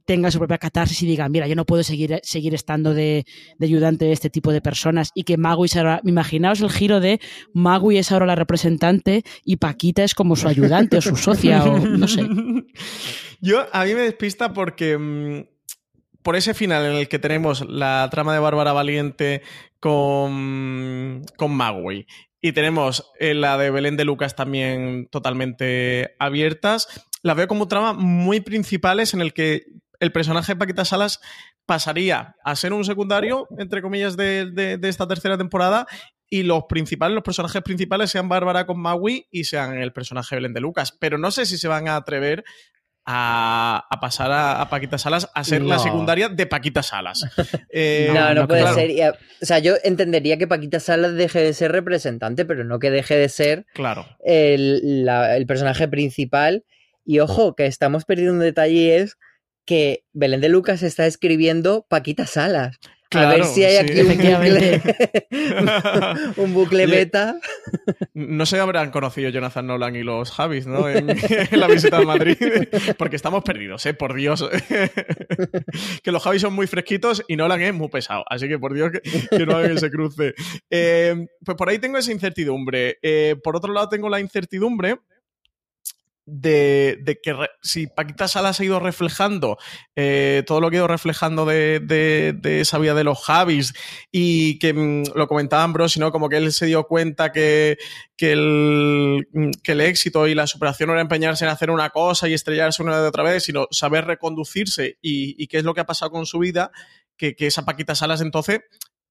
tenga 0.08 0.32
su 0.32 0.40
propia 0.40 0.58
catarsis 0.58 1.04
y 1.04 1.06
diga, 1.06 1.28
mira, 1.28 1.48
yo 1.48 1.56
no 1.56 1.66
puedo 1.66 1.84
seguir, 1.84 2.22
seguir 2.24 2.56
estando 2.56 2.94
de, 2.94 3.26
ayudante 3.62 4.06
de 4.06 4.14
este 4.14 4.30
tipo 4.30 4.54
de 4.54 4.62
personas 4.62 5.12
y 5.14 5.24
que 5.24 5.36
Magui 5.38 5.68
será, 5.68 6.00
imaginaos 6.06 6.62
el 6.62 6.72
giro 6.72 7.02
de 7.02 7.20
Magui 7.54 7.98
es 7.98 8.12
ahora 8.14 8.26
la 8.26 8.36
representante 8.36 9.24
y 9.44 9.58
Paquita 9.58 10.06
es 10.06 10.16
como 10.16 10.38
su 10.38 10.48
ayudante 10.48 10.98
o 10.98 11.02
su 11.02 11.16
socia 11.28 11.64
o 11.66 11.78
no 11.78 12.08
sé. 12.08 12.26
Yo, 13.42 13.66
a 13.72 13.84
mí 13.84 13.94
me 13.94 14.02
despista 14.02 14.54
porque... 14.54 14.98
Mm, 14.98 15.58
por 16.24 16.36
ese 16.36 16.54
final 16.54 16.86
en 16.86 16.98
el 16.98 17.08
que 17.08 17.20
tenemos 17.20 17.66
la 17.70 18.06
trama 18.12 18.34
de 18.34 18.40
Bárbara 18.40 18.74
Valiente 18.74 19.44
con, 19.80 21.24
con 21.38 21.54
Magui 21.54 22.06
y 22.42 22.52
tenemos 22.52 23.12
eh, 23.18 23.34
la 23.34 23.58
de 23.58 23.72
Belén 23.72 23.96
de 23.96 24.04
Lucas 24.04 24.36
también 24.36 25.08
totalmente 25.10 26.16
abiertas, 26.20 26.90
la 27.24 27.34
veo 27.34 27.48
como 27.48 27.70
trama 27.70 27.94
muy 27.94 28.42
principales 28.42 29.14
en 29.14 29.22
el 29.22 29.34
que 29.34 29.64
el 30.00 30.12
personaje 30.12 30.54
de 30.54 30.58
Paquita 30.58 30.86
Salas 30.86 31.20
pasaría 31.66 32.36
a 32.44 32.56
ser 32.56 32.74
un 32.74 32.86
secundario, 32.86 33.48
entre 33.58 33.82
comillas, 33.82 34.18
de, 34.18 34.80
esta 34.84 35.08
tercera 35.08 35.38
temporada 35.38 35.88
y 36.30 36.44
los 36.44 36.64
principales, 36.68 37.16
los 37.16 37.24
personajes 37.24 37.62
principales 37.62 38.12
sean 38.12 38.30
Bárbara 38.30 38.66
con 38.66 38.80
Magui 38.80 39.28
y 39.32 39.46
sean 39.46 39.78
el 39.78 39.94
personaje 39.94 40.36
Belén 40.36 40.54
de 40.54 40.62
Lucas. 40.62 40.92
Pero 41.00 41.18
no 41.18 41.32
sé 41.32 41.46
si 41.46 41.58
se 41.58 41.68
van 41.68 41.88
a 41.88 41.96
atrever 41.96 42.44
a, 43.10 43.88
pasar 44.02 44.32
a, 44.34 44.70
Paquita 44.70 44.98
Salas 44.98 45.30
a 45.34 45.44
ser 45.46 45.62
la 45.62 45.80
secundaria 45.80 46.28
de 46.28 46.46
Paquita 46.46 46.84
Salas. 46.84 47.26
Eh, 47.80 48.10
no, 48.14 48.34
no, 48.34 48.48
puede 48.48 48.74
ser. 48.74 49.14
o 49.42 49.46
sea, 49.46 49.60
yo 49.60 49.76
entendería 49.84 50.38
que 50.38 50.48
Paquita 50.48 50.80
Salas 50.80 51.14
deje 51.14 51.40
de 51.40 51.54
ser 51.54 51.72
representante, 51.72 52.44
pero 52.44 52.64
no 52.64 52.80
que 52.80 52.90
deje 52.90 53.16
de 53.16 53.30
ser 53.30 53.66
claro. 53.74 54.06
el, 54.24 55.08
el 55.08 55.46
personaje 55.46 55.88
principal. 55.88 56.66
Y 57.06 57.20
ojo, 57.20 57.56
que 57.56 57.68
estamos 57.68 58.04
perdiendo 58.04 58.34
un 58.34 58.40
detalle 58.40 58.98
es 58.98 59.18
que 59.68 60.06
Belén 60.14 60.42
de 60.42 60.50
Lucas 60.50 60.82
está 60.82 61.06
escribiendo 61.06 61.86
Paquita 61.88 62.26
Salas 62.26 62.80
a 63.12 63.26
ver 63.28 63.46
si 63.46 63.64
hay 63.64 63.78
aquí 63.78 64.02
un 64.02 64.18
bucle, 64.18 64.82
un 66.38 66.54
bucle 66.54 66.88
beta. 66.88 67.40
No 68.14 68.46
se 68.46 68.60
habrán 68.60 68.92
conocido 68.92 69.30
Jonathan 69.30 69.68
Nolan 69.68 69.96
y 69.96 70.04
los 70.04 70.32
Javis, 70.32 70.68
¿no? 70.68 70.90
En, 70.90 71.08
la 71.52 71.68
visita 71.68 71.98
a 71.98 72.02
Madrid. 72.02 72.38
Porque 72.98 73.16
estamos 73.16 73.44
perdidos, 73.44 73.86
¿eh? 73.86 73.94
Por 73.94 74.14
Dios. 74.14 74.48
que 76.04 76.12
los 76.12 76.22
Javis 76.22 76.42
son 76.42 76.54
muy 76.54 76.68
fresquitos 76.68 77.24
y 77.28 77.38
Nolan 77.38 77.62
es 77.62 77.74
muy 77.74 77.88
pesado. 77.88 78.26
Así 78.28 78.48
que 78.50 78.60
por 78.60 78.74
Dios 78.74 78.92
que, 78.92 79.46
no 79.46 79.56
hagan 79.56 79.78
ese 79.78 79.90
cruce. 79.90 80.34
Eh, 80.70 81.28
pues 81.46 81.58
por 81.58 81.70
ahí 81.70 81.80
tengo 81.80 81.98
esa 81.98 82.12
incertidumbre. 82.12 82.98
Eh, 83.02 83.36
por 83.42 83.56
otro 83.56 83.72
lado, 83.72 83.88
tengo 83.88 84.10
la 84.10 84.20
incertidumbre 84.20 84.98
de, 86.30 87.20
que 87.24 87.36
si 87.62 87.88
Paquita 87.88 88.28
Salas 88.28 88.60
ha 88.60 88.64
ido 88.64 88.82
reflejando 88.82 89.58
eh, 89.96 90.44
todo 90.46 90.60
lo 90.60 90.70
que 90.70 90.76
ha 90.76 90.80
ido 90.80 90.88
reflejando 90.88 91.46
de, 91.46 92.38
esa 92.44 92.78
vida 92.78 92.94
de 92.94 93.06
los 93.06 93.24
Javis 93.24 93.74
y 94.12 94.60
que 94.60 94.74
mm, 94.74 95.16
lo 95.16 95.28
comentaba 95.28 95.64
Ambrosio, 95.64 96.02
¿no? 96.02 96.12
Como 96.12 96.28
que 96.28 96.36
él 96.36 96.52
se 96.52 96.66
dio 96.66 96.84
cuenta 96.84 97.32
que, 97.32 97.78
que, 98.18 98.34
el, 98.34 99.28
mm, 99.32 99.52
que 99.64 99.72
el 99.72 99.82
éxito 99.82 100.28
y 100.28 100.36
la 100.36 100.48
superación 100.48 100.88
no 100.88 100.94
era 100.94 101.02
empeñarse 101.02 101.46
en 101.46 101.52
hacer 101.52 101.72
una 101.72 101.92
cosa 101.92 102.28
y 102.28 102.34
estrellarse 102.34 102.84
una 102.84 103.00
de 103.00 103.08
otra 103.08 103.24
vez, 103.24 103.46
sino 103.46 103.68
saber 103.72 104.06
reconducirse 104.06 104.98
y, 105.02 105.42
y 105.42 105.48
qué 105.48 105.60
es 105.60 105.64
lo 105.64 105.74
que 105.74 105.82
ha 105.82 105.86
pasado 105.86 106.12
con 106.12 106.26
su 106.26 106.40
vida, 106.40 106.72
que, 107.16 107.36
que 107.36 107.48
esa 107.48 107.64
Paquita 107.64 107.96
Salas 107.96 108.20
entonces 108.20 108.62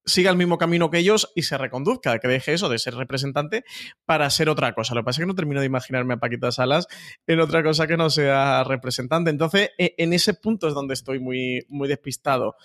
siga 0.07 0.31
el 0.31 0.37
mismo 0.37 0.57
camino 0.57 0.89
que 0.89 0.99
ellos 0.99 1.33
y 1.35 1.43
se 1.43 1.59
reconduzca, 1.59 2.19
que 2.21 2.29
deje 2.29 2.55
eso 2.55 2.69
de 2.69 2.79
ser 2.79 2.95
representante 2.95 3.65
para 4.07 4.31
ser 4.31 4.49
otra 4.49 4.73
cosa. 4.73 4.95
Lo 4.95 5.03
que 5.03 5.07
pasa 5.07 5.21
es 5.21 5.25
que 5.25 5.27
no 5.27 5.35
termino 5.35 5.61
de 5.61 5.67
imaginarme 5.67 6.15
a 6.15 6.17
Paquita 6.19 6.53
Salas 6.53 6.87
en 7.27 7.41
otra 7.41 7.63
cosa 7.63 7.87
que 7.87 7.97
no 7.97 8.09
sea 8.09 8.63
representante. 8.65 9.31
Entonces, 9.31 9.71
e, 9.77 9.95
en 9.99 10.13
ese 10.13 10.35
punto 10.35 10.69
es 10.69 10.75
donde 10.75 10.95
estoy 10.95 11.19
muy, 11.19 11.67
muy 11.69 11.89
despistado. 11.89 12.57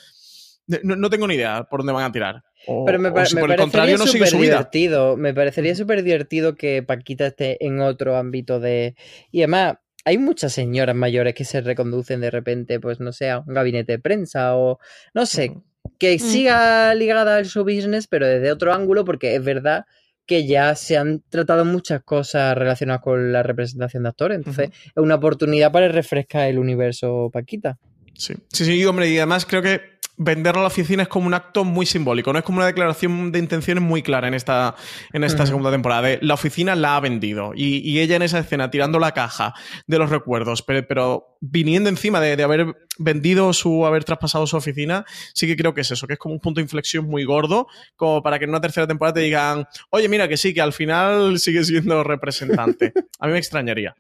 No, 0.84 1.10
tengo 1.10 1.28
ni 1.28 1.36
idea 1.36 1.64
por 1.64 1.80
dónde 1.80 1.94
van 1.94 2.06
a 2.06 2.12
tirar. 2.12 2.44
Pero 2.86 3.00
me, 3.00 3.12
por 3.12 3.52
el 3.52 3.58
contrario 3.58 3.98
no 3.98 4.06
sigue 4.06 4.28
su 4.28 4.38
Divertido. 4.38 5.18
Me 5.18 5.34
parecería 5.34 5.76
súper 5.76 6.04
divertido 6.04 6.56
que 6.56 6.84
Paquita 6.84 7.28
esté 7.28 7.66
en 7.66 7.82
otro 7.82 8.16
ámbito 8.16 8.60
de... 8.60 8.96
Y 9.32 9.40
además, 9.40 9.78
hay 10.06 10.20
muchas 10.20 10.54
señoras 10.54 10.96
mayores 10.96 11.34
que 11.34 11.44
se 11.44 11.62
reconducen 11.62 12.22
de 12.22 12.32
repente, 12.32 12.80
pues 12.80 13.00
no 13.00 13.12
sé, 13.12 13.32
a 13.32 13.40
un 13.40 13.54
gabinete 13.54 13.94
de 13.94 14.00
prensa 14.00 14.56
o 14.56 14.80
no 15.14 15.26
sé, 15.26 15.56
que 16.02 16.16
mm. 16.16 16.20
siga 16.20 16.96
ligada 16.96 17.36
al 17.36 17.46
show 17.46 17.64
business, 17.64 18.08
pero 18.08 18.26
desde 18.26 18.52
otro 18.52 18.74
ángulo, 18.74 19.06
porque 19.06 19.36
es 19.36 19.44
verdad 19.44 19.86
que 20.26 20.48
ya 20.48 20.74
se 20.74 20.98
han 20.98 21.22
tratado 21.30 21.64
muchas 21.64 22.02
cosas 22.02 22.58
relacionadas 22.58 23.04
con 23.04 23.32
la 23.32 23.44
representación 23.44 24.02
de 24.02 24.10
actores. 24.10 24.38
Entonces, 24.38 24.70
es 24.72 24.92
una 24.96 25.14
oportunidad 25.14 25.72
para 25.72 25.90
refrescar 25.90 26.50
el 26.50 26.58
universo 26.58 27.30
Paquita. 27.32 27.78
Sí, 28.16 28.34
sí, 28.52 28.66
sí, 28.66 28.84
hombre, 28.86 29.10
y 29.10 29.18
además 29.18 29.46
creo 29.46 29.62
que 29.62 29.91
venderlo 30.24 30.60
a 30.60 30.64
la 30.64 30.68
oficina 30.68 31.04
es 31.04 31.10
como 31.10 31.26
un 31.26 31.34
acto 31.34 31.64
muy 31.64 31.88
simbólico, 31.88 32.32
no 32.32 32.38
es 32.38 32.46
como 32.46 32.60
una 32.60 32.68
declaración 32.68 33.32
de 33.32 33.40
intenciones 33.40 33.84
muy 33.84 34.04
clara 34.04 34.28
en 34.28 34.36
esta, 34.36 34.76
en 35.14 35.24
esta 35.24 35.48
segunda 35.48 35.72
temporada. 35.72 36.10
la 36.22 36.36
oficina 36.36 36.76
la 36.76 36.96
ha 36.96 37.00
vendido 37.00 37.54
y, 37.56 38.00
ella 38.02 38.16
en 38.16 38.22
esa 38.22 38.40
escena 38.40 38.70
tirando 38.72 39.00
la 39.00 39.14
caja 39.14 39.54
de 39.88 39.98
los 39.98 40.10
recuerdos, 40.10 40.62
pero, 40.64 41.38
viniendo 41.40 41.90
encima 41.90 42.20
de, 42.20 42.42
haber 42.44 42.76
vendido 43.00 43.52
su, 43.54 43.86
haber 43.86 44.04
traspasado 44.04 44.46
su 44.46 44.58
oficina, 44.58 45.06
sí 45.34 45.48
que 45.48 45.56
creo 45.56 45.74
que 45.74 45.82
es 45.82 45.92
eso, 45.92 46.06
que 46.06 46.14
es 46.14 46.20
como 46.20 46.36
un 46.36 46.40
punto 46.40 46.60
de 46.60 46.64
inflexión 46.64 47.06
muy 47.06 47.24
gordo, 47.24 47.68
como 47.96 48.22
para 48.22 48.38
que 48.38 48.46
en 48.46 48.52
una 48.52 48.62
tercera 48.62 48.86
temporada 48.86 49.16
te 49.16 49.22
digan, 49.22 49.68
oye, 49.90 50.08
mira 50.08 50.28
que 50.28 50.38
sí, 50.38 50.54
que 50.54 50.62
al 50.62 50.74
final 50.74 51.40
sigue 51.40 51.64
siendo 51.64 52.04
representante. 52.04 52.94
A 53.20 53.26
mí 53.26 53.34
me 53.34 53.40
extrañaría. 53.40 53.96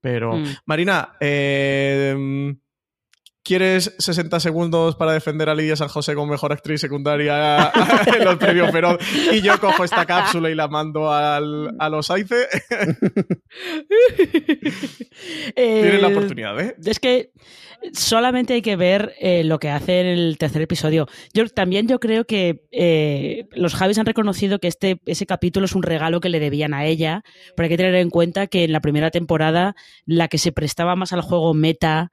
Pero, 0.00 0.36
mm. 0.36 0.44
Marina, 0.66 1.16
eh, 1.20 2.54
¿Quieres 3.46 3.94
60 3.98 4.40
segundos 4.40 4.96
para 4.96 5.12
defender 5.12 5.48
a 5.48 5.54
Lidia 5.54 5.76
San 5.76 5.86
José 5.86 6.16
como 6.16 6.26
mejor 6.26 6.52
actriz 6.52 6.80
secundaria 6.80 7.70
en 8.18 8.24
los 8.24 8.38
premios 8.38 8.72
Perón? 8.72 8.98
Y 9.32 9.40
yo 9.40 9.60
cojo 9.60 9.84
esta 9.84 10.04
cápsula 10.04 10.50
y 10.50 10.56
la 10.56 10.66
mando 10.66 11.12
al, 11.12 11.76
a 11.78 11.88
los 11.88 12.10
AICE. 12.10 12.48
Tienes 15.54 16.02
la 16.02 16.08
oportunidad, 16.08 16.60
¿eh? 16.60 16.74
Es 16.84 16.98
que 16.98 17.30
solamente 17.92 18.54
hay 18.54 18.62
que 18.62 18.74
ver 18.74 19.14
eh, 19.20 19.44
lo 19.44 19.60
que 19.60 19.70
hace 19.70 20.00
en 20.00 20.06
el 20.08 20.38
tercer 20.38 20.62
episodio. 20.62 21.06
Yo 21.32 21.46
también 21.46 21.86
yo 21.86 22.00
creo 22.00 22.24
que 22.24 22.64
eh, 22.72 23.46
los 23.52 23.76
Javis 23.76 23.98
han 23.98 24.06
reconocido 24.06 24.58
que 24.58 24.66
este 24.66 25.00
ese 25.06 25.24
capítulo 25.24 25.66
es 25.66 25.76
un 25.76 25.84
regalo 25.84 26.18
que 26.18 26.30
le 26.30 26.40
debían 26.40 26.74
a 26.74 26.84
ella, 26.84 27.22
pero 27.54 27.66
hay 27.66 27.70
que 27.70 27.76
tener 27.76 27.94
en 27.94 28.10
cuenta 28.10 28.48
que 28.48 28.64
en 28.64 28.72
la 28.72 28.80
primera 28.80 29.12
temporada 29.12 29.76
la 30.04 30.26
que 30.26 30.38
se 30.38 30.50
prestaba 30.50 30.96
más 30.96 31.12
al 31.12 31.20
juego 31.20 31.54
meta 31.54 32.10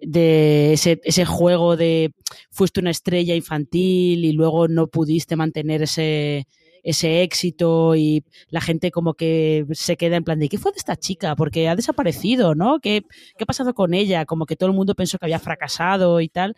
de 0.00 0.72
ese, 0.72 1.00
ese 1.04 1.24
juego 1.24 1.76
de 1.76 2.12
fuiste 2.50 2.80
una 2.80 2.90
estrella 2.90 3.34
infantil 3.34 4.24
y 4.24 4.32
luego 4.32 4.68
no 4.68 4.88
pudiste 4.88 5.36
mantener 5.36 5.82
ese, 5.82 6.46
ese 6.86 7.22
éxito 7.22 7.96
y 7.96 8.24
la 8.48 8.60
gente 8.60 8.92
como 8.92 9.14
que 9.14 9.66
se 9.72 9.96
queda 9.96 10.16
en 10.16 10.24
plan 10.24 10.38
de 10.38 10.48
¿qué 10.48 10.56
fue 10.56 10.70
de 10.70 10.78
esta 10.78 10.96
chica? 10.96 11.34
Porque 11.34 11.68
ha 11.68 11.74
desaparecido, 11.74 12.54
¿no? 12.54 12.78
¿Qué, 12.78 13.02
qué 13.36 13.42
ha 13.42 13.46
pasado 13.46 13.74
con 13.74 13.92
ella? 13.92 14.24
Como 14.24 14.46
que 14.46 14.54
todo 14.54 14.70
el 14.70 14.76
mundo 14.76 14.94
pensó 14.94 15.18
que 15.18 15.26
había 15.26 15.40
fracasado 15.40 16.20
y 16.20 16.28
tal. 16.28 16.54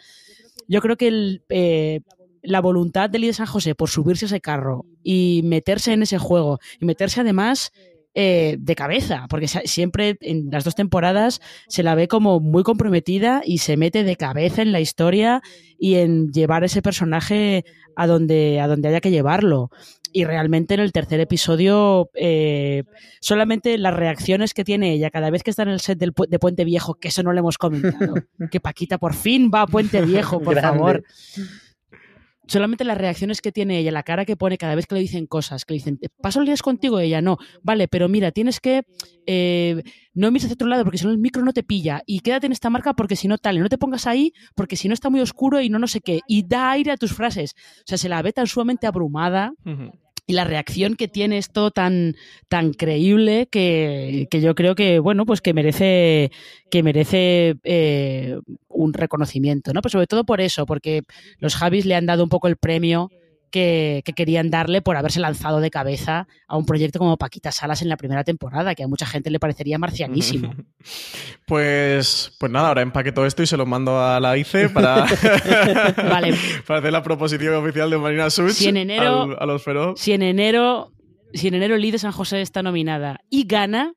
Yo 0.67 0.83
creo 0.83 0.97
que 0.97 1.41
eh, 1.49 2.01
la 2.43 2.61
voluntad 2.61 3.09
de 3.09 3.19
Lidia 3.19 3.33
San 3.33 3.47
José 3.47 3.75
por 3.75 3.89
subirse 3.89 4.27
a 4.27 4.29
ese 4.29 4.41
carro 4.43 4.85
y 5.03 5.41
meterse 5.45 5.95
en 5.95 6.03
ese 6.03 6.19
juego 6.19 6.59
y 6.79 6.85
meterse 6.85 7.23
además 7.23 7.73
eh, 8.21 8.57
de 8.59 8.75
cabeza, 8.75 9.27
porque 9.31 9.47
siempre 9.47 10.19
en 10.23 10.49
las 10.51 10.65
dos 10.65 10.75
temporadas 10.75 11.41
se 11.69 11.85
la 11.85 11.95
ve 11.95 12.09
como 12.09 12.41
muy 12.41 12.65
comprometida 12.65 13.43
y 13.45 13.59
se 13.59 13.77
mete 13.77 14.03
de 14.03 14.17
cabeza 14.17 14.61
en 14.61 14.73
la 14.73 14.81
historia 14.81 15.41
y 15.79 15.95
en 15.95 16.33
llevar 16.33 16.65
ese 16.65 16.83
personaje 16.83 17.65
a 17.95 18.09
donde, 18.09 18.61
a 18.61 18.67
donde 18.67 18.89
haya 18.89 19.01
que 19.01 19.13
llevarlo. 19.13 19.71
Y 20.13 20.25
realmente 20.25 20.75
en 20.75 20.81
el 20.81 20.91
tercer 20.91 21.21
episodio, 21.21 22.11
eh, 22.15 22.83
solamente 23.21 23.79
las 23.79 23.95
reacciones 23.95 24.53
que 24.53 24.65
tiene 24.65 24.95
ella 24.95 25.11
cada 25.11 25.31
vez 25.31 25.45
que 25.45 25.51
está 25.51 25.63
en 25.63 25.69
el 25.69 25.79
set 25.79 26.01
del, 26.01 26.13
de 26.29 26.39
Puente 26.41 26.65
Viejo, 26.65 26.95
que 26.95 27.09
eso 27.09 27.23
no 27.23 27.33
le 27.33 27.39
hemos 27.39 27.57
comentado, 27.57 28.15
que 28.51 28.59
Paquita 28.59 28.99
por 28.99 29.15
fin 29.15 29.49
va 29.55 29.63
a 29.63 29.67
Puente 29.69 30.03
Viejo, 30.03 30.41
por 30.41 30.61
favor 30.61 31.05
solamente 32.49 32.85
las 32.85 32.99
reacciones 32.99 33.41
que 33.41 33.53
tiene 33.53 33.79
ella, 33.79 33.93
la 33.93 34.03
cara 34.03 34.25
que 34.25 34.37
pone 34.37 34.59
cada 34.59 34.75
vez 34.75 34.87
que 34.87 34.95
le 34.95 35.01
dicen 35.01 35.27
cosas, 35.27 35.65
que 35.65 35.75
le 35.75 35.79
dicen, 35.79 36.01
¿paso 36.21 36.41
el 36.41 36.47
día 36.47 36.57
contigo? 36.57 36.99
Ella 36.99 37.21
no, 37.21 37.39
vale, 37.63 37.89
pero 37.89 38.09
mira, 38.09 38.33
tienes 38.33 38.59
que 38.59 38.85
eh, 39.27 39.83
no 40.15 40.31
mires 40.31 40.45
hacia 40.45 40.55
otro 40.55 40.67
lado 40.67 40.85
porque 40.85 40.99
si 40.99 41.05
no 41.05 41.13
el 41.13 41.19
micro 41.19 41.45
no 41.45 41.53
te 41.53 41.63
pilla 41.63 42.03
y 42.07 42.21
quédate 42.21 42.47
en 42.47 42.53
esta 42.53 42.71
marca 42.71 42.95
porque 42.95 43.15
si 43.15 43.29
no 43.29 43.39
tal, 43.39 43.61
no 43.61 43.69
te 43.69 43.79
pongas 43.79 44.07
ahí 44.07 44.33
porque 44.57 44.77
si 44.77 44.89
no 44.89 44.95
está 44.95 45.11
muy 45.11 45.21
oscuro 45.21 45.61
y 45.61 45.69
no 45.69 45.79
no 45.79 45.87
sé 45.87 46.01
qué, 46.01 46.21
y 46.27 46.47
da 46.47 46.73
aire 46.73 46.91
a 46.91 46.97
tus 46.97 47.13
frases. 47.13 47.55
O 47.81 47.83
sea, 47.87 47.99
se 47.99 48.09
la 48.09 48.23
ve 48.23 48.33
tan 48.33 48.47
sumamente 48.47 48.87
abrumada. 48.87 49.53
Y 50.31 50.35
la 50.35 50.45
reacción 50.45 50.95
que 50.95 51.09
tiene 51.09 51.39
esto 51.39 51.71
tan, 51.71 52.15
tan 52.49 52.75
creíble 52.75 53.49
que, 53.51 54.29
que 54.31 54.43
yo 54.43 54.55
creo 54.55 54.75
que, 54.75 54.99
bueno, 54.99 55.25
pues 55.25 55.41
que 55.41 55.55
merece, 55.55 56.31
que 56.71 56.83
merece 56.83 57.57
eh, 57.65 58.39
un 58.69 58.93
reconocimiento, 58.93 59.73
¿no? 59.73 59.81
Pues 59.81 59.93
sobre 59.93 60.07
todo 60.07 60.25
por 60.25 60.43
eso, 60.43 60.67
porque 60.67 61.05
los 61.39 61.57
Javis 61.57 61.87
le 61.87 61.95
han 61.95 62.05
dado 62.05 62.25
un 62.25 62.29
poco 62.29 62.47
el 62.47 62.59
premio 62.59 63.11
que, 63.49 64.03
que, 64.05 64.13
querían 64.13 64.51
darle 64.51 64.83
por 64.83 64.97
haberse 64.97 65.21
lanzado 65.21 65.61
de 65.61 65.71
cabeza 65.71 66.27
a 66.47 66.57
un 66.57 66.67
proyecto 66.67 66.99
como 66.99 67.17
Paquita 67.17 67.53
Salas 67.53 67.83
en 67.83 67.89
la 67.89 67.97
primera 67.97 68.25
temporada, 68.25 68.75
que 68.75 68.83
a 68.83 68.89
mucha 68.89 69.07
gente 69.07 69.31
le 69.31 69.39
parecería 69.39 69.79
marcianísimo. 69.79 70.55
Pues, 71.47 72.37
pues 72.39 72.53
nada, 72.53 72.69
ahora 72.69 72.83
empaqueto 72.83 73.25
esto 73.25 73.43
y 73.43 73.47
se 73.47 73.57
lo 73.57 73.65
mando 73.65 73.99
a 73.99 74.21
la 74.21 74.37
ICE 74.37 74.69
para, 74.69 75.07
vale. 75.97 76.35
para 76.67 76.81
hacer 76.81 76.93
la 76.93 77.03
proposición 77.03 77.55
oficial 77.55 77.89
de 77.89 77.97
Marina 77.97 78.29
Such 78.29 78.51
si 78.51 78.69
en 78.69 78.77
enero, 78.77 79.23
al, 79.23 79.37
a 79.41 79.47
los 79.47 79.63
feroz. 79.63 79.99
Si 79.99 80.13
en 80.13 80.21
enero, 80.21 80.93
si 81.33 81.49
en 81.49 81.55
enero 81.55 81.77
el 81.77 81.91
de 81.91 81.99
San 81.99 82.13
José 82.13 82.43
está 82.43 82.63
nominada 82.63 83.21
y 83.31 83.47
gana, 83.47 83.95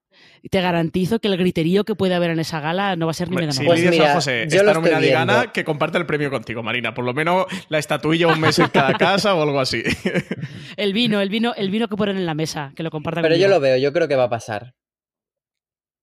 te 0.49 0.61
garantizo 0.61 1.19
que 1.19 1.27
el 1.27 1.37
griterío 1.37 1.83
que 1.83 1.95
puede 1.95 2.15
haber 2.15 2.31
en 2.31 2.39
esa 2.39 2.59
gala 2.59 2.95
no 2.95 3.05
va 3.05 3.11
a 3.11 3.13
ser 3.13 3.29
ni 3.29 3.35
menos. 3.35 3.59
Lidia 3.59 3.73
Pues 3.73 3.89
mira, 3.89 4.13
José 4.13 4.47
yo 4.49 4.59
está 4.61 4.73
nominada 4.73 5.51
que 5.51 5.63
comparte 5.63 5.97
el 5.97 6.05
premio 6.05 6.31
contigo, 6.31 6.63
Marina. 6.63 6.93
Por 6.93 7.05
lo 7.05 7.13
menos 7.13 7.45
la 7.69 7.77
estatuilla 7.77 8.27
un 8.27 8.39
mes 8.39 8.57
en 8.59 8.69
cada 8.69 8.93
casa 8.93 9.35
o 9.35 9.43
algo 9.43 9.59
así. 9.59 9.83
El 10.77 10.93
vino, 10.93 11.19
el 11.21 11.29
vino, 11.29 11.53
el 11.55 11.69
vino 11.69 11.87
que 11.87 11.97
ponen 11.97 12.17
en 12.17 12.25
la 12.25 12.33
mesa, 12.33 12.71
que 12.75 12.81
lo 12.81 12.89
compartan 12.89 13.23
Pero 13.23 13.35
yo 13.35 13.47
lo 13.47 13.59
veo, 13.59 13.77
yo 13.77 13.91
creo 13.91 14.07
que 14.07 14.15
va 14.15 14.23
a 14.23 14.29
pasar. 14.29 14.73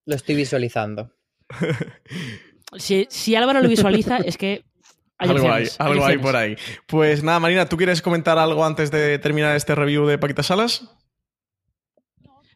Lo 0.05 0.15
estoy 0.15 0.35
visualizando. 0.35 1.11
Si, 2.77 3.07
si 3.09 3.35
Álvaro 3.35 3.61
lo 3.61 3.67
visualiza, 3.67 4.17
es 4.17 4.37
que 4.37 4.63
hay 5.17 5.29
algo 5.31 5.51
hay, 5.51 5.67
algo 5.79 6.05
hay 6.05 6.17
por 6.19 6.35
ahí. 6.35 6.55
Pues 6.85 7.23
nada, 7.23 7.39
Marina, 7.39 7.67
¿tú 7.67 7.77
quieres 7.77 8.01
comentar 8.01 8.37
algo 8.37 8.63
antes 8.63 8.91
de 8.91 9.17
terminar 9.17 9.55
este 9.55 9.73
review 9.73 10.05
de 10.05 10.19
Paquita 10.19 10.43
Salas? 10.43 10.83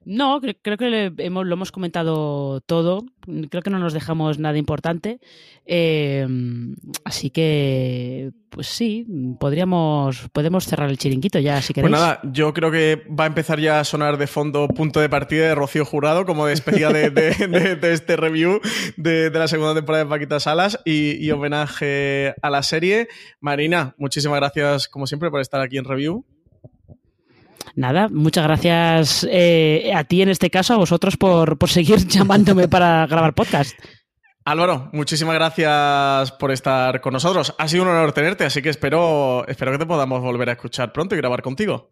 No, 0.05 0.41
cre- 0.41 0.57
creo 0.61 0.77
que 0.77 0.89
le 0.89 1.13
hemos, 1.19 1.45
lo 1.45 1.53
hemos 1.53 1.71
comentado 1.71 2.61
todo. 2.61 3.05
Creo 3.49 3.61
que 3.61 3.69
no 3.69 3.79
nos 3.79 3.93
dejamos 3.93 4.37
nada 4.39 4.57
importante. 4.57 5.19
Eh, 5.65 6.27
así 7.05 7.29
que, 7.29 8.31
pues 8.49 8.67
sí, 8.67 9.05
podríamos, 9.39 10.27
podemos 10.33 10.65
cerrar 10.65 10.89
el 10.89 10.97
chiringuito 10.97 11.39
ya, 11.39 11.61
si 11.61 11.73
Pues 11.73 11.75
queréis. 11.85 11.91
nada, 11.91 12.19
yo 12.23 12.53
creo 12.53 12.69
que 12.69 13.03
va 13.09 13.23
a 13.23 13.27
empezar 13.27 13.59
ya 13.59 13.79
a 13.79 13.83
sonar 13.85 14.17
de 14.17 14.27
fondo 14.27 14.67
punto 14.67 14.99
de 14.99 15.07
partida 15.09 15.47
de 15.47 15.55
Rocío 15.55 15.85
Jurado 15.85 16.25
como 16.25 16.45
despedida 16.47 16.91
de, 16.91 17.09
de- 17.09 17.31
de- 17.47 17.75
de 17.77 17.93
este 17.93 18.17
review 18.17 18.59
de, 18.97 19.29
de 19.29 19.39
la 19.39 19.47
segunda 19.47 19.73
temporada 19.73 20.03
de 20.03 20.09
Paquita 20.09 20.39
Salas 20.41 20.79
y, 20.83 21.13
y 21.25 21.31
homenaje 21.31 22.33
a 22.41 22.49
la 22.49 22.61
serie. 22.61 23.07
Marina, 23.39 23.95
muchísimas 23.97 24.39
gracias 24.39 24.87
como 24.89 25.07
siempre 25.07 25.31
por 25.31 25.39
estar 25.39 25.61
aquí 25.61 25.77
en 25.77 25.85
review. 25.85 26.25
Nada, 27.75 28.07
muchas 28.09 28.43
gracias 28.43 29.27
eh, 29.29 29.91
a 29.95 30.03
ti 30.03 30.21
en 30.21 30.29
este 30.29 30.49
caso, 30.49 30.73
a 30.73 30.77
vosotros 30.77 31.17
por, 31.17 31.57
por 31.57 31.69
seguir 31.69 31.97
llamándome 32.07 32.67
para 32.67 33.05
grabar 33.07 33.33
podcast. 33.33 33.77
Álvaro, 34.45 34.89
muchísimas 34.91 35.35
gracias 35.35 36.31
por 36.33 36.51
estar 36.51 36.99
con 36.99 37.13
nosotros. 37.13 37.55
Ha 37.57 37.67
sido 37.67 37.83
un 37.83 37.89
honor 37.89 38.11
tenerte, 38.11 38.43
así 38.43 38.61
que 38.61 38.69
espero, 38.69 39.47
espero 39.47 39.71
que 39.71 39.77
te 39.77 39.85
podamos 39.85 40.21
volver 40.21 40.49
a 40.49 40.53
escuchar 40.53 40.91
pronto 40.91 41.15
y 41.15 41.17
grabar 41.17 41.41
contigo. 41.41 41.89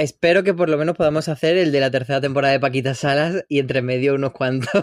Espero 0.00 0.42
que 0.42 0.54
por 0.54 0.68
lo 0.70 0.78
menos 0.78 0.96
podamos 0.96 1.28
hacer 1.28 1.58
el 1.58 1.72
de 1.72 1.80
la 1.80 1.90
tercera 1.90 2.20
temporada 2.22 2.52
de 2.52 2.60
Paquita 2.60 2.94
Salas 2.94 3.44
y 3.48 3.58
entre 3.58 3.82
medio 3.82 4.14
unos 4.14 4.32
cuantos. 4.32 4.70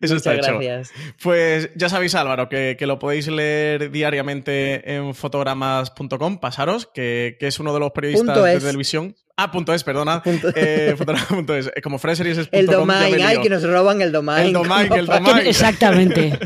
Eso 0.00 0.14
Muchas 0.14 0.16
está 0.16 0.34
hecho. 0.34 0.58
gracias. 0.58 0.90
Pues 1.22 1.70
ya 1.76 1.88
sabéis, 1.88 2.14
Álvaro, 2.14 2.48
que, 2.48 2.76
que 2.78 2.86
lo 2.86 2.98
podéis 2.98 3.28
leer 3.28 3.90
diariamente 3.90 4.94
en 4.96 5.14
fotogramas.com, 5.14 6.38
pasaros, 6.38 6.86
que, 6.92 7.36
que 7.38 7.46
es 7.46 7.58
uno 7.60 7.72
de 7.72 7.80
los 7.80 7.92
periodistas 7.92 8.26
Punto 8.26 8.42
de 8.44 8.54
es. 8.56 8.64
televisión. 8.64 9.14
Ah, 9.38 9.50
punto 9.50 9.74
es, 9.74 9.84
perdona. 9.84 10.22
Punto- 10.24 10.48
Eh, 10.56 10.94
fotograma.es. 10.96 11.70
Eh, 11.76 11.82
Como 11.82 11.98
Freseries 11.98 12.38
es 12.38 12.48
El 12.52 12.64
punto 12.66 12.80
domain, 12.80 13.16
ay, 13.22 13.38
que 13.42 13.50
nos 13.50 13.62
roban 13.62 14.00
el 14.00 14.10
domain. 14.10 14.46
El 14.46 14.52
domain, 14.54 14.90
el 14.96 15.06
domain. 15.06 15.46
Exactamente. 15.46 16.38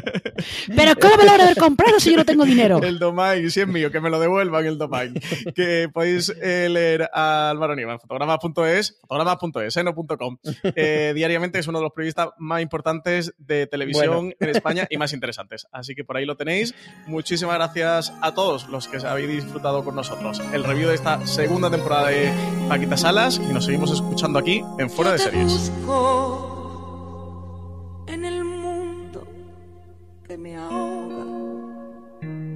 Pero 0.75 0.95
¿cómo 1.01 1.17
me 1.17 1.25
lo 1.25 1.31
habré 1.31 1.43
haber 1.45 1.57
comprado 1.57 1.99
si 2.01 2.11
yo 2.11 2.17
no 2.17 2.25
tengo 2.25 2.45
dinero? 2.45 2.81
El 2.83 2.99
domain, 2.99 3.51
si 3.51 3.61
es 3.61 3.67
mío, 3.67 3.91
que 3.91 4.01
me 4.01 4.11
lo 4.11 4.19
devuelvan 4.21 4.67
el 4.67 4.79
domain. 4.79 5.15
que 5.55 5.89
podéis 5.93 6.33
eh, 6.41 6.69
leer 6.71 7.09
a 7.13 7.51
Álvaro 7.51 7.75
Niva 7.77 7.93
en 7.93 8.01
fotograma.es, 8.01 8.99
fotograma.es, 9.03 9.77
eh, 9.77 9.85
no 9.85 9.95
punto 9.95 10.17
.com. 10.17 10.37
Eh, 10.77 11.13
diariamente 11.15 11.59
es 11.59 11.67
uno 11.67 11.79
de 11.79 11.85
los 11.85 11.93
periodistas 11.93 12.29
más 12.39 12.63
importantes 12.63 13.35
de 13.39 13.67
televisión 13.67 14.11
Bueno. 14.11 14.33
en 14.39 14.49
España 14.51 14.87
y 14.91 14.97
más 14.99 15.13
interesantes. 15.13 15.67
Así 15.73 15.95
que 15.95 16.05
por 16.05 16.17
ahí 16.17 16.25
lo 16.27 16.37
tenéis. 16.37 16.75
Muchísimas 17.07 17.57
gracias 17.57 18.13
a 18.21 18.35
todos 18.35 18.69
los 18.69 18.89
que 18.89 18.99
habéis 19.07 19.29
disfrutado 19.29 19.85
con 19.85 19.95
nosotros. 19.95 20.41
El 20.53 20.65
review 20.65 20.89
de 20.89 20.95
esta 20.95 21.27
segunda 21.27 21.71
temporada 21.71 22.09
de 22.09 22.31
Paquita 22.69 22.97
Salas 22.97 23.39
y 23.39 23.53
nos 23.53 23.65
seguimos 23.65 23.91
escuchando 23.93 24.39
aquí 24.39 24.63
en 24.79 24.91
Fuera 24.91 25.13
de 25.13 25.19
Series. 25.19 25.71
busco 25.81 26.47
en 28.09 28.25
el 28.25 28.45
mundo 28.45 28.60
que 30.31 30.39
me 30.39 30.57
ahoga, 30.57 31.27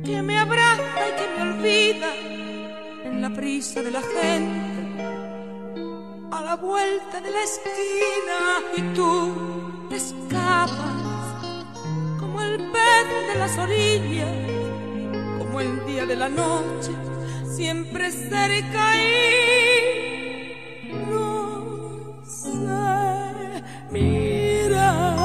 que 0.04 0.22
me 0.22 0.38
abraza 0.38 1.00
y 1.08 1.12
que 1.18 1.26
me 1.34 1.42
olvida 1.50 2.10
en 3.02 3.20
la 3.20 3.30
prisa 3.30 3.82
de 3.82 3.90
la 3.90 4.00
gente, 4.00 4.94
a 6.30 6.40
la 6.40 6.54
vuelta 6.54 7.20
de 7.20 7.30
la 7.32 7.42
esquina 7.42 8.40
y 8.76 8.82
tú 8.94 9.88
escapas 9.90 11.24
como 12.20 12.40
el 12.42 12.58
pez 12.70 13.06
de 13.32 13.38
las 13.40 13.58
orillas, 13.58 14.28
como 15.38 15.60
el 15.60 15.84
día 15.84 16.06
de 16.06 16.14
la 16.14 16.28
noche, 16.28 16.92
siempre 17.56 18.12
cerca 18.12 18.84
y 19.02 20.92
no 21.10 22.22
sé 22.24 23.64
mirar. 23.90 25.23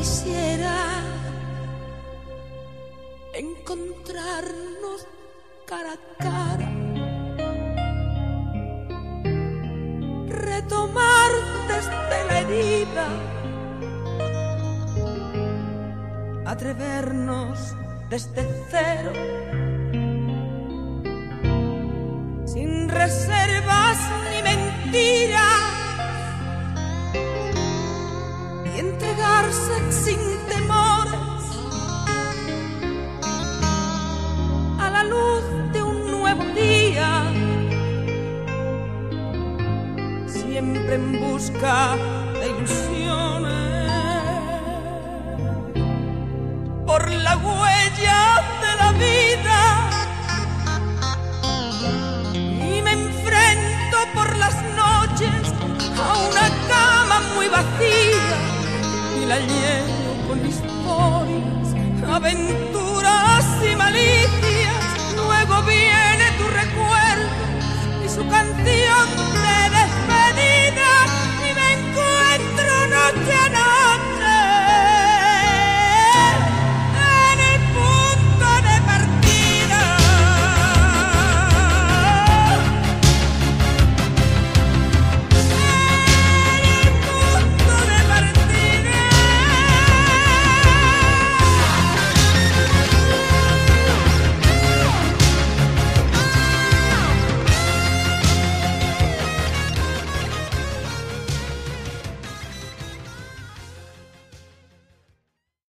Quisiera 0.00 0.78
encontrarnos 3.34 5.00
cara 5.66 5.92
a 5.92 6.00
cara. 6.24 6.70
Retomar 10.48 11.32
desde 11.68 12.18
la 12.28 12.40
herida 12.40 13.06
atrevernos 16.46 17.58
desde 18.08 18.42
cero, 18.70 19.12
sin 22.46 22.88
reservas 22.88 23.98
ni 24.30 24.38
mentiras, 24.50 25.49
sin 29.90 30.20
temores 30.48 31.44
a 34.78 34.90
la 34.90 35.02
luz 35.02 35.42
de 35.72 35.82
un 35.82 36.10
nuevo 36.10 36.44
día, 36.54 37.24
siempre 40.26 40.94
en 40.94 41.20
busca 41.20 41.96
de 42.38 42.48
ilusiones 42.48 43.90
por 46.86 47.10
la 47.10 47.36
huella 47.36 48.22
de 48.62 48.72
la 48.78 48.92
vida. 48.92 49.60
Y 52.34 52.82
me 52.82 52.92
enfrento 52.92 53.98
por 54.14 54.36
las 54.36 54.54
noches 54.76 55.52
a 55.98 56.18
una 56.28 56.46
cama 56.68 57.20
muy 57.34 57.48
vacía 57.48 58.09
la 59.30 59.38
lleno 59.38 60.10
con 60.26 60.38
historias, 60.44 61.68
aventuras 62.16 63.44
y 63.64 63.76
malicias 63.76 64.49